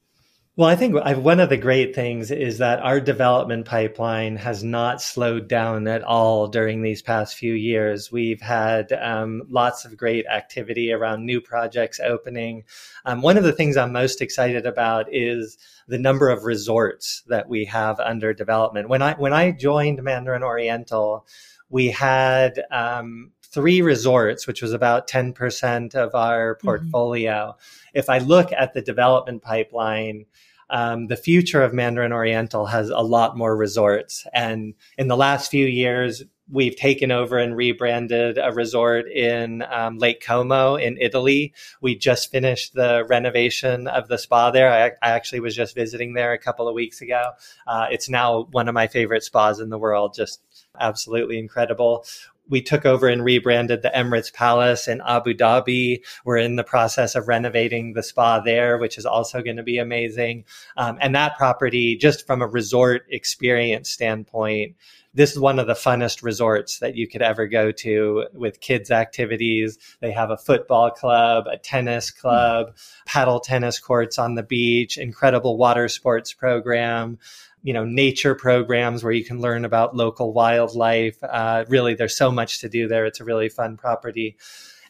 Well, 0.58 0.70
I 0.70 0.74
think 0.74 0.94
one 0.94 1.38
of 1.38 1.50
the 1.50 1.58
great 1.58 1.94
things 1.94 2.30
is 2.30 2.56
that 2.58 2.80
our 2.80 2.98
development 2.98 3.66
pipeline 3.66 4.36
has 4.36 4.64
not 4.64 5.02
slowed 5.02 5.48
down 5.48 5.86
at 5.86 6.02
all 6.02 6.48
during 6.48 6.80
these 6.80 7.02
past 7.02 7.36
few 7.36 7.52
years. 7.52 8.10
We've 8.10 8.40
had 8.40 8.90
um, 8.94 9.42
lots 9.50 9.84
of 9.84 9.98
great 9.98 10.24
activity 10.24 10.92
around 10.92 11.26
new 11.26 11.42
projects 11.42 12.00
opening. 12.00 12.64
Um, 13.04 13.20
one 13.20 13.36
of 13.36 13.44
the 13.44 13.52
things 13.52 13.76
I'm 13.76 13.92
most 13.92 14.22
excited 14.22 14.64
about 14.64 15.12
is 15.12 15.58
the 15.88 15.98
number 15.98 16.30
of 16.30 16.44
resorts 16.44 17.22
that 17.26 17.50
we 17.50 17.66
have 17.66 18.00
under 18.00 18.32
development. 18.32 18.88
When 18.88 19.02
I 19.02 19.12
when 19.12 19.34
I 19.34 19.50
joined 19.50 20.02
Mandarin 20.02 20.42
Oriental, 20.42 21.26
we 21.68 21.88
had 21.88 22.62
um, 22.70 23.32
three 23.42 23.82
resorts, 23.82 24.46
which 24.46 24.62
was 24.62 24.72
about 24.72 25.08
10% 25.08 25.94
of 25.94 26.14
our 26.14 26.54
mm-hmm. 26.54 26.66
portfolio. 26.66 27.32
Mm-hmm. 27.32 27.98
If 27.98 28.08
I 28.08 28.18
look 28.18 28.52
at 28.52 28.74
the 28.74 28.82
development 28.82 29.42
pipeline, 29.42 30.24
um, 30.70 31.06
the 31.06 31.16
future 31.16 31.62
of 31.62 31.72
Mandarin 31.72 32.12
Oriental 32.12 32.66
has 32.66 32.90
a 32.90 33.00
lot 33.00 33.36
more 33.36 33.56
resorts. 33.56 34.26
And 34.32 34.74
in 34.98 35.08
the 35.08 35.16
last 35.16 35.50
few 35.50 35.66
years, 35.66 36.24
we've 36.50 36.76
taken 36.76 37.10
over 37.10 37.38
and 37.38 37.56
rebranded 37.56 38.38
a 38.38 38.52
resort 38.52 39.10
in 39.10 39.64
um, 39.70 39.98
Lake 39.98 40.22
Como 40.24 40.76
in 40.76 40.96
Italy. 41.00 41.52
We 41.80 41.96
just 41.96 42.30
finished 42.30 42.74
the 42.74 43.04
renovation 43.08 43.88
of 43.88 44.08
the 44.08 44.18
spa 44.18 44.50
there. 44.50 44.70
I, 44.70 44.86
I 45.06 45.10
actually 45.12 45.40
was 45.40 45.56
just 45.56 45.74
visiting 45.74 46.14
there 46.14 46.32
a 46.32 46.38
couple 46.38 46.68
of 46.68 46.74
weeks 46.74 47.00
ago. 47.00 47.32
Uh, 47.66 47.86
it's 47.90 48.08
now 48.08 48.46
one 48.52 48.68
of 48.68 48.74
my 48.74 48.86
favorite 48.86 49.24
spas 49.24 49.58
in 49.58 49.70
the 49.70 49.78
world. 49.78 50.14
Just 50.14 50.40
absolutely 50.78 51.38
incredible 51.38 52.04
we 52.48 52.62
took 52.62 52.86
over 52.86 53.08
and 53.08 53.24
rebranded 53.24 53.82
the 53.82 53.90
Emirates 53.94 54.32
Palace 54.32 54.88
in 54.88 55.00
Abu 55.06 55.34
Dhabi. 55.34 56.04
We're 56.24 56.38
in 56.38 56.56
the 56.56 56.64
process 56.64 57.14
of 57.14 57.28
renovating 57.28 57.92
the 57.92 58.02
spa 58.02 58.40
there, 58.40 58.78
which 58.78 58.98
is 58.98 59.06
also 59.06 59.42
going 59.42 59.56
to 59.56 59.62
be 59.62 59.78
amazing. 59.78 60.44
Um, 60.76 60.98
and 61.00 61.14
that 61.14 61.36
property, 61.36 61.96
just 61.96 62.26
from 62.26 62.42
a 62.42 62.46
resort 62.46 63.06
experience 63.10 63.90
standpoint, 63.90 64.76
this 65.16 65.32
is 65.32 65.38
one 65.38 65.58
of 65.58 65.66
the 65.66 65.72
funnest 65.72 66.22
resorts 66.22 66.78
that 66.80 66.94
you 66.94 67.08
could 67.08 67.22
ever 67.22 67.46
go 67.46 67.72
to 67.72 68.26
with 68.34 68.60
kids 68.60 68.90
activities. 68.90 69.78
They 70.00 70.12
have 70.12 70.30
a 70.30 70.36
football 70.36 70.90
club, 70.90 71.46
a 71.46 71.56
tennis 71.56 72.10
club, 72.10 72.76
paddle 73.06 73.40
tennis 73.40 73.78
courts 73.78 74.18
on 74.18 74.34
the 74.34 74.42
beach, 74.42 74.98
incredible 74.98 75.56
water 75.56 75.88
sports 75.88 76.34
program 76.34 77.18
you 77.66 77.72
know 77.72 77.84
nature 77.84 78.36
programs 78.36 79.02
where 79.02 79.12
you 79.12 79.24
can 79.24 79.40
learn 79.40 79.64
about 79.64 79.96
local 79.96 80.32
wildlife. 80.32 81.18
Uh, 81.20 81.64
really, 81.66 81.94
there's 81.94 82.16
so 82.16 82.30
much 82.30 82.60
to 82.60 82.68
do 82.68 82.86
there. 82.86 83.06
It's 83.06 83.18
a 83.18 83.24
really 83.24 83.48
fun 83.48 83.76
property. 83.76 84.36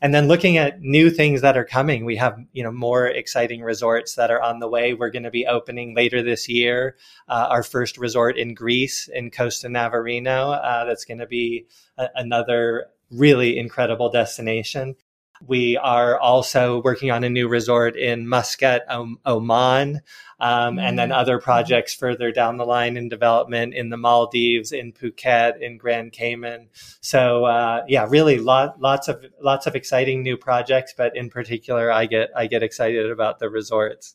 And 0.03 0.15
then 0.15 0.29
looking 0.29 0.59
at 0.59 0.83
new 0.83 1.09
things 1.09 1.41
that 1.41 1.57
are 1.57 1.65
coming, 1.65 2.05
we 2.05 2.17
have 2.17 2.39
you 2.53 2.63
know 2.63 2.71
more 2.71 3.07
exciting 3.07 3.63
resorts 3.63 4.17
that 4.17 4.31
are 4.31 4.43
on 4.43 4.59
the 4.59 4.69
way. 4.69 4.93
We're 4.93 5.11
going 5.11 5.23
to 5.23 5.31
be 5.31 5.47
opening 5.47 5.97
later 5.97 6.23
this 6.23 6.51
year 6.51 6.97
uh, 7.29 7.47
our 7.49 7.63
first 7.63 7.97
resort 7.97 8.37
in 8.37 8.53
Greece 8.53 9.09
in 9.11 9.31
Costa 9.31 9.71
Navarino. 9.71 10.51
Uh, 10.51 10.85
that's 10.85 11.07
going 11.07 11.21
to 11.21 11.27
be 11.27 11.67
a- 11.97 12.11
another 12.15 12.89
really 13.11 13.57
incredible 13.57 14.11
destination. 14.11 14.97
We 15.45 15.77
are 15.77 16.19
also 16.19 16.83
working 16.83 17.11
on 17.11 17.25
a 17.25 17.31
new 17.31 17.49
resort 17.49 17.97
in 17.97 18.29
Muscat, 18.29 18.85
Oman, 18.91 20.01
um, 20.39 20.79
and 20.79 20.99
then 20.99 21.09
mm-hmm. 21.09 21.19
other 21.19 21.39
projects 21.39 21.95
further 21.95 22.31
down 22.31 22.59
the 22.59 22.67
line 22.67 22.97
in 22.97 23.09
development 23.09 23.75
in 23.75 23.89
the 23.89 23.97
Maldives, 23.97 24.73
in 24.73 24.93
Phuket, 24.93 25.61
in 25.61 25.79
Grand 25.79 26.13
Cayman. 26.13 26.69
So 27.01 27.47
uh, 27.47 27.85
yeah, 27.89 28.07
really 28.09 28.39
lot, 28.39 28.81
lots 28.81 29.09
of 29.09 29.25
lots 29.41 29.67
of 29.67 29.75
exciting 29.75 30.23
new 30.23 30.37
projects, 30.37 30.93
but 30.97 31.17
in 31.17 31.31
particular, 31.31 31.91
I 31.91 32.07
get 32.07 32.31
I 32.37 32.47
get 32.47 32.63
excited 32.63 33.11
about 33.11 33.39
the 33.39 33.49
resorts. 33.49 34.15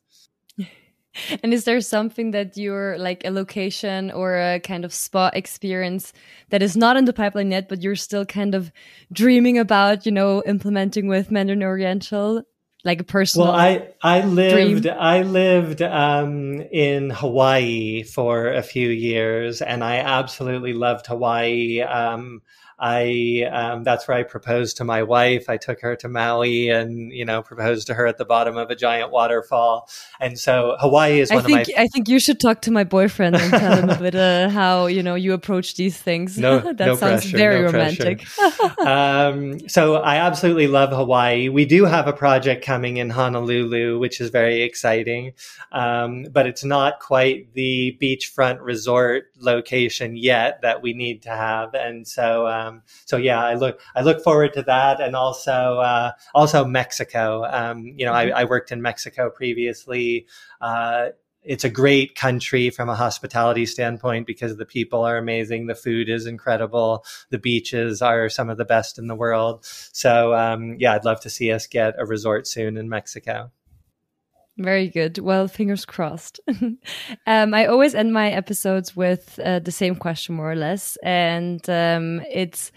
And 1.43 1.53
is 1.53 1.66
there 1.66 1.82
something 1.82 2.32
that 2.32 2.57
you're 2.57 2.97
like 2.97 3.26
a 3.26 3.32
location 3.32 4.12
or 4.12 4.38
a 4.38 4.59
kind 4.59 4.86
of 4.86 4.93
spa 4.93 5.30
experience 5.34 6.14
that 6.49 6.62
is 6.62 6.78
not 6.78 6.97
in 6.97 7.05
the 7.05 7.14
pipeline 7.14 7.51
yet, 7.51 7.70
but 7.70 7.82
you're 7.82 7.95
still 7.95 8.26
kind 8.26 8.55
of 8.55 8.72
dreaming 9.12 9.57
about, 9.57 10.05
you 10.05 10.12
know, 10.12 10.41
implementing 10.45 11.07
with 11.07 11.32
Mandarin 11.32 11.64
Oriental? 11.64 12.43
Like 12.84 12.99
a 12.99 13.03
personal. 13.03 13.49
Well, 13.49 13.55
I 13.55 13.89
I 14.01 14.22
lived 14.26 14.84
dream? 14.84 14.95
I 14.97 15.22
lived 15.22 15.84
um, 15.84 16.62
in 16.72 17.12
Hawaii 17.12 18.01
for 18.01 18.47
a 18.47 18.64
few 18.64 18.89
years, 18.89 19.62
and 19.62 19.84
I 19.84 19.97
absolutely 19.97 20.74
loved 20.74 21.05
Hawaii. 21.05 21.82
Um, 21.82 22.41
I 22.82 23.48
um, 23.52 23.84
that's 23.84 24.08
where 24.08 24.18
I 24.18 24.24
proposed 24.24 24.78
to 24.78 24.84
my 24.84 25.04
wife. 25.04 25.50
I 25.50 25.58
took 25.58 25.82
her 25.82 25.96
to 25.98 26.10
Maui 26.10 26.70
and 26.70 27.14
you 27.14 27.24
know 27.24 27.44
proposed 27.44 27.86
to 27.88 27.94
her 27.94 28.08
at 28.08 28.18
the 28.18 28.26
bottom 28.26 28.58
of 28.58 28.72
a 28.72 28.76
giant 28.76 29.12
waterfall. 29.12 29.88
And 30.20 30.40
so 30.40 30.78
Hawaii 30.80 31.20
is. 31.20 31.30
I 31.30 31.42
think 31.42 31.68
my... 31.68 31.84
I 31.84 31.88
think 31.90 32.10
you 32.10 32.20
should 32.20 32.40
talk 32.40 32.62
to 32.62 32.72
my 32.72 32.84
boyfriend 32.84 33.36
and 33.36 33.52
tell 33.52 33.78
him 33.78 33.90
a 33.92 34.00
bit 34.00 34.16
uh, 34.16 34.50
how 34.60 34.88
you 34.88 35.04
know 35.04 35.14
you 35.14 35.34
approach 35.34 35.76
these 35.76 35.96
things. 35.96 36.40
No, 36.40 36.58
that 36.74 36.80
no 36.80 36.96
sounds 36.96 37.22
pressure, 37.22 37.38
very 37.38 37.62
no 37.62 37.68
romantic. 37.68 38.26
um, 38.80 39.70
so 39.70 39.98
I 39.98 40.16
absolutely 40.16 40.66
love 40.66 40.90
Hawaii. 40.90 41.50
We 41.50 41.66
do 41.66 41.86
have 41.86 42.08
a 42.08 42.14
project 42.14 42.66
coming 42.66 42.98
in 42.98 43.12
Honolulu, 43.12 44.00
which 44.00 44.20
is 44.20 44.32
very 44.32 44.64
exciting, 44.64 45.34
um, 45.72 46.26
but 46.32 46.48
it's 46.48 46.64
not 46.64 47.00
quite 47.00 47.54
the 47.54 47.96
beachfront 48.02 48.58
resort 48.60 49.26
location 49.38 50.16
yet 50.16 50.64
that 50.64 50.82
we 50.82 50.94
need 50.94 51.22
to 51.24 51.30
have. 51.30 51.76
And 51.76 52.08
so. 52.08 52.71
Um, 52.72 52.84
so 53.06 53.18
yeah, 53.18 53.44
I 53.44 53.56
look 53.56 53.80
I 53.96 54.02
look 54.02 54.24
forward 54.24 54.54
to 54.54 54.64
that, 54.64 55.02
and 55.02 55.16
also 55.16 55.80
uh, 55.80 56.12
also 56.34 56.66
Mexico. 56.66 57.46
Um, 57.46 57.94
you 57.98 58.06
know, 58.06 58.14
mm-hmm. 58.14 58.36
I, 58.36 58.42
I, 58.42 58.44
worked 58.46 58.72
in 58.72 58.82
Mexico 58.82 59.30
previously. 59.30 60.28
Uh, 60.60 61.10
it's 61.44 61.64
a 61.64 61.70
great 61.70 62.16
country 62.16 62.70
from 62.70 62.88
a 62.88 62.96
hospitality 62.96 63.66
standpoint 63.66 64.28
because 64.28 64.58
the 64.58 64.66
people 64.66 65.04
are 65.04 65.18
amazing, 65.18 65.66
the 65.66 65.76
food 65.76 66.08
is 66.08 66.28
incredible, 66.28 67.04
the 67.32 67.40
beaches 67.40 68.02
are 68.02 68.30
some 68.30 68.50
of 68.50 68.58
the 68.58 68.66
best 68.66 69.00
in 69.00 69.08
the 69.08 69.16
world. 69.16 69.66
So 69.92 70.36
um, 70.36 70.76
yeah, 70.78 70.94
I'd 70.94 71.06
love 71.06 71.20
to 71.22 71.32
see 71.32 71.52
us 71.52 71.66
get 71.66 71.96
a 71.98 72.06
resort 72.06 72.48
soon 72.48 72.78
in 72.78 72.90
Mexico. 72.90 73.52
Very 74.64 74.89
good. 74.89 75.18
Well, 75.18 75.47
fingers 75.47 75.86
crossed. 75.86 76.39
um, 77.28 77.53
I 77.53 77.66
always 77.66 77.95
end 77.95 78.14
my 78.14 78.32
episodes 78.32 78.95
with 78.95 79.39
uh, 79.43 79.59
the 79.59 79.72
same 79.72 79.95
question, 79.95 80.36
more 80.36 80.51
or 80.51 80.55
less. 80.55 80.97
And 81.03 81.68
um, 81.70 82.22
it's 82.30 82.72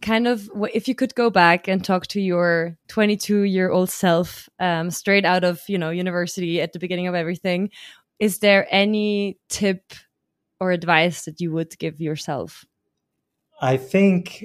kind 0.00 0.26
of 0.26 0.50
if 0.72 0.88
you 0.88 0.94
could 0.94 1.14
go 1.14 1.30
back 1.30 1.68
and 1.68 1.84
talk 1.84 2.06
to 2.08 2.20
your 2.20 2.76
22 2.88 3.42
year 3.42 3.70
old 3.70 3.90
self 3.90 4.48
um, 4.58 4.90
straight 4.90 5.24
out 5.24 5.44
of 5.44 5.60
you 5.68 5.78
know 5.78 5.90
university 5.90 6.60
at 6.60 6.72
the 6.72 6.78
beginning 6.78 7.06
of 7.06 7.14
everything 7.14 7.70
is 8.18 8.38
there 8.38 8.66
any 8.70 9.38
tip 9.48 9.92
or 10.58 10.72
advice 10.72 11.24
that 11.24 11.40
you 11.40 11.52
would 11.52 11.78
give 11.78 12.00
yourself 12.00 12.64
i 13.60 13.76
think 13.76 14.44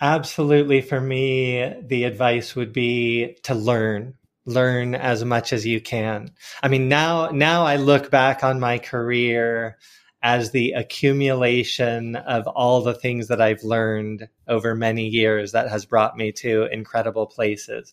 absolutely 0.00 0.80
for 0.80 1.00
me 1.00 1.74
the 1.82 2.04
advice 2.04 2.54
would 2.54 2.72
be 2.72 3.36
to 3.42 3.54
learn 3.54 4.14
learn 4.44 4.94
as 4.94 5.24
much 5.24 5.52
as 5.52 5.66
you 5.66 5.80
can. 5.80 6.30
I 6.62 6.68
mean, 6.68 6.88
now, 6.88 7.28
now 7.28 7.64
I 7.64 7.76
look 7.76 8.10
back 8.10 8.42
on 8.42 8.60
my 8.60 8.78
career 8.78 9.78
as 10.22 10.52
the 10.52 10.72
accumulation 10.72 12.16
of 12.16 12.46
all 12.46 12.82
the 12.82 12.94
things 12.94 13.28
that 13.28 13.40
I've 13.40 13.64
learned 13.64 14.28
over 14.46 14.74
many 14.74 15.08
years 15.08 15.52
that 15.52 15.68
has 15.68 15.84
brought 15.84 16.16
me 16.16 16.32
to 16.32 16.68
incredible 16.72 17.26
places. 17.26 17.92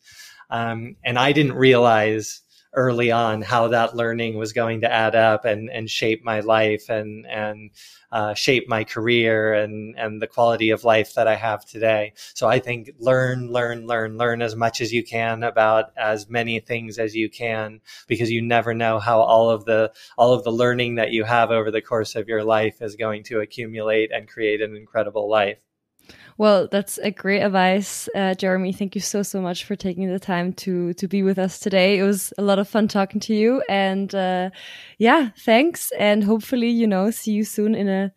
Um, 0.49 0.95
and 1.03 1.17
I 1.17 1.31
didn't 1.31 1.53
realize 1.53 2.41
early 2.73 3.11
on 3.11 3.41
how 3.41 3.67
that 3.69 3.95
learning 3.95 4.37
was 4.37 4.53
going 4.53 4.81
to 4.81 4.91
add 4.91 5.15
up 5.15 5.45
and, 5.45 5.69
and 5.69 5.89
shape 5.89 6.23
my 6.23 6.39
life 6.41 6.89
and, 6.89 7.25
and 7.25 7.71
uh, 8.11 8.33
shape 8.33 8.67
my 8.67 8.83
career 8.83 9.53
and, 9.53 9.97
and 9.97 10.21
the 10.21 10.27
quality 10.27 10.69
of 10.69 10.83
life 10.83 11.15
that 11.15 11.27
I 11.27 11.35
have 11.35 11.65
today. 11.65 12.13
So 12.35 12.47
I 12.47 12.59
think 12.59 12.91
learn, 12.99 13.51
learn, 13.51 13.87
learn, 13.87 14.17
learn 14.17 14.41
as 14.41 14.55
much 14.55 14.81
as 14.81 14.93
you 14.93 15.03
can 15.03 15.43
about 15.43 15.91
as 15.97 16.29
many 16.29 16.59
things 16.59 16.99
as 16.99 17.15
you 17.15 17.29
can 17.29 17.81
because 18.07 18.29
you 18.29 18.41
never 18.41 18.73
know 18.73 18.99
how 18.99 19.19
all 19.21 19.49
of 19.49 19.65
the, 19.65 19.91
all 20.17 20.33
of 20.33 20.43
the 20.43 20.51
learning 20.51 20.95
that 20.95 21.11
you 21.11 21.23
have 21.23 21.51
over 21.51 21.71
the 21.71 21.81
course 21.81 22.15
of 22.15 22.27
your 22.27 22.43
life 22.43 22.81
is 22.81 22.95
going 22.95 23.23
to 23.23 23.39
accumulate 23.39 24.11
and 24.11 24.27
create 24.27 24.61
an 24.61 24.75
incredible 24.75 25.29
life. 25.29 25.57
Well, 26.37 26.67
that's 26.67 26.97
a 26.99 27.11
great 27.11 27.41
advice, 27.41 28.07
uh, 28.15 28.33
Jeremy. 28.33 28.71
Thank 28.71 28.95
you 28.95 29.01
so 29.01 29.23
so 29.23 29.41
much 29.41 29.65
for 29.65 29.75
taking 29.75 30.07
the 30.07 30.19
time 30.19 30.53
to 30.53 30.93
to 30.93 31.07
be 31.07 31.23
with 31.23 31.37
us 31.37 31.59
today. 31.59 31.99
It 31.99 32.03
was 32.03 32.33
a 32.37 32.41
lot 32.41 32.59
of 32.59 32.67
fun 32.67 32.87
talking 32.87 33.19
to 33.21 33.33
you, 33.33 33.61
and 33.69 34.13
uh, 34.15 34.49
yeah, 34.97 35.29
thanks. 35.37 35.91
And 35.99 36.23
hopefully, 36.23 36.69
you 36.69 36.87
know, 36.87 37.11
see 37.11 37.31
you 37.33 37.43
soon 37.43 37.75
in 37.75 37.89
a 37.89 38.13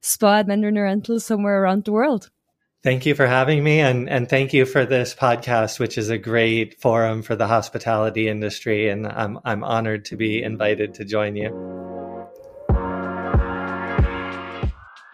spa 0.00 0.38
at 0.38 0.46
Mandarin 0.46 0.78
Oriental 0.78 1.18
somewhere 1.18 1.62
around 1.62 1.84
the 1.84 1.92
world. 1.92 2.30
Thank 2.84 3.06
you 3.06 3.14
for 3.14 3.26
having 3.26 3.64
me, 3.64 3.80
and 3.80 4.08
and 4.08 4.28
thank 4.28 4.52
you 4.52 4.66
for 4.66 4.84
this 4.84 5.14
podcast, 5.14 5.80
which 5.80 5.96
is 5.96 6.10
a 6.10 6.18
great 6.18 6.80
forum 6.80 7.22
for 7.22 7.34
the 7.34 7.46
hospitality 7.46 8.28
industry. 8.28 8.90
And 8.90 9.06
I'm 9.06 9.38
I'm 9.44 9.64
honored 9.64 10.04
to 10.06 10.16
be 10.16 10.42
invited 10.42 10.94
to 10.94 11.04
join 11.04 11.34
you. 11.34 11.48